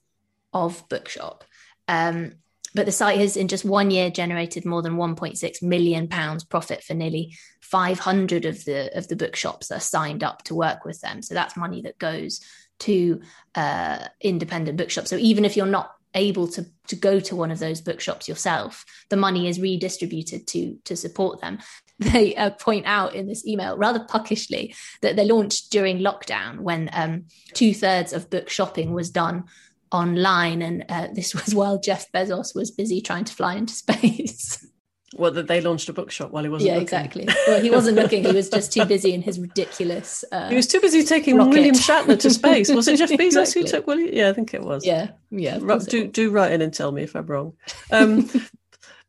of 0.54 0.88
Bookshop. 0.90 1.44
Um, 1.88 2.34
but 2.74 2.86
the 2.86 2.92
site 2.92 3.20
has 3.20 3.38
in 3.38 3.48
just 3.48 3.64
one 3.64 3.90
year 3.90 4.10
generated 4.10 4.66
more 4.66 4.82
than 4.82 4.98
1.6 4.98 5.64
million 5.64 6.10
pounds 6.10 6.44
profit 6.44 6.84
for 6.84 6.94
nearly 6.94 7.38
500 7.62 8.46
of 8.46 8.66
the 8.66 8.96
of 8.98 9.08
the 9.08 9.16
bookshops 9.16 9.68
that 9.68 9.78
are 9.78 9.80
signed 9.80 10.24
up 10.24 10.44
to 10.44 10.56
work 10.56 10.84
with 10.84 11.00
them. 11.00 11.22
So 11.22 11.34
that's 11.34 11.56
money 11.56 11.82
that 11.84 11.98
goes 11.98 12.42
to 12.80 13.22
uh, 13.56 14.08
independent 14.20 14.78
bookshops. 14.78 15.10
So 15.10 15.16
even 15.16 15.46
if 15.46 15.56
you're 15.56 15.66
not 15.66 15.92
able 16.14 16.48
to 16.50 16.66
to 16.88 16.96
go 16.96 17.20
to 17.20 17.36
one 17.36 17.52
of 17.52 17.60
those 17.60 17.82
bookshops 17.82 18.28
yourself, 18.28 18.86
the 19.10 19.18
money 19.18 19.48
is 19.48 19.60
redistributed 19.60 20.46
to 20.48 20.78
to 20.84 20.98
support 20.98 21.40
them. 21.40 21.60
They 22.00 22.36
uh, 22.36 22.50
point 22.52 22.86
out 22.86 23.16
in 23.16 23.28
this 23.28 23.46
email 23.48 23.78
rather 23.78 24.02
puckishly 24.02 24.76
that 25.02 25.16
they 25.16 25.26
launched 25.26 25.72
during 25.72 26.00
lockdown 26.00 26.60
when 26.60 26.90
um, 26.92 27.26
two 27.54 27.74
thirds 27.74 28.12
of 28.12 28.30
book 28.30 28.50
shopping 28.50 28.92
was 28.92 29.10
done 29.10 29.46
online, 29.92 30.62
and 30.62 30.86
uh, 30.90 31.08
this 31.14 31.34
was 31.34 31.56
while 31.56 31.80
Jeff 31.80 32.12
Bezos 32.12 32.54
was 32.54 32.72
busy 32.72 33.02
trying 33.02 33.26
to 33.26 33.34
fly 33.34 33.56
into 33.56 33.74
space. 33.74 34.66
Well, 35.18 35.32
that 35.32 35.48
they 35.48 35.62
launched 35.62 35.88
a 35.88 35.94
bookshop 35.94 36.32
while 36.32 36.44
he 36.44 36.50
wasn't. 36.50 36.68
Yeah, 36.68 36.74
looking. 36.74 36.84
exactly. 36.84 37.28
Well, 37.48 37.62
he 37.62 37.72
wasn't 37.72 37.96
looking. 37.96 38.26
He 38.26 38.34
was 38.34 38.50
just 38.50 38.74
too 38.74 38.84
busy 38.86 39.14
in 39.14 39.22
his 39.22 39.40
ridiculous. 39.40 40.26
Uh, 40.30 40.50
he 40.50 40.56
was 40.56 40.68
too 40.68 40.82
busy 40.82 41.04
taking 41.04 41.38
rocket. 41.38 41.52
William 41.52 41.76
Shatner 41.76 42.20
to 42.20 42.30
space. 42.30 42.70
Was 42.70 42.90
it 42.90 42.98
Jeff 42.98 43.12
Bezos 43.12 43.26
exactly. 43.28 43.62
who 43.62 43.68
took 43.68 43.88
William? 43.88 44.10
Yeah, 44.12 44.30
I 44.30 44.34
think 44.34 44.54
it 44.54 44.62
was. 44.62 44.86
Yeah, 44.86 45.12
yeah. 45.32 45.60
do 45.88 46.08
do 46.08 46.32
write 46.32 46.52
in 46.52 46.62
and 46.62 46.74
tell 46.74 46.92
me 46.92 47.04
if 47.04 47.16
I'm 47.16 47.28
wrong. 47.28 47.54
Um, 47.92 48.30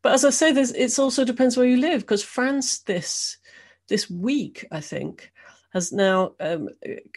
but 0.07 0.13
as 0.13 0.23
I 0.23 0.29
say, 0.29 0.53
this 0.53 0.71
it 0.71 0.97
also 0.97 1.25
depends 1.25 1.57
where 1.57 1.65
you 1.65 1.75
live 1.75 1.99
because 1.99 2.23
France 2.23 2.79
this 2.79 3.39
this 3.89 4.09
week, 4.09 4.65
I 4.71 4.79
think, 4.79 5.33
has 5.73 5.91
now 5.91 6.31
um, 6.39 6.69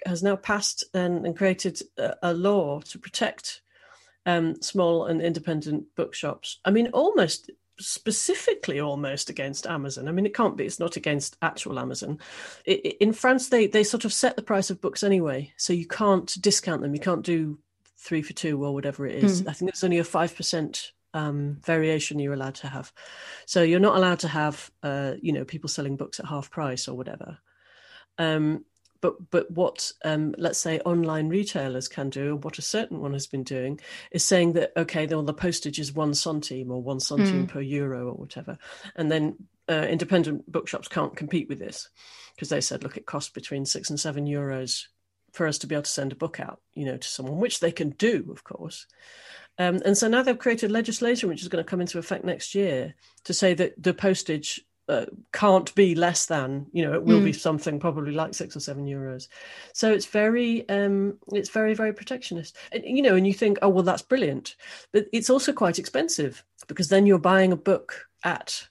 has 0.04 0.24
now 0.24 0.34
passed 0.34 0.82
and, 0.92 1.24
and 1.24 1.36
created 1.36 1.80
a, 1.96 2.16
a, 2.24 2.34
law 2.34 2.80
to 2.80 2.98
protect 2.98 3.62
um, 4.26 4.60
small 4.60 5.06
and 5.06 5.22
independent 5.22 5.84
bookshops. 5.94 6.58
I 6.64 6.72
mean, 6.72 6.88
almost 6.88 7.52
specifically 7.78 8.80
almost 8.80 9.30
against 9.30 9.68
Amazon. 9.68 10.08
I 10.08 10.10
mean, 10.10 10.26
it 10.26 10.34
can't 10.34 10.56
be. 10.56 10.66
It's 10.66 10.80
not 10.80 10.96
against 10.96 11.36
actual 11.42 11.78
Amazon. 11.78 12.18
It, 12.64 12.84
it, 12.84 12.96
in 12.96 13.12
France, 13.12 13.50
they 13.50 13.68
they 13.68 13.84
sort 13.84 14.04
of 14.04 14.12
set 14.12 14.34
the 14.34 14.42
price 14.42 14.68
of 14.68 14.80
books 14.80 15.04
anyway, 15.04 15.52
so 15.56 15.72
you 15.72 15.86
can't 15.86 16.42
discount 16.42 16.82
them. 16.82 16.92
You 16.92 17.00
can't 17.00 17.24
do 17.24 17.60
three 17.98 18.22
for 18.22 18.32
two 18.32 18.64
or 18.64 18.74
whatever 18.74 19.06
it 19.06 19.22
is. 19.22 19.42
Mm. 19.42 19.48
I 19.48 19.52
think 19.52 19.68
it's 19.68 19.84
only 19.84 19.98
a 19.98 20.02
five 20.02 20.34
percent 20.34 20.90
um, 21.14 21.58
variation 21.64 22.18
you're 22.18 22.34
allowed 22.34 22.56
to 22.56 22.68
have. 22.68 22.92
So 23.46 23.62
you're 23.62 23.80
not 23.80 23.96
allowed 23.96 24.20
to 24.20 24.28
have, 24.28 24.70
uh, 24.82 25.14
you 25.20 25.32
know, 25.32 25.44
people 25.44 25.68
selling 25.68 25.96
books 25.96 26.20
at 26.20 26.26
half 26.26 26.50
price 26.50 26.88
or 26.88 26.96
whatever. 26.96 27.38
Um, 28.18 28.64
but 29.00 29.30
but 29.30 29.50
what 29.50 29.92
um, 30.04 30.34
let's 30.36 30.58
say 30.58 30.78
online 30.80 31.28
retailers 31.28 31.88
can 31.88 32.10
do, 32.10 32.34
or 32.34 32.36
what 32.36 32.58
a 32.58 32.62
certain 32.62 33.00
one 33.00 33.14
has 33.14 33.26
been 33.26 33.44
doing, 33.44 33.80
is 34.10 34.24
saying 34.24 34.52
that 34.54 34.72
okay, 34.76 35.06
well, 35.06 35.22
the 35.22 35.32
postage 35.32 35.78
is 35.78 35.94
one 35.94 36.12
centime 36.12 36.70
or 36.70 36.82
one 36.82 36.98
centime 36.98 37.46
mm. 37.46 37.48
per 37.48 37.60
euro 37.60 38.08
or 38.08 38.14
whatever, 38.14 38.58
and 38.96 39.10
then 39.10 39.36
uh, 39.70 39.86
independent 39.88 40.50
bookshops 40.50 40.88
can't 40.88 41.16
compete 41.16 41.48
with 41.48 41.58
this 41.58 41.88
because 42.34 42.48
they 42.48 42.60
said, 42.60 42.82
look, 42.82 42.96
it 42.96 43.06
costs 43.06 43.30
between 43.30 43.64
six 43.64 43.88
and 43.88 43.98
seven 43.98 44.26
euros 44.26 44.86
for 45.32 45.46
us 45.46 45.58
to 45.58 45.66
be 45.66 45.74
able 45.74 45.82
to 45.82 45.90
send 45.90 46.12
a 46.12 46.16
book 46.16 46.40
out, 46.40 46.60
you 46.74 46.84
know, 46.84 46.96
to 46.96 47.08
someone, 47.08 47.38
which 47.38 47.60
they 47.60 47.70
can 47.70 47.90
do, 47.90 48.28
of 48.32 48.42
course. 48.42 48.86
Um, 49.60 49.78
and 49.84 49.96
so 49.96 50.08
now 50.08 50.22
they've 50.22 50.38
created 50.38 50.70
legislation 50.70 51.28
which 51.28 51.42
is 51.42 51.48
going 51.48 51.62
to 51.62 51.68
come 51.68 51.82
into 51.82 51.98
effect 51.98 52.24
next 52.24 52.54
year 52.54 52.94
to 53.24 53.34
say 53.34 53.52
that 53.52 53.74
the 53.80 53.92
postage 53.92 54.58
uh, 54.88 55.04
can't 55.32 55.72
be 55.74 55.94
less 55.94 56.24
than 56.24 56.64
you 56.72 56.82
know 56.82 56.94
it 56.94 57.04
will 57.04 57.20
mm. 57.20 57.26
be 57.26 57.32
something 57.34 57.78
probably 57.78 58.10
like 58.10 58.32
six 58.32 58.56
or 58.56 58.60
seven 58.60 58.86
euros. 58.86 59.28
So 59.74 59.92
it's 59.92 60.06
very 60.06 60.66
um 60.70 61.18
it's 61.34 61.50
very 61.50 61.74
very 61.74 61.92
protectionist. 61.92 62.56
And, 62.72 62.82
you 62.84 63.02
know 63.02 63.16
and 63.16 63.26
you 63.26 63.34
think 63.34 63.58
oh 63.60 63.68
well 63.68 63.84
that's 63.84 64.02
brilliant. 64.02 64.56
But 64.92 65.08
it's 65.12 65.28
also 65.28 65.52
quite 65.52 65.78
expensive 65.78 66.42
because 66.66 66.88
then 66.88 67.04
you're 67.04 67.18
buying 67.18 67.52
a 67.52 67.56
book 67.56 68.08
at 68.24 68.66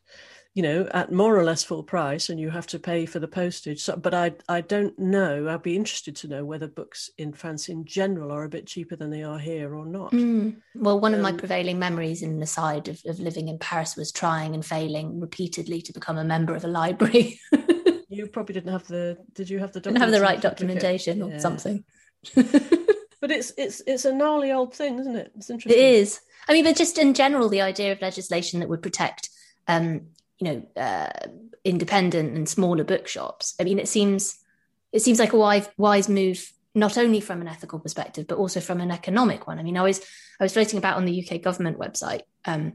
you 0.55 0.63
know, 0.63 0.87
at 0.91 1.11
more 1.11 1.37
or 1.37 1.43
less 1.43 1.63
full 1.63 1.83
price, 1.83 2.29
and 2.29 2.39
you 2.39 2.49
have 2.49 2.65
to 2.67 2.79
pay 2.79 3.05
for 3.05 3.19
the 3.19 3.27
postage. 3.27 3.81
So, 3.81 3.95
but 3.95 4.13
I, 4.13 4.33
I 4.47 4.61
don't 4.61 4.97
know. 4.97 5.47
I'd 5.47 5.61
be 5.61 5.75
interested 5.75 6.15
to 6.17 6.27
know 6.27 6.43
whether 6.43 6.67
books 6.67 7.09
in 7.17 7.33
France 7.33 7.69
in 7.69 7.85
general 7.85 8.31
are 8.31 8.43
a 8.43 8.49
bit 8.49 8.65
cheaper 8.65 8.95
than 8.95 9.11
they 9.11 9.23
are 9.23 9.37
here 9.37 9.75
or 9.75 9.85
not. 9.85 10.11
Mm. 10.11 10.57
Well, 10.75 10.99
one 10.99 11.13
um, 11.13 11.19
of 11.19 11.23
my 11.23 11.31
um, 11.31 11.37
prevailing 11.37 11.77
memories 11.77 12.23
in 12.23 12.39
the 12.39 12.47
side 12.47 12.87
of, 12.87 12.99
of 13.05 13.19
living 13.19 13.47
in 13.47 13.59
Paris 13.59 13.95
was 13.95 14.11
trying 14.11 14.55
and 14.55 14.65
failing 14.65 15.19
repeatedly 15.19 15.81
to 15.83 15.93
become 15.93 16.17
a 16.17 16.23
member 16.23 16.55
of 16.55 16.63
a 16.63 16.67
library. 16.67 17.39
you 18.09 18.27
probably 18.27 18.53
didn't 18.53 18.71
have 18.71 18.87
the. 18.87 19.17
Did 19.33 19.49
you 19.49 19.59
have 19.59 19.71
the? 19.71 19.81
Didn't 19.81 19.99
have 19.99 20.11
the 20.11 20.21
right 20.21 20.41
documentation 20.41 21.21
or 21.21 21.29
yeah. 21.29 21.37
something. 21.37 21.83
but 22.35 23.31
it's 23.31 23.53
it's 23.55 23.81
it's 23.85 24.05
a 24.05 24.13
gnarly 24.13 24.51
old 24.51 24.73
thing, 24.73 24.99
isn't 24.99 25.15
it? 25.15 25.31
It's 25.37 25.49
interesting. 25.49 25.79
It 25.79 25.93
is. 25.93 26.19
I 26.47 26.53
mean, 26.53 26.63
but 26.63 26.75
just 26.75 26.97
in 26.97 27.13
general, 27.13 27.49
the 27.49 27.61
idea 27.61 27.91
of 27.91 28.01
legislation 28.01 28.59
that 28.59 28.69
would 28.69 28.81
protect 28.81 29.29
um, 29.67 30.07
you 30.39 30.45
know 30.45 30.81
uh, 30.81 31.09
independent 31.63 32.35
and 32.35 32.47
smaller 32.47 32.83
bookshops. 32.83 33.55
I 33.59 33.63
mean 33.63 33.79
it 33.79 33.87
seems 33.87 34.37
it 34.91 35.01
seems 35.01 35.19
like 35.19 35.33
a 35.33 35.37
wise 35.37 35.69
wise 35.77 36.09
move 36.09 36.51
not 36.75 36.97
only 36.97 37.19
from 37.19 37.41
an 37.41 37.47
ethical 37.47 37.79
perspective 37.79 38.27
but 38.27 38.37
also 38.37 38.59
from 38.59 38.81
an 38.81 38.91
economic 38.91 39.47
one. 39.47 39.59
I 39.59 39.63
mean 39.63 39.77
i 39.77 39.83
was 39.83 40.01
i 40.39 40.43
was 40.43 40.53
floating 40.53 40.77
about 40.77 40.97
on 40.97 41.05
the 41.05 41.23
uk 41.23 41.41
government 41.41 41.77
website 41.77 42.21
um, 42.45 42.73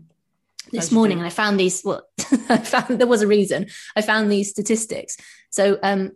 this 0.72 0.90
morning 0.90 1.18
and 1.18 1.26
i 1.26 1.30
found 1.30 1.58
these 1.58 1.82
well 1.84 2.02
i 2.48 2.58
found 2.58 2.98
there 2.98 3.06
was 3.06 3.22
a 3.22 3.26
reason. 3.26 3.66
I 3.96 4.02
found 4.02 4.30
these 4.30 4.50
statistics. 4.50 5.16
So 5.50 5.78
um, 5.82 6.12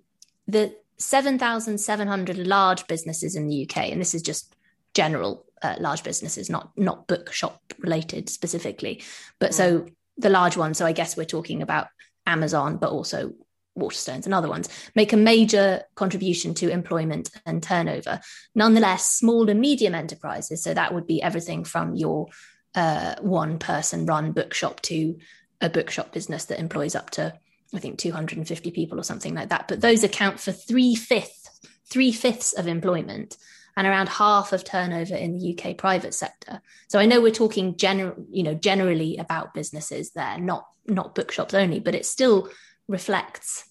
the 0.47 0.75
7700 0.99 2.39
large 2.39 2.87
businesses 2.87 3.37
in 3.37 3.47
the 3.47 3.65
uk 3.65 3.77
and 3.77 4.01
this 4.01 4.15
is 4.15 4.23
just 4.23 4.55
general 4.95 5.47
uh, 5.63 5.77
large 5.79 6.03
businesses 6.03 6.51
not 6.51 6.73
not 6.77 7.07
bookshop 7.07 7.61
related 7.79 8.29
specifically 8.29 9.03
but 9.39 9.55
so 9.55 9.87
the 10.19 10.31
large 10.31 10.57
ones, 10.57 10.79
so 10.79 10.87
I 10.87 10.93
guess 10.93 11.17
we're 11.17 11.25
talking 11.25 11.63
about 11.63 11.89
Amazon, 12.27 12.77
but 12.77 12.91
also 12.91 13.33
Waterstones 13.79 14.25
and 14.25 14.35
other 14.35 14.49
ones, 14.49 14.69
make 14.95 15.13
a 15.13 15.17
major 15.17 15.83
contribution 15.95 16.55
to 16.55 16.69
employment 16.69 17.31
and 17.47 17.63
turnover. 17.63 18.21
Nonetheless, 18.55 19.09
small 19.09 19.49
and 19.49 19.61
medium 19.61 19.95
enterprises, 19.95 20.63
so 20.63 20.75
that 20.75 20.93
would 20.93 21.07
be 21.07 21.23
everything 21.23 21.65
from 21.65 21.95
your 21.95 22.27
uh, 22.75 23.15
one 23.21 23.59
person 23.59 24.07
run 24.07 24.33
bookshop 24.33 24.81
to 24.83 25.19
a 25.61 25.71
bookshop 25.71 26.13
business 26.13 26.47
that 26.47 26.61
employs 26.61 26.95
up 26.95 27.11
to, 27.11 27.35
I 27.75 27.79
think, 27.79 27.99
250 27.99 28.71
people 28.73 29.01
or 29.01 29.05
something 29.05 29.35
like 29.35 29.49
that. 29.49 29.69
But 29.69 29.81
those 29.81 30.05
account 30.05 30.41
for 30.41 30.53
three 30.53 30.95
fifths, 30.95 31.61
three 31.89 32.13
fifths 32.13 32.53
of 32.53 32.67
employment 32.67 33.37
and 33.79 33.87
around 33.87 34.09
half 34.09 34.53
of 34.53 34.65
turnover 34.65 35.15
in 35.15 35.39
the 35.39 35.57
UK 35.57 35.79
private 35.79 36.13
sector. 36.13 36.61
So 36.89 36.99
I 36.99 37.07
know 37.07 37.21
we're 37.21 37.31
talking 37.31 37.77
general, 37.77 38.17
you 38.29 38.43
know, 38.43 38.55
generally 38.55 39.17
about 39.19 39.55
businesses 39.55 40.11
there, 40.11 40.37
not 40.37 40.67
not 40.85 41.15
bookshops 41.15 41.55
only, 41.55 41.79
but 41.79 41.95
it 41.95 42.05
still 42.05 42.51
reflects, 42.89 43.69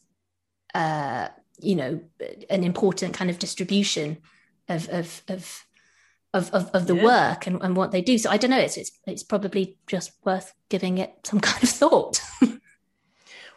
uh, 0.74 1.28
you 1.60 1.76
know, 1.76 2.00
an 2.50 2.64
important 2.64 3.16
kind 3.16 3.30
of 3.30 3.38
distribution 3.38 4.20
of 4.70 4.88
of 4.88 5.24
of 5.28 5.66
of, 6.34 6.52
of, 6.52 6.70
of 6.74 6.88
the 6.88 6.96
yeah. 6.96 7.04
work 7.04 7.46
and, 7.46 7.62
and 7.62 7.76
what 7.76 7.92
they 7.92 8.02
do. 8.02 8.18
So 8.18 8.30
I 8.30 8.38
don't 8.38 8.52
know. 8.52 8.60
It's, 8.60 8.78
it's 8.78 8.92
it's 9.06 9.24
probably 9.24 9.78
just 9.88 10.14
worth 10.24 10.54
giving 10.70 11.00
it 11.00 11.16
some 11.26 11.40
kind 11.42 11.62
of 11.62 11.70
thought. 11.70 12.22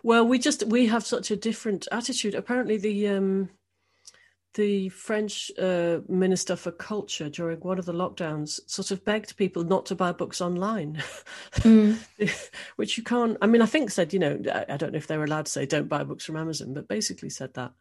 well, 0.03 0.27
we 0.27 0.41
just 0.41 0.67
we 0.67 0.87
have 0.87 1.07
such 1.07 1.31
a 1.31 1.37
different 1.37 1.87
attitude. 1.93 2.35
Apparently, 2.35 2.77
the 2.77 3.07
um, 3.07 3.51
the 4.55 4.89
French 4.89 5.51
uh, 5.59 5.99
Minister 6.09 6.57
for 6.57 6.73
Culture 6.73 7.29
during 7.29 7.61
one 7.61 7.79
of 7.79 7.87
the 7.87 7.93
lockdowns 7.93 8.61
sort 8.67 8.91
of 8.91 9.05
begged 9.05 9.37
people 9.37 9.63
not 9.63 9.87
to 9.87 9.95
buy 9.95 10.13
books 10.13 10.41
online, 10.41 11.03
mm. 11.53 12.51
which 12.77 12.99
you 12.99 13.05
can't. 13.05 13.37
I 13.41 13.47
mean, 13.47 13.63
I 13.63 13.67
think 13.67 13.91
said, 13.91 14.13
you 14.13 14.19
know, 14.19 14.41
I 14.69 14.77
don't 14.77 14.93
know 14.93 14.99
if 14.99 15.07
they 15.07 15.19
were 15.19 15.25
allowed 15.25 15.47
to 15.47 15.53
say 15.53 15.67
don't 15.67 15.89
buy 15.89 16.03
books 16.03 16.25
from 16.25 16.37
Amazon, 16.37 16.75
but 16.75 16.89
basically 16.89 17.31
said 17.31 17.55
that, 17.55 17.73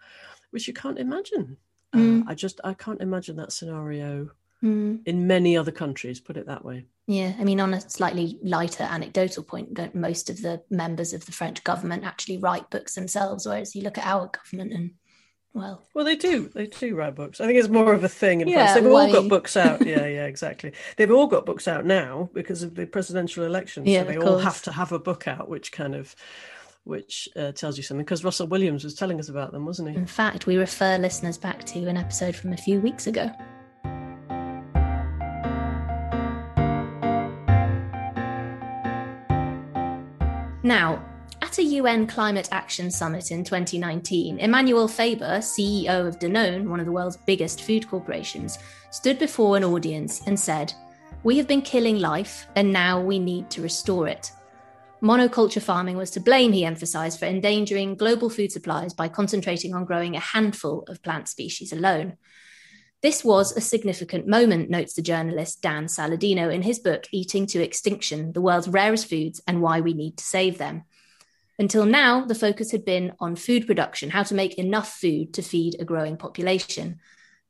which 0.52 0.68
you 0.68 0.74
can't 0.74 1.00
imagine. 1.00 1.58
Mm. 1.96 2.22
Uh, 2.22 2.26
I 2.28 2.36
just 2.36 2.62
I 2.64 2.74
can't 2.74 3.02
imagine 3.02 3.38
that 3.38 3.52
scenario 3.52 4.30
mm. 4.64 5.00
in 5.06 5.28
many 5.28 5.58
other 5.58 5.72
countries. 5.72 6.20
Put 6.20 6.38
it 6.38 6.46
that 6.48 6.64
way. 6.64 6.86
Yeah, 7.08 7.34
I 7.40 7.44
mean, 7.44 7.60
on 7.60 7.74
a 7.74 7.82
slightly 7.82 8.38
lighter 8.44 8.84
anecdotal 8.84 9.42
point, 9.42 9.74
don't 9.74 9.96
most 9.96 10.30
of 10.30 10.44
the 10.44 10.62
members 10.70 11.14
of 11.14 11.26
the 11.26 11.32
French 11.32 11.64
government 11.64 12.04
actually 12.04 12.38
write 12.38 12.70
books 12.70 12.94
themselves? 12.94 13.48
Whereas 13.48 13.76
you 13.76 13.82
look 13.82 13.98
at 13.98 14.06
our 14.06 14.28
government 14.28 14.74
and 14.74 14.92
well 15.54 15.86
well 15.94 16.06
they 16.06 16.16
do. 16.16 16.50
They 16.54 16.68
do 16.68 16.96
write 16.96 17.16
books. 17.16 17.42
I 17.42 17.46
think 17.48 17.58
it's 17.60 17.70
more 17.70 17.94
of 17.94 18.04
a 18.04 18.10
thing 18.10 18.42
in 18.42 18.48
yeah, 18.48 18.74
france 18.74 18.74
they've 18.82 18.92
all 18.92 19.12
got 19.12 19.28
books 19.28 19.58
out. 19.58 19.86
Yeah 19.86 20.06
yeah 20.06 20.26
exactly. 20.26 20.74
They've 20.98 21.12
all 21.12 21.28
got 21.28 21.46
books 21.46 21.68
out 21.68 21.86
now 21.86 22.30
because 22.34 22.64
of 22.64 22.76
the 22.76 22.86
presidential 22.86 23.44
election 23.44 23.86
yeah, 23.86 24.04
so 24.04 24.08
they 24.10 24.18
all 24.18 24.38
have 24.38 24.62
to 24.64 24.72
have 24.72 24.92
a 24.92 25.00
book 25.00 25.28
out 25.28 25.50
which 25.50 25.72
kind 25.72 25.96
of 25.96 26.16
which 26.84 27.28
uh, 27.36 27.52
tells 27.52 27.78
you 27.78 27.84
something. 27.84 28.06
Because 28.06 28.24
russell 28.24 28.48
williams 28.48 28.84
was 28.84 28.94
telling 28.94 29.20
us 29.20 29.30
about 29.30 29.52
them 29.52 29.66
wasn't 29.66 29.90
he? 29.90 29.96
In 29.96 30.06
fact 30.06 30.46
we 30.46 30.58
refer 30.58 30.98
listeners 30.98 31.38
back 31.38 31.64
to 31.66 31.88
an 31.88 31.98
episode 31.98 32.36
from 32.36 32.54
a 32.54 32.58
few 32.58 32.80
weeks 32.80 33.08
ago. 33.08 33.32
Now 40.62 41.04
at 41.42 41.58
a 41.58 41.64
UN 41.64 42.06
Climate 42.08 42.50
Action 42.52 42.92
Summit 42.92 43.32
in 43.32 43.44
2019, 43.44 44.40
Emmanuel 44.40 44.88
Faber, 44.88 45.38
CEO 45.40 46.08
of 46.08 46.20
Danone, 46.20 46.68
one 46.68 46.80
of 46.80 46.86
the 46.86 46.92
world's 46.92 47.18
biggest 47.18 47.64
food 47.64 47.88
corporations, 47.88 48.60
stood 48.92 49.20
before 49.20 49.58
an 49.58 49.64
audience 49.64 50.22
and 50.28 50.40
said, 50.40 50.74
We 51.24 51.38
have 51.38 51.48
been 51.48 51.62
killing 51.62 52.00
life, 52.00 52.48
and 52.56 52.74
now 52.74 53.02
we 53.02 53.20
need 53.20 53.50
to 53.52 53.62
restore 53.62 54.08
it. 54.08 54.32
Monoculture 55.02 55.62
farming 55.62 55.96
was 55.96 56.12
to 56.12 56.20
blame, 56.20 56.52
he 56.52 56.66
emphasized, 56.66 57.20
for 57.20 57.26
endangering 57.26 57.96
global 57.96 58.30
food 58.30 58.52
supplies 58.52 58.94
by 58.94 59.08
concentrating 59.08 59.74
on 59.74 59.86
growing 59.86 60.16
a 60.16 60.20
handful 60.20 60.84
of 60.88 61.02
plant 61.02 61.30
species 61.30 61.72
alone. 61.72 62.18
This 63.02 63.24
was 63.24 63.56
a 63.56 63.62
significant 63.62 64.28
moment, 64.28 64.70
notes 64.70 64.94
the 64.94 65.02
journalist 65.02 65.62
Dan 65.62 65.86
Saladino 65.86 66.54
in 66.54 66.64
his 66.64 66.80
book 66.80 67.06
Eating 67.14 67.48
to 67.48 67.64
Extinction 67.64 68.34
The 68.34 68.42
World's 68.42 68.68
Rarest 68.68 69.10
Foods 69.10 69.42
and 69.48 69.62
Why 69.62 69.80
We 69.80 69.94
Need 69.94 70.18
to 70.18 70.24
Save 70.26 70.58
Them. 70.58 70.84
Until 71.60 71.86
now, 71.86 72.24
the 72.24 72.36
focus 72.36 72.72
had 72.72 72.86
been 72.86 73.12
on 73.20 73.36
food 73.36 73.68
production, 73.68 74.10
how 74.10 74.24
to 74.24 74.34
make 74.34 74.58
enough 74.58 74.94
food 74.94 75.34
to 75.34 75.42
feed 75.42 75.76
a 75.78 75.86
growing 75.86 76.16
population. 76.16 77.00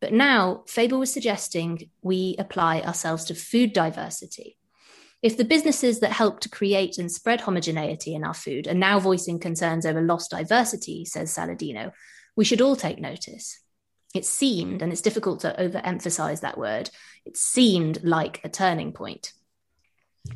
But 0.01 0.14
now, 0.14 0.64
Faber 0.68 0.97
was 0.97 1.14
suggesting 1.14 1.91
we 2.01 2.36
apply 2.39 2.82
ourselves 2.82 3.26
to 3.26 3.36
food 3.36 3.72
diversity. 3.72 4.57
If 5.22 5.38
the 5.38 5.45
businesses 5.45 5.99
that 5.99 6.14
help 6.14 6.39
to 6.39 6.49
create 6.49 6.97
and 6.97 7.12
spread 7.12 7.41
homogeneity 7.41 8.16
in 8.16 8.24
our 8.24 8.34
food 8.34 8.68
are 8.68 8.74
now 8.74 8.99
voicing 8.99 9.38
concerns 9.38 9.86
over 9.86 10.01
lost 10.01 10.32
diversity, 10.32 11.05
says 11.05 11.32
Saladino, 11.36 11.91
we 12.36 12.45
should 12.45 12.62
all 12.62 12.76
take 12.76 12.99
notice. 12.99 13.62
It 14.16 14.26
seemed, 14.26 14.82
and 14.82 14.91
it's 14.91 15.01
difficult 15.01 15.41
to 15.41 15.55
overemphasize 15.60 16.41
that 16.41 16.57
word, 16.57 16.89
it 17.26 17.38
seemed 17.38 18.03
like 18.03 18.41
a 18.43 18.49
turning 18.49 18.91
point. 18.91 19.34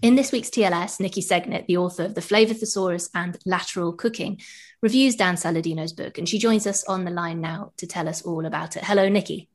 In 0.01 0.15
this 0.15 0.31
week's 0.31 0.49
TLS, 0.49 0.99
Nikki 0.99 1.21
Segnit, 1.21 1.65
the 1.67 1.77
author 1.77 2.03
of 2.03 2.15
The 2.15 2.21
Flavor 2.21 2.53
Thesaurus 2.53 3.09
and 3.13 3.37
Lateral 3.45 3.93
Cooking, 3.93 4.41
reviews 4.81 5.15
Dan 5.15 5.35
Saladino's 5.35 5.93
book, 5.93 6.17
and 6.17 6.27
she 6.27 6.39
joins 6.39 6.67
us 6.67 6.83
on 6.85 7.05
the 7.05 7.11
line 7.11 7.39
now 7.39 7.71
to 7.77 7.87
tell 7.87 8.09
us 8.09 8.21
all 8.21 8.45
about 8.45 8.75
it. 8.75 8.83
Hello, 8.83 9.07
Nikki. 9.07 9.47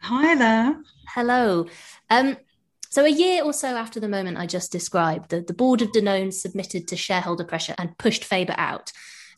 Hi 0.00 0.34
there. 0.36 0.80
Hello. 1.08 1.66
Um, 2.10 2.36
so, 2.90 3.04
a 3.04 3.10
year 3.10 3.42
or 3.42 3.52
so 3.52 3.76
after 3.76 3.98
the 3.98 4.08
moment 4.08 4.38
I 4.38 4.46
just 4.46 4.70
described, 4.70 5.30
the, 5.30 5.40
the 5.40 5.54
board 5.54 5.82
of 5.82 5.90
Danone 5.90 6.32
submitted 6.32 6.86
to 6.88 6.96
shareholder 6.96 7.44
pressure 7.44 7.74
and 7.78 7.98
pushed 7.98 8.24
Faber 8.24 8.54
out 8.56 8.92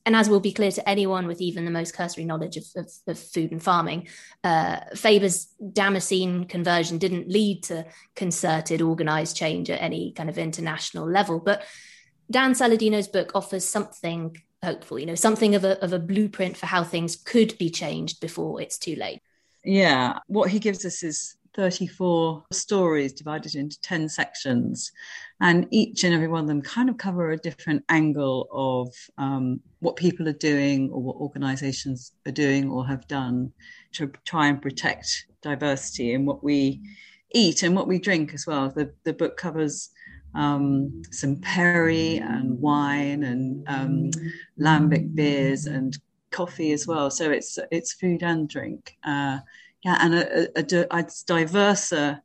and 0.07 0.17
as 0.17 0.29
will 0.29 0.41
be 0.41 0.53
clear 0.53 0.71
to 0.73 0.89
anyone 0.89 1.27
with 1.27 1.41
even 1.41 1.65
the 1.65 1.71
most 1.71 1.95
cursory 1.95 2.25
knowledge 2.25 2.57
of, 2.57 2.65
of, 2.77 2.93
of 3.07 3.19
food 3.19 3.53
and 3.53 3.63
farming, 3.63 4.09
uh, 4.45 4.81
Faber's 4.95 5.49
Damascene 5.73 6.45
conversion 6.45 6.99
didn't 6.99 7.29
lead 7.29 7.63
to 7.65 7.85
concerted, 8.15 8.83
organized 8.83 9.37
change 9.37 9.71
at 9.71 9.83
any 9.83 10.13
kind 10.13 10.29
of 10.29 10.39
international 10.39 11.09
level. 11.09 11.41
But 11.41 11.63
Dan 12.31 12.55
Saladino's 12.55 13.09
book 13.09 13.33
offers 13.35 13.69
something 13.69 14.37
hopeful, 14.63 14.99
you 14.99 15.07
know, 15.07 15.15
something 15.15 15.55
of 15.55 15.65
a, 15.65 15.83
of 15.83 15.93
a 15.93 15.99
blueprint 15.99 16.57
for 16.57 16.67
how 16.67 16.85
things 16.85 17.17
could 17.17 17.57
be 17.59 17.71
changed 17.71 18.21
before 18.21 18.61
it's 18.61 18.79
too 18.79 18.97
late. 18.97 19.21
Yeah, 19.65 20.19
what 20.27 20.51
he 20.51 20.59
gives 20.59 20.85
us 20.85 21.03
is 21.03 21.37
34 21.55 22.45
stories 22.53 23.13
divided 23.13 23.55
into 23.55 23.81
10 23.81 24.09
sections. 24.09 24.93
And 25.41 25.67
each 25.71 26.05
and 26.05 26.15
every 26.15 26.29
one 26.29 26.43
of 26.43 26.49
them 26.49 26.63
kind 26.63 26.91
of 26.91 26.99
cover 26.99 27.31
a 27.31 27.37
different 27.37 27.85
angle 27.89 28.49
of 28.53 28.95
um, 29.19 29.61
what 29.81 29.97
people 29.97 30.29
are 30.29 30.33
doing 30.33 30.91
or 30.91 31.01
what 31.01 31.17
organizations 31.17 32.13
are 32.27 32.33
doing 32.33 32.71
or 32.71 32.87
have 32.87 33.07
done 33.09 33.53
to 33.93 34.11
try 34.25 34.49
and 34.49 34.61
protect 34.61 35.27
diversity 35.43 36.13
in 36.13 36.27
what 36.27 36.43
we 36.43 36.81
eat 37.35 37.63
and 37.63 37.77
what 37.77 37.89
we 37.89 37.99
drink 37.99 38.35
as 38.35 38.47
well. 38.47 38.71
The, 38.71 38.93
the 39.05 39.13
book 39.13 39.37
covers 39.37 39.91
um, 40.35 41.03
some 41.11 41.37
perry 41.37 42.19
and 42.19 42.61
wine 42.61 43.25
and 43.25 43.69
um, 43.69 44.11
lambic 44.59 45.15
beers 45.15 45.67
and 45.67 45.97
coffee 46.31 46.73
as 46.73 46.87
well. 46.87 47.11
So 47.11 47.31
it's 47.31 47.59
it's 47.71 47.95
food 47.95 48.23
and 48.23 48.49
drink. 48.49 48.97
Uh, 49.05 49.39
yeah, 49.85 49.99
and 50.01 50.15
a, 50.15 50.59
a, 50.59 50.63
a, 50.91 51.03
diverser 51.05 52.21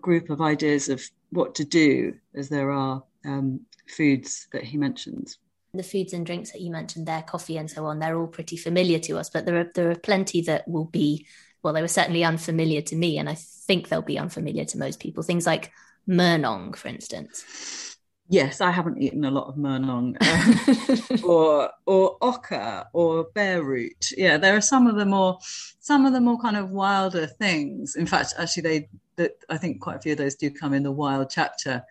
group 0.00 0.30
of 0.30 0.40
ideas 0.40 0.88
of 0.88 1.02
what 1.30 1.54
to 1.56 1.64
do 1.64 2.14
as 2.34 2.48
there 2.48 2.70
are 2.70 3.02
um, 3.24 3.60
foods 3.88 4.48
that 4.52 4.64
he 4.64 4.76
mentions. 4.76 5.38
The 5.74 5.82
foods 5.82 6.12
and 6.12 6.24
drinks 6.24 6.52
that 6.52 6.60
you 6.60 6.70
mentioned 6.70 7.06
there, 7.06 7.22
coffee 7.22 7.58
and 7.58 7.70
so 7.70 7.84
on, 7.86 7.98
they're 7.98 8.18
all 8.18 8.26
pretty 8.26 8.56
familiar 8.56 8.98
to 9.00 9.18
us, 9.18 9.28
but 9.30 9.44
there 9.44 9.58
are 9.58 9.70
there 9.74 9.90
are 9.90 9.96
plenty 9.96 10.40
that 10.42 10.66
will 10.66 10.86
be 10.86 11.26
well, 11.62 11.74
they 11.74 11.82
were 11.82 11.88
certainly 11.88 12.24
unfamiliar 12.24 12.82
to 12.82 12.96
me, 12.96 13.18
and 13.18 13.28
I 13.28 13.34
think 13.34 13.88
they'll 13.88 14.02
be 14.02 14.18
unfamiliar 14.18 14.64
to 14.66 14.78
most 14.78 15.00
people. 15.00 15.22
Things 15.22 15.46
like 15.46 15.72
Murnong, 16.08 16.76
for 16.76 16.88
instance. 16.88 17.87
Yes, 18.30 18.60
I 18.60 18.70
haven't 18.70 19.00
eaten 19.00 19.24
a 19.24 19.30
lot 19.30 19.48
of 19.48 19.56
Murnong 19.56 20.16
uh, 20.20 21.16
or 21.26 21.70
or 21.86 22.18
oca 22.20 22.86
or 22.92 23.24
bear 23.34 23.62
root. 23.62 24.12
Yeah, 24.16 24.36
there 24.36 24.54
are 24.54 24.60
some 24.60 24.86
of 24.86 24.96
the 24.96 25.06
more 25.06 25.38
some 25.80 26.04
of 26.04 26.12
the 26.12 26.20
more 26.20 26.38
kind 26.38 26.56
of 26.56 26.70
wilder 26.70 27.26
things. 27.26 27.96
In 27.96 28.06
fact, 28.06 28.34
actually, 28.38 28.62
they 28.62 28.88
that 29.16 29.32
I 29.48 29.56
think 29.56 29.80
quite 29.80 29.96
a 29.96 30.00
few 30.00 30.12
of 30.12 30.18
those 30.18 30.34
do 30.34 30.50
come 30.50 30.74
in 30.74 30.82
the 30.82 30.92
wild 30.92 31.30
chapter. 31.30 31.82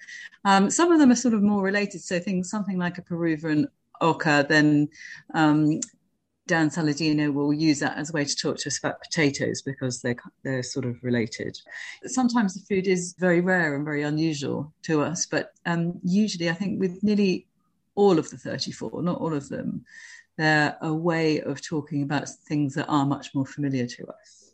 Um, 0.46 0.70
some 0.70 0.92
of 0.92 1.00
them 1.00 1.12
are 1.12 1.16
sort 1.16 1.34
of 1.34 1.42
more 1.42 1.64
related. 1.64 2.02
So 2.02 2.20
things 2.20 2.52
something 2.52 2.78
like 2.78 3.00
a 3.00 3.02
Peruvian 3.02 3.68
oca, 4.00 4.46
then 4.48 4.90
um, 5.34 5.80
Dan 6.48 6.70
Saladino 6.70 7.34
will 7.34 7.54
use 7.54 7.80
that 7.80 7.98
as 7.98 8.10
a 8.10 8.14
way 8.14 8.26
to 8.26 8.36
talk 8.36 8.58
to 8.58 8.70
us 8.70 8.80
about 8.80 9.02
potatoes 9.02 9.62
because 9.62 10.02
they're 10.02 10.16
they're 10.44 10.64
sort 10.64 10.86
of 10.86 11.04
related. 11.04 11.60
Sometimes 12.06 12.54
the 12.54 12.62
food 12.62 12.88
is 12.88 13.16
very 13.20 13.42
rare 13.42 13.76
and 13.76 13.86
very 13.86 14.04
unusual 14.04 14.74
to 14.84 15.02
us, 15.02 15.26
but 15.26 15.52
um, 15.66 16.00
usually 16.04 16.50
I 16.50 16.54
think 16.54 16.80
with 16.80 17.04
nearly 17.04 17.48
all 17.96 18.18
of 18.18 18.30
the 18.30 18.38
34, 18.38 19.02
not 19.02 19.20
all 19.20 19.34
of 19.34 19.50
them, 19.50 19.84
they're 20.38 20.78
a 20.82 20.94
way 20.94 21.42
of 21.42 21.62
talking 21.62 22.04
about 22.04 22.30
things 22.30 22.76
that 22.76 22.88
are 22.88 23.06
much 23.06 23.34
more 23.34 23.46
familiar 23.46 23.88
to 23.88 24.08
us. 24.08 24.54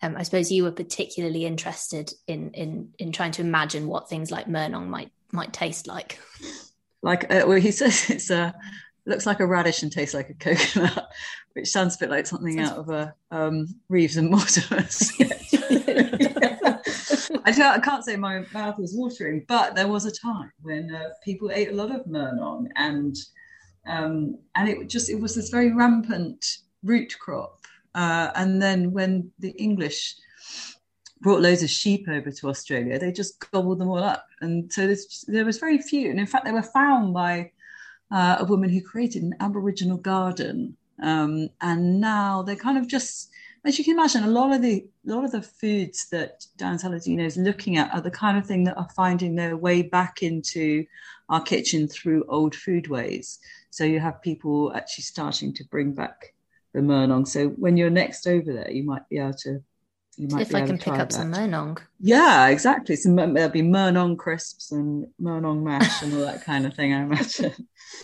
Um, 0.00 0.16
I 0.16 0.22
suppose 0.22 0.50
you 0.50 0.64
were 0.64 0.72
particularly 0.72 1.44
interested 1.44 2.12
in 2.26 2.50
in 2.50 2.92
in 2.98 3.12
trying 3.12 3.32
to 3.32 3.42
imagine 3.42 3.86
what 3.86 4.08
things 4.08 4.30
like 4.30 4.46
Murnong 4.46 4.88
might 4.88 5.12
might 5.30 5.52
taste 5.52 5.86
like. 5.86 6.18
Like 7.02 7.24
uh, 7.32 7.44
well, 7.46 7.60
he 7.60 7.70
says 7.70 8.06
it's 8.10 8.30
a 8.30 8.54
looks 9.06 9.26
like 9.26 9.40
a 9.40 9.46
radish 9.46 9.82
and 9.82 9.90
tastes 9.90 10.14
like 10.14 10.30
a 10.30 10.34
coconut, 10.34 11.08
which 11.54 11.68
sounds 11.68 11.96
a 11.96 11.98
bit 11.98 12.10
like 12.10 12.26
something 12.26 12.56
sounds... 12.56 12.70
out 12.70 12.78
of 12.78 12.88
a 12.90 13.14
um, 13.30 13.66
Reeves 13.88 14.16
and 14.16 14.30
Mortimer 14.30 14.86
sketch. 14.88 15.54
I, 17.44 17.52
can't, 17.52 17.76
I, 17.76 17.80
can't, 17.80 18.04
say 18.04 18.16
my 18.16 18.44
mouth 18.52 18.78
was 18.78 18.94
watering, 18.94 19.44
but 19.48 19.74
there 19.74 19.88
was 19.88 20.06
a 20.06 20.12
time 20.12 20.52
when 20.62 20.94
uh, 20.94 21.08
people 21.24 21.50
ate 21.52 21.70
a 21.70 21.74
lot 21.74 21.94
of 21.94 22.06
Murnong, 22.06 22.66
and 22.76 23.16
um, 23.86 24.38
and 24.54 24.68
it 24.68 24.88
just 24.88 25.10
it 25.10 25.20
was 25.20 25.34
this 25.34 25.50
very 25.50 25.72
rampant 25.72 26.44
root 26.84 27.16
crop. 27.18 27.58
Uh, 27.94 28.30
and 28.36 28.62
then 28.62 28.92
when 28.92 29.30
the 29.38 29.50
English 29.50 30.14
brought 31.20 31.42
loads 31.42 31.62
of 31.62 31.70
sheep 31.70 32.08
over 32.08 32.30
to 32.30 32.48
Australia, 32.48 32.98
they 32.98 33.12
just 33.12 33.44
gobbled 33.50 33.80
them 33.80 33.88
all 33.88 34.02
up, 34.02 34.26
and 34.40 34.72
so 34.72 34.94
there 35.26 35.44
was 35.44 35.58
very 35.58 35.78
few. 35.78 36.10
And 36.10 36.20
in 36.20 36.26
fact, 36.26 36.44
they 36.44 36.52
were 36.52 36.62
found 36.62 37.12
by 37.12 37.50
uh, 38.12 38.36
a 38.38 38.44
woman 38.44 38.70
who 38.70 38.80
created 38.80 39.22
an 39.22 39.34
Aboriginal 39.40 39.96
garden. 39.96 40.76
Um, 41.02 41.48
and 41.60 42.00
now 42.00 42.42
they're 42.42 42.54
kind 42.54 42.78
of 42.78 42.86
just, 42.86 43.30
as 43.64 43.78
you 43.78 43.84
can 43.84 43.94
imagine, 43.94 44.22
a 44.22 44.28
lot 44.28 44.52
of 44.52 44.62
the 44.62 44.86
a 45.08 45.12
lot 45.12 45.24
of 45.24 45.32
the 45.32 45.42
foods 45.42 46.08
that 46.10 46.44
Dan 46.58 46.78
Saladino 46.78 47.24
is 47.24 47.36
looking 47.36 47.76
at 47.76 47.92
are 47.92 48.00
the 48.00 48.10
kind 48.10 48.38
of 48.38 48.46
thing 48.46 48.64
that 48.64 48.76
are 48.76 48.88
finding 48.94 49.34
their 49.34 49.56
way 49.56 49.82
back 49.82 50.22
into 50.22 50.84
our 51.28 51.42
kitchen 51.42 51.88
through 51.88 52.24
old 52.28 52.54
foodways. 52.54 53.38
So 53.70 53.84
you 53.84 53.98
have 53.98 54.22
people 54.22 54.72
actually 54.74 55.04
starting 55.04 55.54
to 55.54 55.64
bring 55.64 55.92
back 55.92 56.34
the 56.74 56.80
Murnong. 56.80 57.26
So 57.26 57.48
when 57.48 57.76
you're 57.76 57.90
next 57.90 58.26
over 58.26 58.52
there, 58.52 58.70
you 58.70 58.84
might 58.84 59.08
be 59.08 59.18
able 59.18 59.34
to 59.34 59.62
if 60.18 60.54
I 60.54 60.66
can 60.66 60.78
pick 60.78 60.94
up 60.94 61.08
that. 61.08 61.12
some 61.12 61.32
Murnong. 61.32 61.78
Yeah, 62.00 62.48
exactly. 62.48 62.96
So 62.96 63.14
there'll 63.14 63.48
be 63.48 63.62
Murnong 63.62 64.18
crisps 64.18 64.72
and 64.72 65.06
Murnong 65.20 65.62
mash 65.62 66.02
and 66.02 66.12
all 66.14 66.20
that 66.20 66.44
kind 66.44 66.66
of 66.66 66.74
thing, 66.74 66.92
I 66.92 67.02
imagine. 67.02 67.54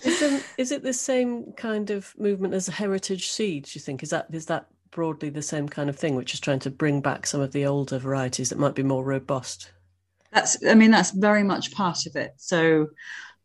Is, 0.05 0.23
um, 0.23 0.41
is 0.57 0.73
it 0.73 0.83
the 0.83 0.93
same 0.93 1.53
kind 1.53 1.91
of 1.91 2.15
movement 2.19 2.55
as 2.55 2.67
heritage 2.67 3.31
seeds? 3.31 3.75
You 3.75 3.81
think 3.81 4.03
is 4.03 4.11
that 4.11 4.27
is 4.33 4.47
that 4.47 4.67
broadly 4.91 5.29
the 5.29 5.43
same 5.43 5.69
kind 5.69 5.91
of 5.91 5.97
thing, 5.97 6.15
which 6.15 6.35
is 6.35 6.41
trying 6.41 6.61
to 6.61 6.71
bring 6.71 7.01
back 7.01 7.27
some 7.27 7.41
of 7.41 7.53
the 7.53 7.67
older 7.67 7.99
varieties 7.99 8.49
that 8.49 8.59
might 8.59 8.75
be 8.75 8.83
more 8.83 9.05
robust? 9.05 9.71
That's, 10.33 10.65
I 10.67 10.75
mean, 10.75 10.91
that's 10.91 11.11
very 11.11 11.43
much 11.43 11.73
part 11.73 12.07
of 12.07 12.17
it. 12.17 12.35
So, 12.37 12.89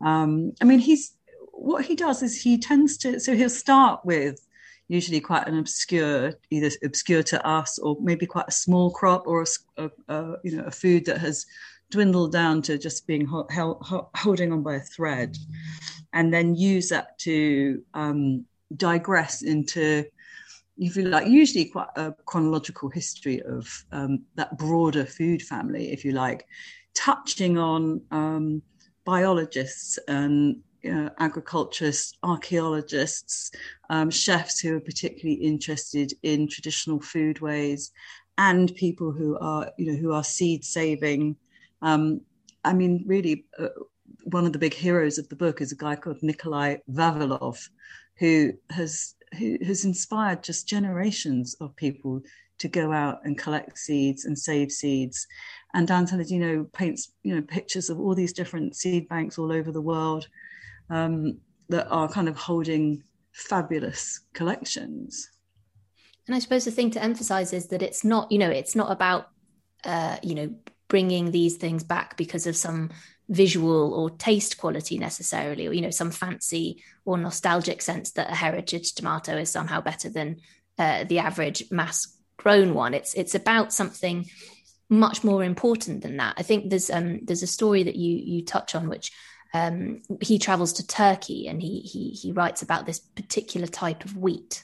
um, 0.02 0.54
I 0.62 0.66
mean, 0.66 0.80
he's 0.80 1.14
what 1.52 1.86
he 1.86 1.96
does 1.96 2.24
is 2.24 2.42
he 2.42 2.58
tends 2.58 2.98
to 2.98 3.20
so 3.20 3.36
he'll 3.36 3.50
start 3.50 4.04
with 4.04 4.46
usually 4.94 5.20
quite 5.20 5.48
an 5.48 5.58
obscure, 5.58 6.34
either 6.52 6.70
obscure 6.84 7.24
to 7.24 7.46
us 7.46 7.80
or 7.80 7.98
maybe 8.00 8.28
quite 8.28 8.46
a 8.48 8.52
small 8.52 8.92
crop 8.92 9.24
or 9.26 9.44
a, 9.44 9.84
a, 9.84 9.90
a 10.16 10.36
you 10.44 10.56
know 10.56 10.64
a 10.66 10.72
food 10.72 11.06
that 11.06 11.18
has 11.18 11.46
dwindled 11.90 12.32
down 12.32 12.62
to 12.62 12.78
just 12.78 13.08
being 13.08 13.26
ho- 13.26 14.10
holding 14.16 14.52
on 14.54 14.62
by 14.62 14.76
a 14.76 14.80
thread, 14.80 15.36
and 16.14 16.32
then 16.32 16.56
use 16.56 16.90
that 16.90 17.18
to 17.20 17.82
um, 17.96 18.46
digress 18.78 19.42
into 19.42 20.06
if 20.78 20.96
you 20.96 21.04
like, 21.06 21.28
usually 21.28 21.66
quite 21.66 21.90
a 21.96 22.14
chronological 22.26 22.90
history 22.90 23.42
of 23.44 23.68
um, 23.92 24.24
that 24.36 24.58
broader 24.58 25.06
food 25.06 25.42
family, 25.42 25.92
if 25.92 26.04
you 26.04 26.12
like, 26.12 26.48
touching 26.96 27.58
on 27.58 28.02
um, 28.12 28.62
biologists 29.06 30.00
and 30.08 30.62
uh, 30.90 31.10
agriculturists, 31.20 32.18
archaeologists, 32.24 33.52
um, 33.90 34.10
chefs 34.10 34.60
who 34.60 34.76
are 34.76 34.82
particularly 34.82 35.42
interested 35.42 36.14
in 36.24 36.48
traditional 36.48 37.00
foodways, 37.00 37.92
and 38.38 38.74
people 38.76 39.12
who 39.12 39.38
are, 39.40 39.72
you 39.78 39.92
know, 39.92 39.98
who 39.98 40.14
are 40.14 40.24
seed 40.24 40.64
saving. 40.64 41.36
Um, 41.82 42.22
I 42.64 42.74
mean, 42.74 43.04
really, 43.06 43.46
uh, 43.60 43.68
one 44.26 44.46
of 44.46 44.54
the 44.54 44.60
big 44.60 44.74
heroes 44.74 45.18
of 45.18 45.28
the 45.30 45.36
book 45.36 45.62
is 45.62 45.72
a 45.72 45.76
guy 45.78 45.96
called 45.96 46.22
Nikolai 46.22 46.78
Vavilov, 46.92 47.70
who 48.18 48.54
has 48.70 49.16
who 49.38 49.58
has 49.66 49.84
inspired 49.84 50.44
just 50.44 50.68
generations 50.68 51.56
of 51.60 51.76
people 51.76 52.22
to 52.60 52.68
go 52.68 52.92
out 52.92 53.20
and 53.26 53.38
collect 53.38 53.78
seeds 53.78 54.26
and 54.26 54.38
save 54.38 54.72
seeds. 54.72 55.28
And 55.74 55.88
Dan 55.88 56.06
Saladino 56.06 56.72
paints, 56.72 57.12
you 57.24 57.36
know, 57.36 57.42
pictures 57.42 57.90
of 57.90 58.00
all 58.00 58.14
these 58.14 58.32
different 58.32 58.76
seed 58.76 59.10
banks 59.10 59.40
all 59.40 59.52
over 59.52 59.72
the 59.72 59.82
world 59.82 60.28
um, 60.94 61.40
that 61.70 61.88
are 61.90 62.08
kind 62.08 62.30
of 62.30 62.38
holding 62.38 63.04
fabulous 63.32 64.20
collections. 64.34 65.30
And 66.28 66.36
I 66.36 66.40
suppose 66.40 66.66
the 66.66 66.72
thing 66.72 66.92
to 66.92 67.04
emphasize 67.04 67.52
is 67.52 67.68
that 67.68 67.82
it's 67.82 68.04
not, 68.04 68.32
you 68.32 68.38
know, 68.38 68.50
it's 68.50 68.76
not 68.76 68.92
about, 68.92 69.30
uh, 69.84 70.18
you 70.22 70.36
know, 70.36 70.56
bringing 70.88 71.32
these 71.32 71.58
things 71.58 71.84
back 71.84 72.16
because 72.16 72.46
of 72.48 72.56
some 72.56 72.92
visual 73.28 73.94
or 73.94 74.10
taste 74.12 74.58
quality 74.58 75.00
necessarily, 75.00 75.68
or, 75.68 75.74
you 75.74 75.82
know, 75.82 75.90
some 75.90 76.12
fancy 76.12 76.84
or 77.06 77.18
nostalgic 77.18 77.82
sense 77.82 78.12
that 78.12 78.32
a 78.32 78.36
heritage 78.36 78.94
tomato 78.94 79.38
is 79.38 79.50
somehow 79.50 79.82
better 79.82 80.10
than 80.10 80.38
uh, 80.78 81.04
the 81.06 81.20
average 81.20 81.64
mass 81.72 82.16
grown 82.38 82.74
one. 82.74 82.94
It's, 82.94 83.14
it's 83.16 83.36
about 83.36 83.74
something 83.74 84.26
much 84.90 85.24
more 85.24 85.44
important 85.44 86.04
than 86.04 86.18
that. 86.18 86.36
I 86.38 86.44
think 86.44 86.70
there's, 86.70 86.90
um, 86.92 87.22
there's 87.24 87.44
a 87.44 87.48
story 87.48 87.84
that 87.84 87.96
you, 87.96 88.16
you 88.16 88.46
touch 88.46 88.76
on, 88.76 88.88
which 88.88 89.12
um, 89.54 90.02
he 90.22 90.40
travels 90.40 90.74
to 90.74 90.88
Turkey 90.88 91.48
and 91.48 91.62
he 91.62 91.82
he 91.82 92.10
he 92.10 92.32
writes 92.32 92.62
about 92.62 92.86
this 92.86 93.00
particular 93.00 93.68
type 93.68 94.04
of 94.04 94.18
wheat. 94.18 94.64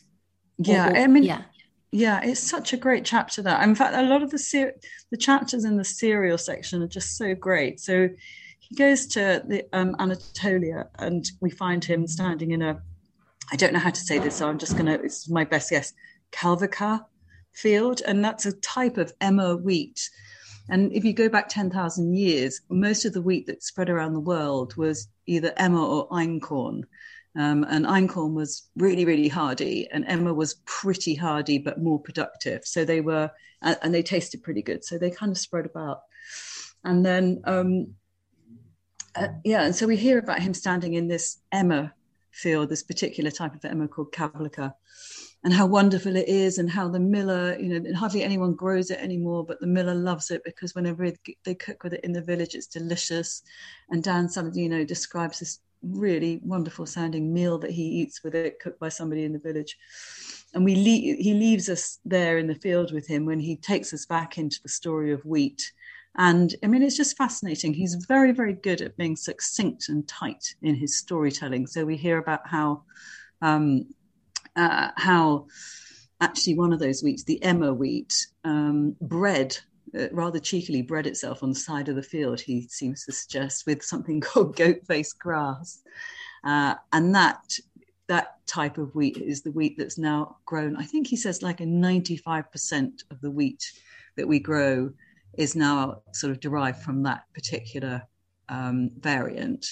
Yeah, 0.58 0.90
or, 0.90 0.94
or, 0.94 0.98
I 0.98 1.08
mean, 1.08 1.24
yeah, 1.24 1.44
yeah, 1.92 2.22
it's 2.24 2.40
such 2.40 2.74
a 2.74 2.78
great 2.78 3.06
chapter. 3.06 3.42
That 3.42 3.64
in 3.64 3.76
fact, 3.76 3.96
a 3.96 4.04
lot 4.04 4.24
of 4.24 4.32
the 4.32 4.40
ser- 4.40 4.76
the 5.12 5.18
chapters 5.18 5.64
in 5.64 5.78
the 5.78 5.86
cereal 5.86 6.38
section 6.38 6.82
are 6.82 6.88
just 6.88 7.18
so 7.18 7.36
great. 7.36 7.80
So 7.80 8.10
he 8.60 8.76
goes 8.76 9.08
to 9.08 9.44
the 9.48 9.66
um, 9.74 9.96
Anatolia, 10.00 10.90
and 10.98 11.30
we 11.40 11.50
find 11.50 11.84
him 11.84 12.08
standing 12.08 12.52
in 12.52 12.62
a 12.62 12.82
I 13.52 13.56
don't 13.56 13.74
know 13.74 13.80
how 13.80 13.90
to 13.90 14.00
say 14.00 14.20
this, 14.20 14.36
so 14.36 14.48
I'm 14.48 14.58
just 14.58 14.76
gonna. 14.78 15.00
It's 15.04 15.30
my 15.30 15.44
best 15.44 15.70
guess. 15.70 15.94
Kalvika 16.32 17.06
field, 17.54 18.02
and 18.06 18.24
that's 18.24 18.46
a 18.46 18.54
type 18.54 18.98
of 18.98 19.14
emmer 19.22 19.56
wheat 19.56 20.10
And 20.70 20.94
if 20.94 21.04
you 21.04 21.14
go 21.14 21.30
back 21.30 21.50
10,000 21.50 22.16
years, 22.16 22.62
most 22.70 23.06
of 23.06 23.14
the 23.14 23.22
wheat 23.22 23.48
that 23.48 23.64
spread 23.64 23.90
around 23.90 24.14
the 24.14 24.20
world 24.20 24.76
was 24.76 25.08
either 25.26 25.54
emmer 25.58 25.82
or 25.82 26.08
einkorn. 26.10 26.84
Um, 27.36 27.64
and 27.70 27.86
einkorn 27.86 28.34
was 28.34 28.70
really, 28.76 29.06
really 29.06 29.28
hardy, 29.28 29.88
and 29.92 30.06
emmer 30.08 30.34
was 30.34 30.56
pretty 30.66 31.16
hardy 31.16 31.58
but 31.58 31.82
more 31.82 32.00
productive. 32.00 32.66
So 32.66 32.86
they 32.86 33.02
were, 33.02 33.32
and, 33.62 33.78
and 33.82 33.94
they 33.94 34.04
tasted 34.04 34.44
pretty 34.44 34.62
good. 34.62 34.84
So 34.84 34.98
they 34.98 35.12
kind 35.12 35.32
of 35.32 35.38
spread 35.38 35.66
about. 35.66 36.02
And 36.84 37.06
then, 37.06 37.42
um, 37.46 37.94
uh, 39.16 39.30
yeah, 39.44 39.64
and 39.64 39.76
so 39.76 39.88
we 39.88 39.98
hear 39.98 40.18
about 40.18 40.42
him 40.42 40.54
standing 40.54 40.94
in 40.94 41.08
this 41.08 41.40
emmer 41.52 41.94
field, 42.32 42.70
this 42.70 42.84
particular 42.84 43.32
type 43.32 43.56
of 43.56 43.66
emmer 43.66 43.88
called 43.88 44.12
Kavlika, 44.12 44.74
and 45.44 45.54
how 45.54 45.66
wonderful 45.66 46.16
it 46.16 46.28
is, 46.28 46.58
and 46.58 46.70
how 46.70 46.90
the 46.90 47.00
miller, 47.00 47.58
you 47.60 47.80
know, 47.80 47.94
hardly 47.98 48.24
anyone 48.24 48.54
grows 48.54 48.92
it 48.92 49.00
anymore, 49.00 49.46
but 49.46 49.60
the 49.60 49.68
miller 49.68 49.96
loves 49.96 50.32
it 50.32 50.44
because 50.44 50.76
whenever 50.76 51.12
they 51.46 51.56
cook 51.56 51.84
with 51.84 51.94
it 51.94 52.04
in 52.04 52.12
the 52.12 52.22
village, 52.22 52.56
it's 52.56 52.68
delicious. 52.68 53.44
And 53.90 54.04
Dan 54.04 54.28
Saladino 54.28 54.86
describes 54.86 55.40
this 55.40 55.60
really 55.82 56.42
wonderful 56.44 56.86
sounding 56.86 57.34
meal 57.34 57.58
that 57.60 57.72
he 57.72 57.84
eats 57.84 58.24
with 58.24 58.36
it, 58.36 58.60
cooked 58.60 58.80
by 58.80 58.90
somebody 58.90 59.24
in 59.24 59.34
the 59.34 59.40
village. 59.40 59.78
And 60.54 60.66
we 60.66 60.76
le- 60.76 61.24
he 61.24 61.34
leaves 61.34 61.70
us 61.70 62.00
there 62.04 62.38
in 62.38 62.48
the 62.48 62.56
field 62.56 62.92
with 62.92 63.08
him 63.08 63.26
when 63.26 63.40
he 63.40 63.56
takes 63.56 63.94
us 63.94 64.06
back 64.06 64.38
into 64.38 64.60
the 64.62 64.70
story 64.70 65.14
of 65.14 65.24
wheat. 65.26 65.72
And 66.18 66.54
I 66.64 66.68
mean, 66.68 66.84
it's 66.84 66.98
just 66.98 67.16
fascinating. 67.16 67.74
He's 67.74 67.96
very, 68.08 68.32
very 68.32 68.54
good 68.54 68.82
at 68.82 68.98
being 68.98 69.16
succinct 69.16 69.90
and 69.90 70.08
tight 70.08 70.56
in 70.62 70.76
his 70.76 70.98
storytelling. 70.98 71.68
So 71.68 71.86
we 71.86 71.96
hear 71.96 72.18
about 72.18 72.48
how 72.48 72.84
um, 73.42 73.86
uh, 74.56 74.90
how 74.96 75.48
actually 76.22 76.56
one 76.56 76.74
of 76.74 76.80
those 76.80 77.02
wheats, 77.02 77.24
the 77.24 77.42
emmer 77.44 77.74
wheat, 77.74 78.28
um, 78.44 78.96
bred 79.02 79.58
uh, 79.98 80.08
rather 80.12 80.40
cheekily 80.40 80.82
bred 80.82 81.08
itself 81.08 81.42
on 81.42 81.50
the 81.50 81.56
side 81.56 81.90
of 81.90 81.96
the 81.96 82.04
field, 82.04 82.40
he 82.40 82.68
seems 82.68 83.06
to 83.06 83.12
suggest, 83.12 83.66
with 83.66 83.84
something 83.84 84.22
called 84.22 84.56
goat 84.56 84.86
face 84.86 85.14
grass. 85.14 85.82
Uh, 86.44 86.76
and 86.94 87.14
that 87.16 87.42
that 88.08 88.46
type 88.48 88.80
of 88.80 88.94
wheat 88.96 89.18
is 89.18 89.44
the 89.44 89.52
wheat 89.52 89.76
that's 89.78 89.98
now 89.98 90.38
grown. 90.46 90.76
I 90.76 90.84
think 90.84 91.06
he 91.06 91.16
says 91.16 91.44
like 91.44 91.62
a 91.62 91.66
95% 91.66 93.04
of 93.12 93.22
the 93.22 93.30
wheat 93.30 93.64
that 94.18 94.28
we 94.28 94.40
grow 94.40 94.92
is 95.38 95.56
now 95.56 96.02
sort 96.12 96.32
of 96.32 96.40
derived 96.40 96.82
from 96.82 97.04
that 97.04 97.26
particular 97.36 98.02
um, 98.50 98.90
variant. 99.00 99.66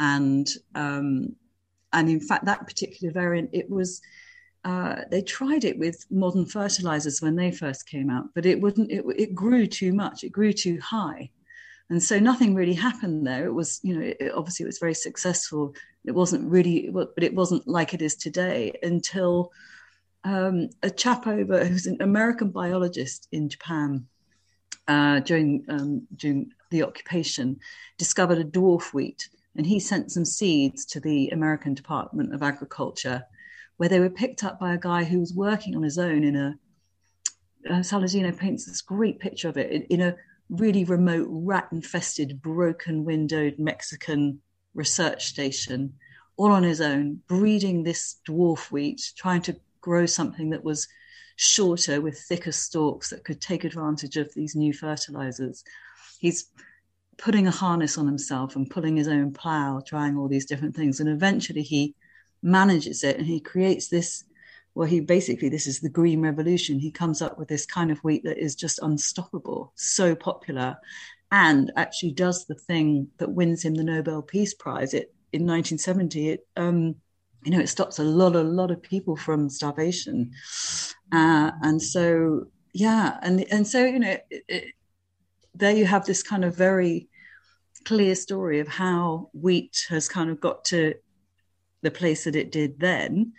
And 0.00 0.50
um, 0.74 1.36
and 1.92 2.08
in 2.08 2.20
fact, 2.20 2.44
that 2.44 2.66
particular 2.66 3.12
variant, 3.12 3.50
it 3.52 3.68
was 3.68 4.00
uh, 4.64 4.96
they 5.10 5.22
tried 5.22 5.64
it 5.64 5.78
with 5.78 6.04
modern 6.10 6.44
fertilizers 6.44 7.22
when 7.22 7.34
they 7.34 7.50
first 7.50 7.88
came 7.88 8.10
out, 8.10 8.26
but 8.34 8.44
it 8.44 8.60
wouldn't. 8.60 8.90
It, 8.90 9.04
it, 9.16 9.34
grew 9.34 9.66
too 9.66 9.92
much. 9.92 10.22
It 10.22 10.32
grew 10.32 10.52
too 10.52 10.78
high, 10.80 11.30
and 11.88 12.02
so 12.02 12.18
nothing 12.18 12.54
really 12.54 12.74
happened 12.74 13.26
there. 13.26 13.46
It 13.46 13.54
was, 13.54 13.80
you 13.82 13.96
know, 13.96 14.14
it, 14.20 14.32
obviously 14.34 14.64
it 14.64 14.68
was 14.68 14.78
very 14.78 14.94
successful. 14.94 15.74
It 16.04 16.12
wasn't 16.12 16.50
really, 16.50 16.90
but 16.92 17.12
it 17.16 17.34
wasn't 17.34 17.66
like 17.66 17.94
it 17.94 18.02
is 18.02 18.16
today 18.16 18.72
until 18.82 19.50
um, 20.24 20.68
a 20.82 20.90
chap 20.90 21.26
over 21.26 21.64
who's 21.64 21.86
an 21.86 21.96
American 22.00 22.50
biologist 22.50 23.28
in 23.32 23.48
Japan 23.48 24.06
uh, 24.88 25.20
during 25.20 25.64
um, 25.68 26.06
during 26.16 26.52
the 26.70 26.82
occupation 26.82 27.58
discovered 27.96 28.38
a 28.38 28.44
dwarf 28.44 28.92
wheat, 28.92 29.28
and 29.56 29.66
he 29.66 29.80
sent 29.80 30.12
some 30.12 30.24
seeds 30.24 30.84
to 30.86 31.00
the 31.00 31.28
American 31.30 31.74
Department 31.74 32.34
of 32.34 32.42
Agriculture 32.42 33.24
where 33.76 33.88
they 33.88 34.00
were 34.00 34.10
picked 34.10 34.44
up 34.44 34.60
by 34.60 34.74
a 34.74 34.78
guy 34.78 35.04
who 35.04 35.18
was 35.18 35.32
working 35.32 35.74
on 35.74 35.82
his 35.82 35.98
own 35.98 36.22
in 36.22 36.36
a. 36.36 36.54
Uh, 37.68 37.82
Saladino 37.82 38.36
paints 38.36 38.64
this 38.64 38.80
great 38.80 39.18
picture 39.18 39.48
of 39.48 39.56
it 39.56 39.70
in, 39.70 39.82
in 39.84 40.00
a 40.00 40.16
really 40.48 40.84
remote, 40.84 41.28
rat-infested, 41.30 42.40
broken-windowed 42.42 43.58
Mexican 43.58 44.40
research 44.74 45.26
station, 45.26 45.94
all 46.36 46.52
on 46.52 46.62
his 46.62 46.80
own, 46.80 47.20
breeding 47.26 47.82
this 47.82 48.16
dwarf 48.26 48.70
wheat, 48.70 49.12
trying 49.16 49.42
to 49.42 49.56
grow 49.80 50.06
something 50.06 50.50
that 50.50 50.64
was 50.64 50.88
shorter 51.36 52.00
with 52.00 52.18
thicker 52.18 52.52
stalks 52.52 53.10
that 53.10 53.24
could 53.24 53.40
take 53.40 53.64
advantage 53.64 54.16
of 54.16 54.32
these 54.34 54.54
new 54.54 54.72
fertilizers. 54.72 55.64
He's 56.18 56.50
putting 57.20 57.46
a 57.46 57.50
harness 57.50 57.98
on 57.98 58.06
himself 58.06 58.56
and 58.56 58.70
pulling 58.70 58.96
his 58.96 59.06
own 59.06 59.32
plow, 59.32 59.82
trying 59.86 60.16
all 60.16 60.26
these 60.26 60.46
different 60.46 60.74
things. 60.74 61.00
And 61.00 61.08
eventually 61.08 61.62
he 61.62 61.94
manages 62.42 63.04
it 63.04 63.18
and 63.18 63.26
he 63.26 63.38
creates 63.38 63.88
this 63.88 64.24
well 64.74 64.88
he 64.88 65.00
basically 65.00 65.50
this 65.50 65.66
is 65.66 65.80
the 65.80 65.90
green 65.90 66.22
revolution. 66.22 66.78
He 66.78 66.90
comes 66.90 67.20
up 67.20 67.38
with 67.38 67.48
this 67.48 67.66
kind 67.66 67.90
of 67.90 67.98
wheat 67.98 68.24
that 68.24 68.38
is 68.38 68.54
just 68.54 68.78
unstoppable 68.80 69.72
so 69.74 70.14
popular 70.14 70.76
and 71.30 71.70
actually 71.76 72.12
does 72.12 72.46
the 72.46 72.54
thing 72.54 73.08
that 73.18 73.30
wins 73.30 73.64
him 73.64 73.74
the 73.74 73.84
nobel 73.84 74.22
peace 74.22 74.54
prize. 74.54 74.94
It 74.94 75.12
in 75.32 75.42
1970 75.42 76.30
it 76.30 76.46
um 76.56 76.96
you 77.44 77.52
know 77.52 77.60
it 77.60 77.68
stops 77.68 77.98
a 77.98 78.04
lot 78.04 78.34
a 78.34 78.42
lot 78.42 78.70
of 78.70 78.82
people 78.82 79.16
from 79.16 79.50
starvation. 79.50 80.32
Uh, 81.12 81.50
and 81.62 81.82
so 81.82 82.46
yeah 82.72 83.18
and 83.22 83.44
and 83.52 83.66
so 83.66 83.84
you 83.84 83.98
know 83.98 84.16
it, 84.30 84.44
it, 84.48 84.74
there 85.54 85.74
you 85.74 85.84
have 85.84 86.06
this 86.06 86.22
kind 86.22 86.44
of 86.44 86.56
very 86.56 87.09
clear 87.84 88.14
story 88.14 88.60
of 88.60 88.68
how 88.68 89.30
wheat 89.32 89.86
has 89.88 90.08
kind 90.08 90.30
of 90.30 90.40
got 90.40 90.64
to 90.66 90.94
the 91.82 91.90
place 91.90 92.24
that 92.24 92.36
it 92.36 92.52
did 92.52 92.78
then. 92.78 93.32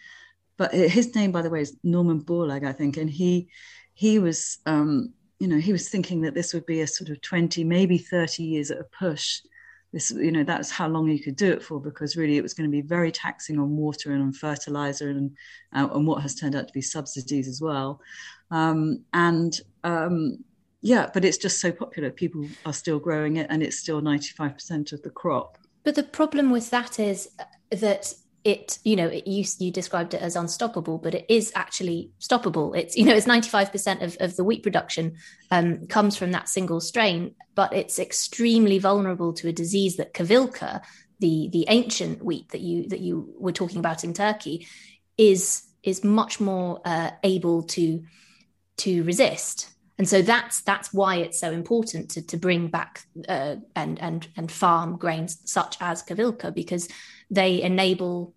But 0.58 0.74
his 0.74 1.16
name, 1.16 1.32
by 1.32 1.42
the 1.42 1.50
way, 1.50 1.62
is 1.62 1.78
Norman 1.84 2.22
Borlaug, 2.22 2.66
I 2.66 2.74
think, 2.74 2.98
and 2.98 3.10
he 3.10 3.50
he 3.94 4.20
was 4.20 4.60
um, 4.66 5.14
you 5.40 5.48
know 5.48 5.58
he 5.58 5.72
was 5.72 5.90
thinking 5.90 6.22
that 6.22 6.34
this 6.34 6.54
would 6.54 6.66
be 6.66 6.82
a 6.82 6.88
sort 6.88 7.10
of 7.10 7.22
twenty, 7.22 7.64
maybe 7.64 7.98
thirty 7.98 8.44
years 8.44 8.72
at 8.72 8.80
a 8.80 8.84
push. 8.84 9.42
This 9.92 10.12
you 10.12 10.32
know 10.32 10.44
that's 10.44 10.70
how 10.70 10.88
long 10.88 11.10
you 11.10 11.20
could 11.20 11.36
do 11.36 11.52
it 11.52 11.64
for 11.64 11.82
because 11.82 12.16
really 12.16 12.38
it 12.38 12.44
was 12.44 12.54
going 12.54 12.70
to 12.70 12.72
be 12.72 12.82
very 12.82 13.12
taxing 13.12 13.60
on 13.60 13.76
water 13.76 14.12
and 14.12 14.22
on 14.22 14.34
fertilizer 14.34 15.10
and 15.10 15.32
uh, 15.74 15.90
and 15.94 16.06
what 16.06 16.22
has 16.22 16.36
turned 16.36 16.56
out 16.56 16.68
to 16.68 16.74
be 16.74 16.82
subsidies 16.82 17.48
as 17.48 17.60
well. 17.60 18.00
Um, 18.52 19.04
and 19.14 19.60
um, 19.84 20.44
yeah, 20.82 21.10
but 21.14 21.24
it's 21.24 21.38
just 21.38 21.62
so 21.62 21.72
popular. 21.72 22.10
People 22.10 22.48
are 22.66 22.74
still 22.74 23.00
growing 23.00 23.38
it, 23.38 23.48
and 23.50 23.62
it's 23.62 23.78
still 23.78 24.02
ninety 24.02 24.30
five 24.30 24.56
percent 24.56 24.92
of 24.92 25.02
the 25.04 25.10
crop. 25.10 25.58
But 25.84 25.96
the 25.96 26.04
problem 26.04 26.52
with 26.52 26.70
that 26.72 27.00
is 27.00 27.30
that 27.72 28.14
it 28.44 28.80
you 28.84 28.96
know 28.96 29.08
it, 29.08 29.28
you 29.28 29.46
you 29.60 29.72
described 29.72 30.14
it 30.14 30.22
as 30.22 30.36
unstoppable 30.36 30.98
but 30.98 31.14
it 31.14 31.26
is 31.30 31.52
actually 31.54 32.10
stoppable 32.20 32.76
it's 32.76 32.98
you 32.98 33.06
know 33.06 33.14
it's 33.14 33.28
95% 33.28 34.02
of, 34.02 34.18
of 34.20 34.36
the 34.36 34.44
wheat 34.44 34.64
production 34.64 35.16
um, 35.52 35.86
comes 35.88 36.18
from 36.18 36.32
that 36.32 36.50
single 36.50 36.80
strain 36.80 37.36
but 37.54 37.72
it's 37.74 38.00
extremely 38.00 38.80
vulnerable 38.80 39.32
to 39.34 39.48
a 39.48 39.52
disease 39.52 39.98
that 39.98 40.14
kavilca 40.14 40.82
the 41.20 41.50
the 41.52 41.66
ancient 41.68 42.24
wheat 42.26 42.50
that 42.50 42.62
you 42.62 42.88
that 42.90 43.00
you 43.00 43.32
were 43.38 43.52
talking 43.52 43.78
about 43.78 44.04
in 44.04 44.14
turkey 44.14 44.68
is 45.18 45.64
is 45.84 46.04
much 46.04 46.40
more 46.40 46.82
uh, 46.84 47.12
able 47.24 47.62
to 47.64 48.04
to 48.78 49.04
resist 49.04 49.70
and 50.02 50.10
so 50.10 50.24
that's 50.24 50.62
that's 50.62 50.92
why 50.92 51.18
it's 51.18 51.40
so 51.40 51.52
important 51.52 52.10
to 52.10 52.24
to 52.24 52.36
bring 52.36 52.70
back 52.70 53.04
uh, 53.30 53.58
and 53.76 54.02
and 54.02 54.28
and 54.36 54.52
farm 54.52 54.98
grains 54.98 55.38
such 55.46 55.78
as 55.80 56.02
kavilka 56.02 56.52
because 56.52 56.90
they 57.30 57.62
enable 57.62 58.34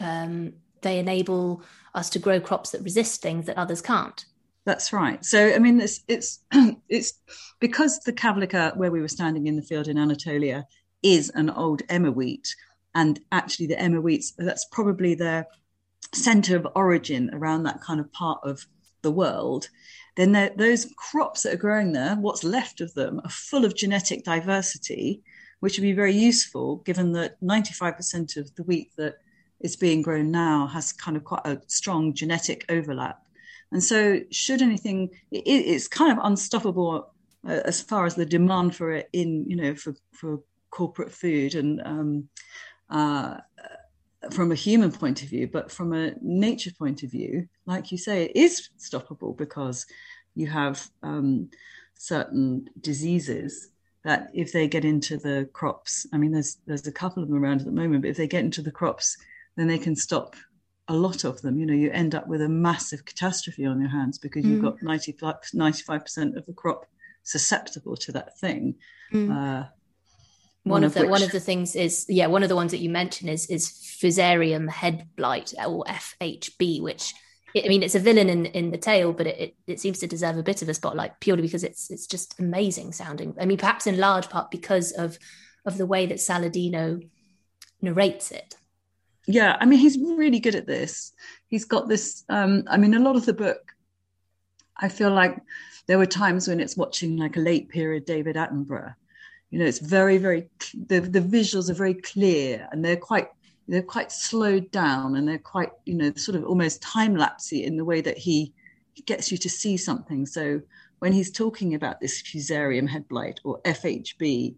um, 0.00 0.54
they 0.82 0.98
enable 0.98 1.62
us 1.94 2.10
to 2.10 2.18
grow 2.18 2.40
crops 2.40 2.70
that 2.70 2.82
resist 2.82 3.22
things 3.22 3.46
that 3.46 3.56
others 3.56 3.80
can't. 3.80 4.24
That's 4.64 4.92
right. 4.92 5.24
So 5.24 5.54
I 5.54 5.60
mean, 5.60 5.80
it's 5.80 6.00
it's 6.08 6.40
it's 6.88 7.12
because 7.60 8.00
the 8.00 8.12
Kavlika, 8.12 8.76
where 8.76 8.90
we 8.90 9.00
were 9.00 9.06
standing 9.06 9.46
in 9.46 9.54
the 9.54 9.62
field 9.62 9.86
in 9.86 9.98
Anatolia, 9.98 10.66
is 11.04 11.30
an 11.36 11.50
old 11.50 11.82
emmer 11.88 12.10
wheat, 12.10 12.52
and 12.96 13.20
actually 13.30 13.68
the 13.68 13.78
emmer 13.78 14.00
wheats 14.00 14.32
that's 14.36 14.66
probably 14.72 15.14
their 15.14 15.46
center 16.12 16.56
of 16.56 16.66
origin 16.74 17.30
around 17.32 17.62
that 17.62 17.80
kind 17.80 18.00
of 18.00 18.12
part 18.12 18.40
of 18.42 18.66
the 19.02 19.12
world. 19.12 19.68
Then 20.16 20.52
those 20.56 20.92
crops 20.96 21.42
that 21.42 21.54
are 21.54 21.58
growing 21.58 21.92
there, 21.92 22.16
what's 22.16 22.42
left 22.42 22.80
of 22.80 22.94
them, 22.94 23.20
are 23.22 23.30
full 23.30 23.64
of 23.64 23.76
genetic 23.76 24.24
diversity 24.24 25.22
which 25.60 25.78
would 25.78 25.82
be 25.82 25.92
very 25.92 26.12
useful 26.12 26.76
given 26.78 27.12
that 27.12 27.40
95% 27.40 28.36
of 28.36 28.54
the 28.56 28.62
wheat 28.64 28.92
that 28.96 29.16
is 29.60 29.76
being 29.76 30.02
grown 30.02 30.30
now 30.30 30.66
has 30.66 30.92
kind 30.92 31.16
of 31.16 31.24
quite 31.24 31.46
a 31.46 31.60
strong 31.66 32.12
genetic 32.12 32.64
overlap. 32.68 33.22
And 33.72 33.82
so, 33.82 34.20
should 34.30 34.62
anything, 34.62 35.10
it, 35.30 35.42
it's 35.46 35.88
kind 35.88 36.12
of 36.12 36.24
unstoppable 36.24 37.12
uh, 37.46 37.60
as 37.64 37.80
far 37.80 38.06
as 38.06 38.14
the 38.14 38.26
demand 38.26 38.76
for 38.76 38.92
it 38.92 39.08
in, 39.12 39.48
you 39.48 39.56
know, 39.56 39.74
for, 39.74 39.94
for 40.12 40.40
corporate 40.70 41.10
food 41.10 41.54
and 41.54 41.80
um, 41.84 42.28
uh, 42.90 43.38
from 44.32 44.52
a 44.52 44.56
human 44.56 44.92
point 44.92 45.22
of 45.22 45.28
view, 45.28 45.46
but 45.46 45.70
from 45.70 45.92
a 45.92 46.14
nature 46.20 46.72
point 46.78 47.02
of 47.02 47.10
view, 47.10 47.48
like 47.66 47.92
you 47.92 47.98
say, 47.98 48.24
it 48.24 48.36
is 48.36 48.70
stoppable 48.78 49.36
because 49.36 49.86
you 50.34 50.46
have 50.46 50.88
um, 51.02 51.50
certain 51.94 52.68
diseases 52.80 53.70
that 54.04 54.30
if 54.32 54.52
they 54.52 54.68
get 54.68 54.84
into 54.84 55.16
the 55.16 55.48
crops, 55.52 56.06
I 56.12 56.18
mean, 56.18 56.32
there's 56.32 56.58
there's 56.66 56.86
a 56.86 56.92
couple 56.92 57.22
of 57.22 57.28
them 57.28 57.42
around 57.42 57.60
at 57.60 57.66
the 57.66 57.72
moment, 57.72 58.02
but 58.02 58.10
if 58.10 58.16
they 58.16 58.28
get 58.28 58.44
into 58.44 58.62
the 58.62 58.70
crops, 58.70 59.16
then 59.56 59.66
they 59.66 59.78
can 59.78 59.96
stop 59.96 60.36
a 60.88 60.94
lot 60.94 61.24
of 61.24 61.42
them. 61.42 61.58
You 61.58 61.66
know, 61.66 61.74
you 61.74 61.90
end 61.90 62.14
up 62.14 62.28
with 62.28 62.40
a 62.40 62.48
massive 62.48 63.04
catastrophe 63.04 63.66
on 63.66 63.80
your 63.80 63.90
hands 63.90 64.18
because 64.18 64.44
you've 64.44 64.60
mm. 64.60 64.78
got 64.78 64.82
95 65.52 66.00
percent 66.02 66.36
of 66.36 66.46
the 66.46 66.52
crop 66.52 66.86
susceptible 67.24 67.96
to 67.96 68.12
that 68.12 68.38
thing. 68.38 68.76
Mm. 69.12 69.30
Uh, 69.32 69.68
one, 70.70 70.84
of 70.84 70.94
the 70.94 71.02
which... 71.02 71.10
one 71.10 71.22
of 71.22 71.32
the 71.32 71.40
things 71.40 71.76
is 71.76 72.06
yeah 72.08 72.26
one 72.26 72.42
of 72.42 72.48
the 72.48 72.56
ones 72.56 72.72
that 72.72 72.80
you 72.80 72.90
mentioned 72.90 73.30
is 73.30 73.46
is 73.46 73.68
Fusarium 73.68 74.68
head 74.68 75.08
blight 75.16 75.54
or 75.66 75.84
FHB, 75.84 76.82
which 76.82 77.14
I 77.64 77.68
mean, 77.68 77.82
it's 77.82 77.94
a 77.94 78.00
villain 78.00 78.28
in 78.28 78.46
in 78.46 78.70
the 78.70 78.78
tale, 78.78 79.12
but 79.12 79.26
it, 79.26 79.38
it, 79.38 79.54
it 79.66 79.80
seems 79.80 79.98
to 80.00 80.06
deserve 80.06 80.36
a 80.36 80.42
bit 80.42 80.62
of 80.62 80.68
a 80.68 80.74
spotlight 80.74 81.18
purely 81.20 81.42
because 81.42 81.64
it's 81.64 81.90
it's 81.90 82.06
just 82.06 82.38
amazing 82.38 82.92
sounding. 82.92 83.34
I 83.40 83.46
mean, 83.46 83.58
perhaps 83.58 83.86
in 83.86 83.98
large 83.98 84.28
part 84.28 84.50
because 84.50 84.92
of 84.92 85.18
of 85.64 85.78
the 85.78 85.86
way 85.86 86.06
that 86.06 86.18
Saladino 86.18 87.08
narrates 87.80 88.30
it. 88.30 88.54
Yeah, 89.26 89.56
I 89.58 89.64
mean, 89.64 89.78
he's 89.78 89.98
really 89.98 90.38
good 90.38 90.54
at 90.54 90.66
this. 90.66 91.12
He's 91.48 91.64
got 91.64 91.88
this. 91.88 92.24
Um, 92.28 92.64
I 92.68 92.76
mean, 92.76 92.94
a 92.94 93.00
lot 93.00 93.16
of 93.16 93.26
the 93.26 93.32
book, 93.32 93.72
I 94.76 94.88
feel 94.88 95.10
like 95.10 95.38
there 95.86 95.98
were 95.98 96.06
times 96.06 96.46
when 96.46 96.60
it's 96.60 96.76
watching 96.76 97.16
like 97.16 97.36
a 97.36 97.40
late 97.40 97.68
period 97.68 98.04
David 98.04 98.36
Attenborough. 98.36 98.94
You 99.50 99.60
know, 99.60 99.64
it's 99.64 99.78
very, 99.78 100.18
very 100.18 100.48
the 100.74 101.00
the 101.00 101.20
visuals 101.20 101.70
are 101.70 101.74
very 101.74 101.94
clear 101.94 102.68
and 102.72 102.84
they're 102.84 102.96
quite 102.96 103.28
they're 103.68 103.82
quite 103.82 104.12
slowed 104.12 104.70
down 104.70 105.16
and 105.16 105.26
they're 105.26 105.38
quite 105.38 105.70
you 105.84 105.94
know 105.94 106.12
sort 106.14 106.36
of 106.36 106.44
almost 106.44 106.82
time 106.82 107.16
lapsey 107.16 107.64
in 107.64 107.76
the 107.76 107.84
way 107.84 108.00
that 108.00 108.18
he, 108.18 108.52
he 108.94 109.02
gets 109.02 109.30
you 109.30 109.38
to 109.38 109.48
see 109.48 109.76
something. 109.76 110.26
So 110.26 110.60
when 110.98 111.12
he's 111.12 111.30
talking 111.30 111.74
about 111.74 112.00
this 112.00 112.22
fusarium 112.22 112.88
head 112.88 113.06
blight 113.08 113.40
or 113.44 113.60
FHB, 113.62 114.54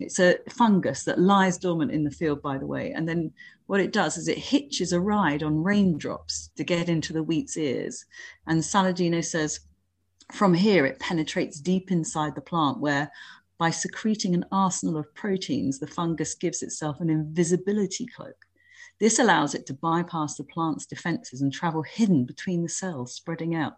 it's 0.00 0.18
a 0.18 0.38
fungus 0.48 1.04
that 1.04 1.18
lies 1.18 1.58
dormant 1.58 1.90
in 1.90 2.04
the 2.04 2.10
field, 2.10 2.42
by 2.42 2.58
the 2.58 2.66
way. 2.66 2.92
And 2.92 3.08
then 3.08 3.32
what 3.66 3.80
it 3.80 3.92
does 3.92 4.16
is 4.16 4.28
it 4.28 4.38
hitches 4.38 4.92
a 4.92 5.00
ride 5.00 5.42
on 5.42 5.62
raindrops 5.62 6.50
to 6.56 6.64
get 6.64 6.88
into 6.88 7.12
the 7.12 7.22
wheat's 7.22 7.56
ears. 7.56 8.04
And 8.46 8.60
Saladino 8.60 9.24
says, 9.24 9.60
from 10.32 10.54
here, 10.54 10.86
it 10.86 11.00
penetrates 11.00 11.60
deep 11.60 11.90
inside 11.90 12.34
the 12.34 12.40
plant, 12.40 12.78
where 12.78 13.10
by 13.60 13.68
secreting 13.68 14.34
an 14.34 14.46
arsenal 14.50 14.96
of 14.96 15.14
proteins, 15.14 15.78
the 15.78 15.86
fungus 15.86 16.34
gives 16.34 16.62
itself 16.62 16.98
an 16.98 17.10
invisibility 17.10 18.06
cloak. 18.06 18.46
This 18.98 19.18
allows 19.18 19.54
it 19.54 19.66
to 19.66 19.74
bypass 19.74 20.36
the 20.36 20.44
plant's 20.44 20.86
defenses 20.86 21.42
and 21.42 21.52
travel 21.52 21.82
hidden 21.82 22.24
between 22.24 22.62
the 22.62 22.70
cells, 22.70 23.14
spreading 23.14 23.54
out. 23.54 23.74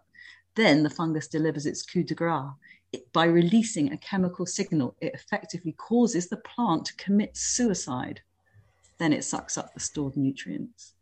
Then 0.55 0.83
the 0.83 0.89
fungus 0.89 1.27
delivers 1.27 1.65
its 1.65 1.81
coup 1.81 2.05
de 2.05 2.15
grace. 2.15 2.53
It, 2.93 3.11
by 3.11 3.25
releasing 3.25 3.91
a 3.91 3.97
chemical 3.97 4.45
signal, 4.45 4.95
it 5.01 5.13
effectively 5.13 5.73
causes 5.73 6.29
the 6.29 6.37
plant 6.37 6.85
to 6.85 6.95
commit 6.95 7.35
suicide. 7.35 8.21
Then 8.99 9.11
it 9.11 9.25
sucks 9.25 9.57
up 9.57 9.73
the 9.73 9.81
stored 9.81 10.15
nutrients. 10.15 10.93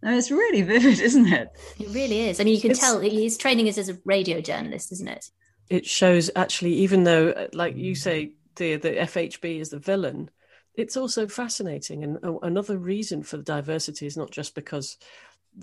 Now, 0.00 0.16
it's 0.16 0.30
really 0.30 0.62
vivid, 0.62 1.00
isn't 1.08 1.26
it? 1.26 1.48
It 1.80 1.88
really 1.88 2.28
is. 2.28 2.38
I 2.38 2.44
mean, 2.44 2.54
you 2.54 2.60
can 2.60 2.70
it's, 2.70 2.80
tell 2.80 3.00
his 3.00 3.36
training 3.36 3.66
is 3.66 3.78
as 3.78 3.88
a 3.88 3.98
radio 4.04 4.40
journalist, 4.40 4.92
isn't 4.92 5.08
it? 5.08 5.28
It 5.70 5.86
shows 5.86 6.30
actually, 6.34 6.74
even 6.74 7.04
though, 7.04 7.30
uh, 7.30 7.48
like 7.52 7.76
you 7.76 7.94
say, 7.94 8.32
the 8.56 8.76
the 8.76 8.90
FHB 8.90 9.60
is 9.60 9.70
the 9.70 9.78
villain, 9.78 10.30
it's 10.74 10.96
also 10.96 11.26
fascinating. 11.26 12.04
And 12.04 12.24
uh, 12.24 12.38
another 12.38 12.78
reason 12.78 13.22
for 13.22 13.36
the 13.36 13.42
diversity 13.42 14.06
is 14.06 14.16
not 14.16 14.30
just 14.30 14.54
because 14.54 14.96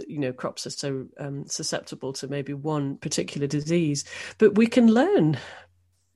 you 0.08 0.20
know 0.20 0.34
crops 0.34 0.68
are 0.68 0.72
so 0.72 1.08
um, 1.20 1.46
susceptible 1.48 2.14
to 2.14 2.28
maybe 2.28 2.54
one 2.54 2.98
particular 2.98 3.48
disease, 3.48 4.04
but 4.38 4.56
we 4.56 4.68
can 4.68 4.88
learn. 4.88 5.38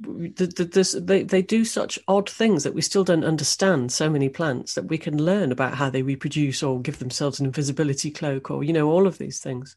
The, 0.02 0.48
the, 0.56 0.64
this, 0.64 0.94
they, 0.98 1.24
they 1.24 1.42
do 1.42 1.66
such 1.66 2.00
odd 2.08 2.30
things 2.30 2.64
that 2.64 2.74
we 2.74 2.82
still 2.82 3.04
don't 3.04 3.26
understand 3.26 3.92
so 3.92 4.10
many 4.10 4.30
plants 4.30 4.76
that 4.76 4.86
we 4.86 4.98
can 4.98 5.22
learn 5.22 5.52
about 5.52 5.74
how 5.74 5.90
they 5.90 6.04
reproduce 6.04 6.64
or 6.64 6.80
give 6.80 7.00
themselves 7.00 7.42
an 7.42 7.46
invisibility 7.46 8.10
cloak 8.10 8.50
or 8.50 8.64
you 8.64 8.72
know 8.72 8.90
all 8.90 9.08
of 9.08 9.18
these 9.18 9.42
things 9.42 9.76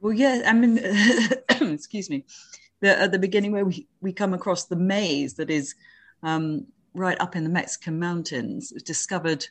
well 0.00 0.12
yeah 0.12 0.42
i 0.46 0.52
mean 0.52 0.78
excuse 1.60 2.08
me 2.08 2.24
the, 2.80 2.98
at 2.98 3.12
the 3.12 3.18
beginning 3.18 3.52
where 3.52 3.64
we, 3.64 3.86
we 4.00 4.12
come 4.12 4.34
across 4.34 4.64
the 4.66 4.76
maize 4.76 5.34
that 5.34 5.50
is 5.50 5.74
um, 6.22 6.66
right 6.94 7.20
up 7.20 7.36
in 7.36 7.44
the 7.44 7.50
Mexican 7.50 7.98
mountains, 7.98 8.72
discovered 8.84 9.46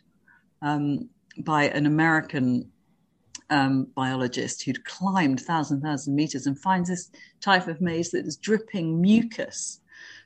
um, 0.62 1.10
by 1.40 1.66
an 1.70 1.86
American 1.86 2.72
um, 3.50 3.88
biologist 3.96 4.64
who'd 4.64 4.86
climbed 4.86 5.40
thousand 5.40 5.82
thousand 5.82 6.16
meters 6.16 6.46
and 6.46 6.60
finds 6.60 6.90
this 6.90 7.10
type 7.42 7.68
of 7.68 7.82
maize 7.82 8.12
that 8.12 8.26
is 8.26 8.38
dripping 8.38 9.02
mucus 9.02 9.82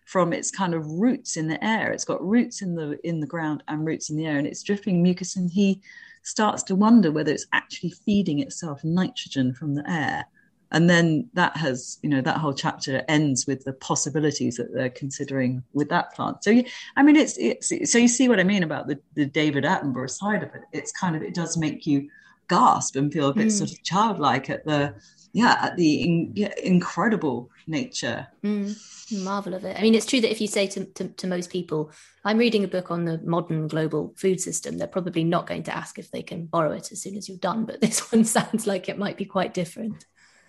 from 0.05 0.33
its 0.33 0.51
kind 0.51 0.73
of 0.73 0.85
roots 0.85 1.37
in 1.37 1.47
the 1.47 1.63
air. 1.63 1.91
It's 1.91 2.03
got 2.03 2.25
roots 2.25 2.61
in 2.61 2.75
the 2.75 2.99
in 3.07 3.19
the 3.19 3.27
ground 3.27 3.63
and 3.67 3.85
roots 3.85 4.09
in 4.09 4.17
the 4.17 4.25
air, 4.25 4.37
and 4.37 4.47
it's 4.47 4.63
dripping 4.63 5.01
mucus. 5.01 5.37
And 5.37 5.49
he 5.49 5.81
starts 6.23 6.63
to 6.63 6.75
wonder 6.75 7.11
whether 7.11 7.31
it's 7.31 7.47
actually 7.53 7.91
feeding 7.91 8.39
itself 8.39 8.83
nitrogen 8.83 9.53
from 9.53 9.75
the 9.75 9.89
air 9.89 10.25
and 10.73 10.89
then 10.89 11.29
that 11.33 11.55
has 11.55 11.99
you 12.01 12.09
know 12.09 12.19
that 12.19 12.37
whole 12.37 12.53
chapter 12.53 13.03
ends 13.07 13.47
with 13.47 13.63
the 13.63 13.73
possibilities 13.73 14.57
that 14.57 14.73
they're 14.73 14.89
considering 14.89 15.63
with 15.73 15.87
that 15.89 16.13
plant. 16.13 16.43
So 16.43 16.61
i 16.97 17.03
mean 17.03 17.15
it's, 17.15 17.37
it's 17.37 17.91
so 17.91 17.97
you 17.97 18.07
see 18.07 18.27
what 18.27 18.39
i 18.39 18.43
mean 18.43 18.63
about 18.63 18.87
the, 18.87 18.99
the 19.13 19.25
david 19.25 19.63
attenborough 19.63 20.09
side 20.09 20.43
of 20.43 20.49
it. 20.49 20.63
It's 20.73 20.91
kind 20.91 21.15
of 21.15 21.21
it 21.21 21.35
does 21.35 21.55
make 21.55 21.85
you 21.85 22.09
gasp 22.49 22.95
and 22.95 23.13
feel 23.13 23.29
a 23.29 23.33
bit 23.33 23.47
mm. 23.47 23.51
sort 23.51 23.71
of 23.71 23.81
childlike 23.83 24.49
at 24.49 24.65
the 24.65 24.95
yeah 25.31 25.57
at 25.61 25.77
the 25.77 26.01
in, 26.01 26.31
yeah, 26.35 26.53
incredible 26.61 27.49
nature. 27.67 28.27
Mm. 28.43 29.23
marvel 29.23 29.53
of 29.53 29.63
it. 29.63 29.77
I 29.77 29.81
mean 29.81 29.95
it's 29.95 30.07
true 30.07 30.21
that 30.21 30.31
if 30.31 30.41
you 30.41 30.47
say 30.47 30.67
to, 30.67 30.85
to, 30.85 31.07
to 31.07 31.27
most 31.27 31.51
people 31.51 31.91
i'm 32.25 32.39
reading 32.39 32.63
a 32.63 32.67
book 32.67 32.89
on 32.89 33.05
the 33.05 33.19
modern 33.23 33.67
global 33.67 34.13
food 34.17 34.41
system 34.41 34.77
they're 34.77 34.87
probably 34.87 35.23
not 35.23 35.45
going 35.45 35.63
to 35.63 35.75
ask 35.75 35.99
if 35.99 36.09
they 36.09 36.23
can 36.23 36.47
borrow 36.47 36.71
it 36.71 36.91
as 36.91 37.01
soon 37.01 37.15
as 37.15 37.29
you're 37.29 37.37
done 37.37 37.65
but 37.65 37.79
this 37.79 37.99
one 38.11 38.25
sounds 38.25 38.65
like 38.65 38.89
it 38.89 38.97
might 38.97 39.17
be 39.17 39.25
quite 39.25 39.53
different 39.53 40.05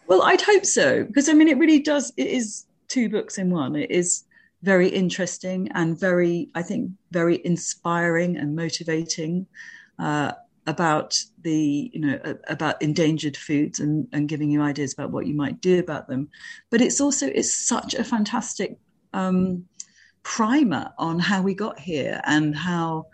well, 0.07 0.23
I'd 0.23 0.41
hope 0.43 0.65
so 0.65 1.05
because 1.05 1.29
I 1.29 1.33
mean, 1.33 1.49
it 1.49 1.59
really 1.59 1.81
does. 1.81 2.13
It 2.17 2.29
is 2.29 2.67
two 2.89 3.09
books 3.09 3.39
in 3.39 3.51
one. 3.51 3.77
It 3.77 3.91
is 3.91 4.25
very 4.63 4.89
interesting 4.89 5.69
and 5.75 5.99
very, 5.99 6.49
I 6.55 6.63
think, 6.63 6.91
very 7.11 7.45
inspiring 7.45 8.37
and 8.37 8.57
motivating 8.57 9.47
uh, 9.99 10.33
about 10.67 11.19
the, 11.43 11.91
you 11.93 12.01
know, 12.01 12.19
about 12.49 12.81
endangered 12.81 13.37
foods 13.37 13.81
and, 13.81 14.09
and 14.13 14.29
giving 14.29 14.51
you 14.51 14.63
ideas 14.63 14.95
about 14.95 15.11
what 15.11 15.27
you 15.27 15.35
might 15.35 15.61
do 15.61 15.79
about 15.79 16.09
them. 16.09 16.29
But 16.71 16.81
it's 16.81 17.01
also 17.01 17.27
it's 17.27 17.53
such 17.53 17.95
a 17.95 18.05
fantastic 18.05 18.79
um, 19.13 19.67
primer 20.23 20.93
on 20.99 21.19
how 21.19 21.43
we 21.43 21.55
got 21.55 21.79
here 21.79 22.21
and 22.25 22.57
how 22.57 23.07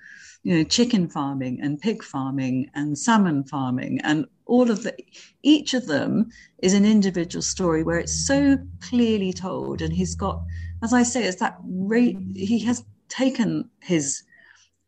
you 0.42 0.56
know 0.56 0.64
chicken 0.64 1.08
farming 1.08 1.60
and 1.60 1.80
pig 1.80 2.02
farming 2.02 2.70
and 2.74 2.96
salmon 2.96 3.44
farming 3.44 4.00
and 4.04 4.24
all 4.50 4.70
of 4.70 4.82
the 4.82 4.94
each 5.42 5.74
of 5.74 5.86
them 5.86 6.28
is 6.58 6.74
an 6.74 6.84
individual 6.84 7.42
story 7.42 7.82
where 7.82 7.98
it's 7.98 8.26
so 8.26 8.58
clearly 8.80 9.32
told 9.32 9.80
and 9.80 9.92
he's 9.92 10.14
got 10.14 10.42
as 10.82 10.92
i 10.92 11.02
say 11.02 11.24
it's 11.24 11.40
that 11.40 11.56
ra- 11.64 12.20
he 12.34 12.58
has 12.58 12.84
taken 13.08 13.68
his 13.80 14.24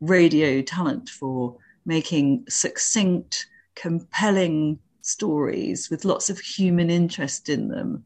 radio 0.01 0.61
talent 0.61 1.09
for 1.09 1.55
making 1.85 2.43
succinct 2.49 3.47
compelling 3.75 4.77
stories 5.01 5.89
with 5.89 6.05
lots 6.05 6.29
of 6.29 6.39
human 6.39 6.89
interest 6.89 7.49
in 7.49 7.69
them 7.69 8.03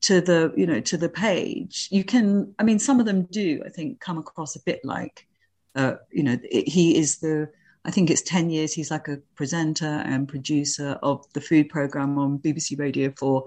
to 0.00 0.20
the 0.20 0.52
you 0.54 0.66
know 0.66 0.80
to 0.80 0.98
the 0.98 1.08
page. 1.08 1.88
You 1.90 2.04
can 2.04 2.54
i 2.58 2.62
mean 2.62 2.78
some 2.78 3.00
of 3.00 3.06
them 3.06 3.22
do 3.30 3.62
i 3.64 3.70
think 3.70 4.00
come 4.00 4.18
across 4.18 4.54
a 4.56 4.60
bit 4.60 4.80
like 4.84 5.26
uh, 5.74 5.96
you 6.10 6.22
know, 6.22 6.38
he 6.50 6.96
is 6.96 7.18
the, 7.18 7.50
I 7.84 7.90
think 7.90 8.10
it's 8.10 8.22
10 8.22 8.50
years, 8.50 8.72
he's 8.72 8.90
like 8.90 9.08
a 9.08 9.18
presenter 9.34 10.02
and 10.06 10.26
producer 10.26 10.98
of 11.02 11.30
the 11.34 11.40
food 11.40 11.68
program 11.68 12.18
on 12.18 12.38
BBC 12.38 12.78
Radio 12.78 13.12
4. 13.18 13.44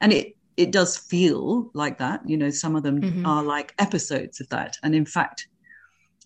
And 0.00 0.12
it, 0.12 0.36
it 0.56 0.70
does 0.70 0.96
feel 0.96 1.70
like 1.74 1.98
that. 1.98 2.28
You 2.28 2.36
know, 2.36 2.50
some 2.50 2.76
of 2.76 2.82
them 2.82 3.00
mm-hmm. 3.00 3.26
are 3.26 3.42
like 3.42 3.74
episodes 3.78 4.40
of 4.40 4.48
that. 4.50 4.76
And 4.82 4.94
in 4.94 5.06
fact, 5.06 5.48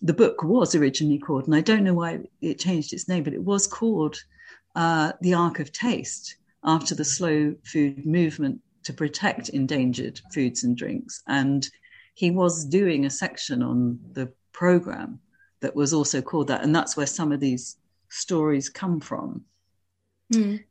the 0.01 0.13
book 0.13 0.43
was 0.43 0.75
originally 0.75 1.17
called, 1.17 1.47
and 1.47 1.55
I 1.55 1.61
don't 1.61 1.83
know 1.83 1.93
why 1.93 2.19
it 2.41 2.59
changed 2.59 2.93
its 2.93 3.07
name, 3.07 3.23
but 3.23 3.33
it 3.33 3.43
was 3.43 3.65
called 3.65 4.17
uh, 4.75 5.13
The 5.21 5.33
Ark 5.33 5.59
of 5.59 5.71
Taste 5.71 6.35
after 6.63 6.93
the 6.93 7.05
slow 7.05 7.55
food 7.63 8.05
movement 8.05 8.59
to 8.83 8.93
protect 8.93 9.49
endangered 9.49 10.19
foods 10.33 10.63
and 10.63 10.77
drinks. 10.77 11.23
And 11.27 11.67
he 12.13 12.29
was 12.29 12.65
doing 12.65 13.05
a 13.05 13.09
section 13.09 13.63
on 13.63 13.99
the 14.11 14.31
program 14.51 15.19
that 15.65 15.75
was 15.75 15.93
also 15.93 16.21
called 16.21 16.47
that. 16.49 16.63
And 16.63 16.75
that's 16.75 16.95
where 16.95 17.07
some 17.07 17.31
of 17.31 17.39
these 17.39 17.77
stories 18.07 18.69
come 18.69 18.99
from. 18.99 19.45
Mm. 20.31 20.63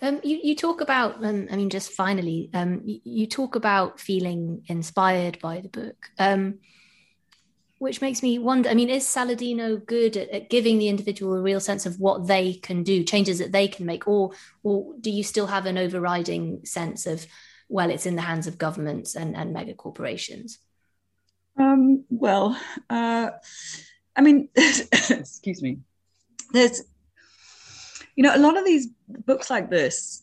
Um, 0.00 0.20
you, 0.24 0.40
you 0.42 0.56
talk 0.56 0.80
about, 0.80 1.22
um, 1.22 1.46
I 1.52 1.56
mean, 1.56 1.68
just 1.68 1.92
finally, 1.92 2.48
um, 2.54 2.80
you, 2.86 3.00
you, 3.04 3.26
talk 3.26 3.54
about 3.54 4.00
feeling 4.00 4.62
inspired 4.66 5.38
by 5.40 5.60
the 5.60 5.68
book, 5.68 6.06
um, 6.18 6.60
which 7.76 8.00
makes 8.00 8.22
me 8.22 8.38
wonder. 8.38 8.70
I 8.70 8.74
mean, 8.74 8.88
is 8.88 9.04
Saladino 9.04 9.84
good 9.84 10.16
at, 10.16 10.30
at, 10.30 10.48
giving 10.48 10.78
the 10.78 10.88
individual 10.88 11.34
a 11.34 11.42
real 11.42 11.60
sense 11.60 11.84
of 11.84 12.00
what 12.00 12.26
they 12.26 12.54
can 12.54 12.82
do, 12.82 13.04
changes 13.04 13.40
that 13.40 13.52
they 13.52 13.68
can 13.68 13.84
make, 13.84 14.08
or 14.08 14.32
or 14.62 14.94
do 14.98 15.10
you 15.10 15.22
still 15.22 15.48
have 15.48 15.66
an 15.66 15.76
overriding 15.76 16.64
sense 16.64 17.06
of, 17.06 17.26
well, 17.68 17.90
it's 17.90 18.06
in 18.06 18.16
the 18.16 18.22
hands 18.22 18.46
of 18.46 18.56
governments 18.56 19.14
and, 19.14 19.36
and 19.36 19.52
mega 19.52 19.74
corporations? 19.74 20.58
Um, 21.58 22.04
well, 22.08 22.58
uh, 22.88 23.30
I 24.20 24.22
mean, 24.22 24.50
excuse 24.54 25.62
me. 25.62 25.78
There's, 26.52 26.82
you 28.16 28.22
know, 28.22 28.36
a 28.36 28.38
lot 28.38 28.58
of 28.58 28.66
these 28.66 28.88
books 29.08 29.48
like 29.48 29.70
this, 29.70 30.22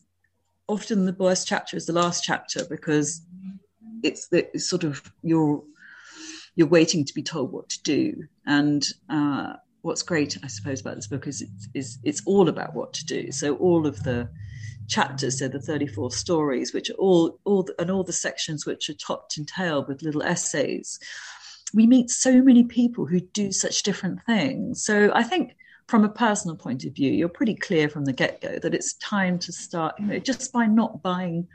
often 0.68 1.04
the 1.04 1.16
worst 1.18 1.48
chapter 1.48 1.76
is 1.76 1.86
the 1.86 1.92
last 1.92 2.22
chapter 2.22 2.64
because 2.64 3.22
it's 4.04 4.28
the 4.28 4.48
it's 4.54 4.70
sort 4.70 4.84
of 4.84 5.02
your 5.22 5.64
you're 6.54 6.68
waiting 6.68 7.04
to 7.06 7.12
be 7.12 7.24
told 7.24 7.50
what 7.50 7.68
to 7.70 7.82
do. 7.82 8.28
And 8.46 8.86
uh, 9.10 9.54
what's 9.82 10.02
great, 10.02 10.38
I 10.44 10.46
suppose, 10.46 10.80
about 10.80 10.94
this 10.94 11.08
book 11.08 11.26
is 11.26 11.42
it's, 11.42 11.68
is 11.74 11.98
it's 12.04 12.22
all 12.24 12.48
about 12.48 12.76
what 12.76 12.92
to 12.94 13.04
do. 13.04 13.32
So 13.32 13.56
all 13.56 13.84
of 13.84 14.04
the 14.04 14.28
chapters, 14.86 15.40
so 15.40 15.48
the 15.48 15.58
34 15.58 16.12
stories, 16.12 16.72
which 16.72 16.88
are 16.88 17.00
all, 17.00 17.40
all 17.44 17.68
and 17.80 17.90
all 17.90 18.04
the 18.04 18.12
sections 18.12 18.64
which 18.64 18.88
are 18.88 18.94
topped 18.94 19.38
and 19.38 19.48
tailed 19.48 19.88
with 19.88 20.02
little 20.02 20.22
essays. 20.22 21.00
We 21.74 21.86
meet 21.86 22.10
so 22.10 22.42
many 22.42 22.64
people 22.64 23.06
who 23.06 23.20
do 23.20 23.52
such 23.52 23.82
different 23.82 24.22
things. 24.24 24.84
So 24.84 25.10
I 25.14 25.22
think 25.22 25.56
from 25.86 26.04
a 26.04 26.08
personal 26.08 26.56
point 26.56 26.84
of 26.84 26.94
view, 26.94 27.10
you're 27.10 27.28
pretty 27.28 27.54
clear 27.54 27.88
from 27.88 28.04
the 28.04 28.12
get 28.12 28.40
go 28.40 28.58
that 28.58 28.74
it's 28.74 28.94
time 28.94 29.38
to 29.40 29.52
start, 29.52 29.94
you 29.98 30.06
know, 30.06 30.18
just 30.18 30.52
by 30.52 30.66
not 30.66 31.02
buying 31.02 31.48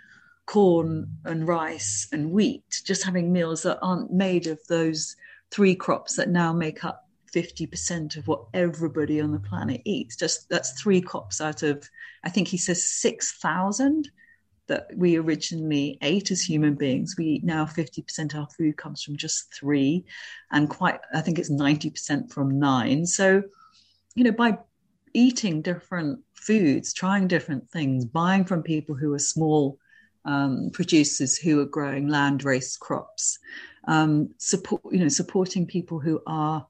corn 0.45 1.07
and 1.26 1.47
rice 1.47 2.07
and 2.11 2.32
wheat, 2.32 2.82
just 2.86 3.03
having 3.03 3.32
meals 3.32 3.64
that 3.64 3.80
aren't 3.82 4.11
made 4.11 4.47
of 4.47 4.59
those 4.68 5.16
three 5.51 5.76
crops 5.76 6.16
that 6.16 6.30
now 6.30 6.51
make 6.51 6.84
up 6.84 7.07
50% 7.34 8.18
of 8.18 8.28
what 8.28 8.45
everybody 8.53 9.22
on 9.22 9.32
the 9.32 9.39
planet 9.39 9.82
eats. 9.86 10.16
Just 10.16 10.49
that's 10.49 10.80
three 10.82 11.01
crops 11.01 11.39
out 11.41 11.64
of, 11.64 11.89
I 12.24 12.30
think 12.30 12.47
he 12.47 12.57
says 12.57 12.84
6,000 12.84 14.09
that 14.68 14.88
we 14.95 15.18
originally 15.18 15.97
ate 16.01 16.32
as 16.32 16.41
human 16.41 16.76
beings. 16.76 17.16
We 17.18 17.26
eat 17.26 17.43
now 17.43 17.66
50% 17.66 18.34
of 18.34 18.39
our 18.39 18.47
food 18.57 18.78
comes 18.78 19.03
from 19.03 19.18
just 19.18 19.53
three, 19.53 20.05
and 20.51 20.70
quite, 20.70 20.99
I 21.14 21.22
think 21.22 21.39
it's 21.39 21.51
90% 21.51 22.32
from 22.32 22.59
nine. 22.59 23.05
So, 23.05 23.43
you 24.16 24.24
know, 24.24 24.32
by 24.32 24.57
eating 25.14 25.61
different 25.61 26.20
foods, 26.34 26.93
trying 26.93 27.28
different 27.28 27.70
things, 27.70 28.05
buying 28.05 28.45
from 28.45 28.64
people 28.64 28.95
who 28.95 29.14
are 29.14 29.20
small 29.20 29.78
um, 30.26 30.70
producers 30.72 31.38
who 31.38 31.59
are 31.59 31.66
growing 31.66 32.07
land 32.07 32.43
race 32.43 32.78
crops, 32.78 33.39
um, 33.88 34.30
support 34.38 34.82
you 34.91 34.99
know 34.99 35.09
supporting 35.09 35.66
people 35.66 35.99
who 35.99 36.22
are 36.26 36.66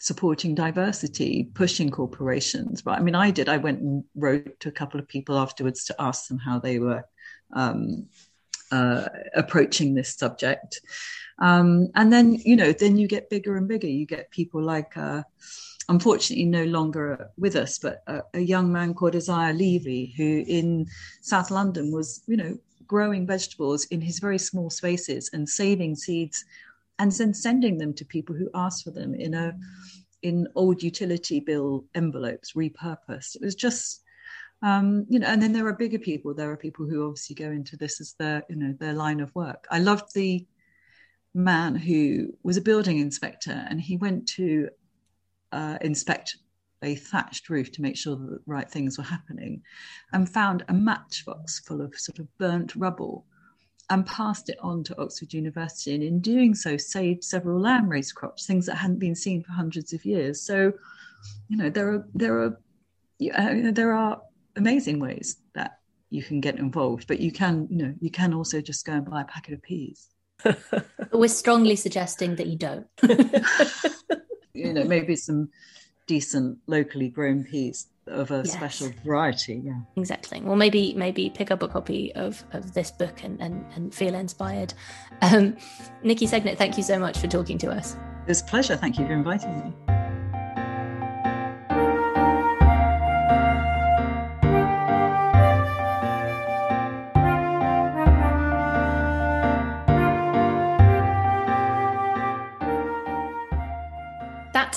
supporting 0.00 0.54
diversity, 0.54 1.50
pushing 1.54 1.90
corporations. 1.90 2.82
But 2.82 2.98
I 2.98 3.02
mean, 3.02 3.14
I 3.14 3.30
did. 3.30 3.48
I 3.48 3.56
went 3.56 3.80
and 3.80 4.04
wrote 4.14 4.60
to 4.60 4.68
a 4.68 4.72
couple 4.72 5.00
of 5.00 5.08
people 5.08 5.38
afterwards 5.38 5.84
to 5.86 5.96
ask 5.98 6.28
them 6.28 6.38
how 6.38 6.58
they 6.58 6.78
were 6.78 7.04
um, 7.52 8.06
uh, 8.70 9.08
approaching 9.34 9.94
this 9.94 10.14
subject. 10.14 10.80
Um, 11.38 11.88
and 11.94 12.12
then, 12.12 12.34
you 12.34 12.56
know, 12.56 12.72
then 12.72 12.96
you 12.96 13.08
get 13.08 13.30
bigger 13.30 13.56
and 13.56 13.68
bigger. 13.68 13.86
You 13.86 14.06
get 14.06 14.30
people 14.30 14.62
like, 14.62 14.96
uh, 14.96 15.22
unfortunately, 15.88 16.44
no 16.44 16.64
longer 16.64 17.30
with 17.36 17.56
us, 17.56 17.78
but 17.78 18.02
a, 18.06 18.20
a 18.34 18.40
young 18.40 18.72
man 18.72 18.94
called 18.94 19.16
Isaiah 19.16 19.52
Levy, 19.52 20.14
who 20.16 20.44
in 20.46 20.86
South 21.20 21.50
London 21.50 21.92
was, 21.92 22.22
you 22.26 22.36
know, 22.36 22.56
growing 22.86 23.26
vegetables 23.26 23.86
in 23.86 24.00
his 24.00 24.18
very 24.18 24.38
small 24.38 24.70
spaces 24.70 25.30
and 25.32 25.48
saving 25.48 25.96
seeds 25.96 26.44
and 26.98 27.12
then 27.12 27.34
sending 27.34 27.78
them 27.78 27.92
to 27.94 28.04
people 28.04 28.34
who 28.34 28.50
asked 28.54 28.84
for 28.84 28.90
them 28.90 29.14
in 29.14 29.34
a 29.34 29.56
in 30.22 30.48
old 30.54 30.82
utility 30.82 31.40
bill 31.40 31.84
envelopes 31.94 32.52
repurposed. 32.52 33.36
It 33.36 33.42
was 33.42 33.54
just 33.54 34.02
um, 34.62 35.04
you 35.08 35.18
know 35.18 35.26
and 35.26 35.42
then 35.42 35.52
there 35.52 35.66
are 35.66 35.74
bigger 35.74 35.98
people. 35.98 36.34
There 36.34 36.50
are 36.50 36.56
people 36.56 36.86
who 36.86 37.06
obviously 37.06 37.36
go 37.36 37.50
into 37.50 37.76
this 37.76 38.00
as 38.00 38.14
their 38.18 38.42
you 38.48 38.56
know 38.56 38.74
their 38.78 38.94
line 38.94 39.20
of 39.20 39.34
work. 39.34 39.66
I 39.70 39.78
loved 39.78 40.14
the 40.14 40.46
man 41.34 41.74
who 41.74 42.32
was 42.42 42.56
a 42.56 42.62
building 42.62 42.98
inspector 42.98 43.66
and 43.68 43.80
he 43.80 43.96
went 43.96 44.28
to 44.28 44.68
uh, 45.52 45.78
inspect 45.80 46.36
a 46.82 46.94
thatched 46.94 47.48
roof 47.48 47.72
to 47.72 47.82
make 47.82 47.96
sure 47.96 48.14
that 48.14 48.26
the 48.30 48.40
right 48.46 48.70
things 48.70 48.98
were 48.98 49.04
happening 49.04 49.62
and 50.12 50.28
found 50.28 50.64
a 50.68 50.72
matchbox 50.72 51.58
full 51.60 51.80
of 51.80 51.94
sort 51.96 52.18
of 52.18 52.38
burnt 52.38 52.76
rubble 52.76 53.24
and 53.90 54.06
passed 54.06 54.48
it 54.48 54.58
on 54.60 54.82
to 54.84 55.00
Oxford 55.00 55.32
University. 55.32 55.94
And 55.94 56.02
in 56.02 56.20
doing 56.20 56.54
so, 56.54 56.76
saved 56.76 57.24
several 57.24 57.60
landrace 57.60 58.14
crops, 58.14 58.46
things 58.46 58.66
that 58.66 58.76
hadn't 58.76 58.98
been 58.98 59.14
seen 59.14 59.42
for 59.42 59.52
hundreds 59.52 59.92
of 59.92 60.04
years. 60.04 60.40
So, 60.40 60.72
you 61.48 61.56
know, 61.56 61.70
there 61.70 61.88
are 61.92 62.08
there 62.14 62.38
are 62.40 62.58
uh, 63.34 63.70
there 63.72 63.92
are 63.92 64.20
amazing 64.56 65.00
ways 65.00 65.36
that 65.54 65.78
you 66.10 66.22
can 66.22 66.40
get 66.40 66.58
involved, 66.58 67.06
but 67.08 67.20
you 67.20 67.32
can, 67.32 67.66
you 67.70 67.76
know, 67.76 67.94
you 68.00 68.10
can 68.10 68.32
also 68.34 68.60
just 68.60 68.86
go 68.86 68.92
and 68.92 69.08
buy 69.08 69.22
a 69.22 69.24
packet 69.24 69.54
of 69.54 69.62
peas. 69.62 70.08
We're 71.12 71.28
strongly 71.28 71.76
suggesting 71.76 72.36
that 72.36 72.46
you 72.46 72.56
don't. 72.56 72.86
you 74.52 74.72
know, 74.72 74.84
maybe 74.84 75.16
some 75.16 75.50
decent 76.06 76.58
locally 76.66 77.08
grown 77.08 77.44
peas 77.44 77.88
of 78.06 78.30
a 78.30 78.42
yes. 78.44 78.52
special 78.52 78.90
variety 79.04 79.62
yeah. 79.64 79.80
Exactly. 79.96 80.40
Well 80.42 80.56
maybe 80.56 80.92
maybe 80.94 81.30
pick 81.30 81.50
up 81.50 81.62
a 81.62 81.68
copy 81.68 82.14
of 82.14 82.44
of 82.52 82.74
this 82.74 82.90
book 82.90 83.22
and 83.22 83.40
and, 83.40 83.64
and 83.74 83.94
feel 83.94 84.14
inspired. 84.14 84.74
Um 85.22 85.56
nikki 86.02 86.26
segnit 86.26 86.58
thank 86.58 86.76
you 86.76 86.82
so 86.82 86.98
much 86.98 87.18
for 87.18 87.26
talking 87.26 87.58
to 87.58 87.70
us. 87.70 87.96
It 88.26 88.28
was 88.28 88.42
a 88.42 88.44
pleasure. 88.44 88.76
Thank 88.76 88.98
you 88.98 89.06
for 89.06 89.12
inviting 89.12 89.58
me 89.58 90.03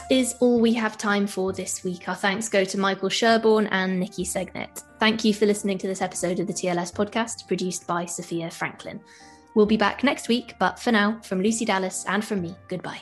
is 0.10 0.36
all 0.40 0.60
we 0.60 0.74
have 0.74 0.98
time 0.98 1.28
for 1.28 1.52
this 1.52 1.84
week. 1.84 2.08
Our 2.08 2.16
thanks 2.16 2.50
go 2.50 2.64
to 2.64 2.80
Michael 2.80 3.10
Sherborne 3.10 3.68
and 3.68 4.00
Nikki 4.00 4.24
Segnit. 4.24 4.84
Thank 5.00 5.26
you 5.26 5.34
for 5.34 5.46
listening 5.46 5.78
to 5.80 5.88
this 5.88 6.02
episode 6.02 6.40
of 6.40 6.48
the 6.48 6.54
TLS 6.54 6.94
podcast, 6.94 7.48
produced 7.48 7.86
by 7.88 8.06
Sophia 8.06 8.50
Franklin. 8.50 9.00
We'll 9.56 9.66
be 9.66 9.78
back 9.78 10.04
next 10.04 10.28
week, 10.28 10.56
but 10.60 10.80
for 10.80 10.92
now, 10.92 11.20
from 11.24 11.42
Lucy 11.42 11.66
Dallas 11.66 12.06
and 12.08 12.24
from 12.24 12.42
me, 12.42 12.56
goodbye. 12.68 13.02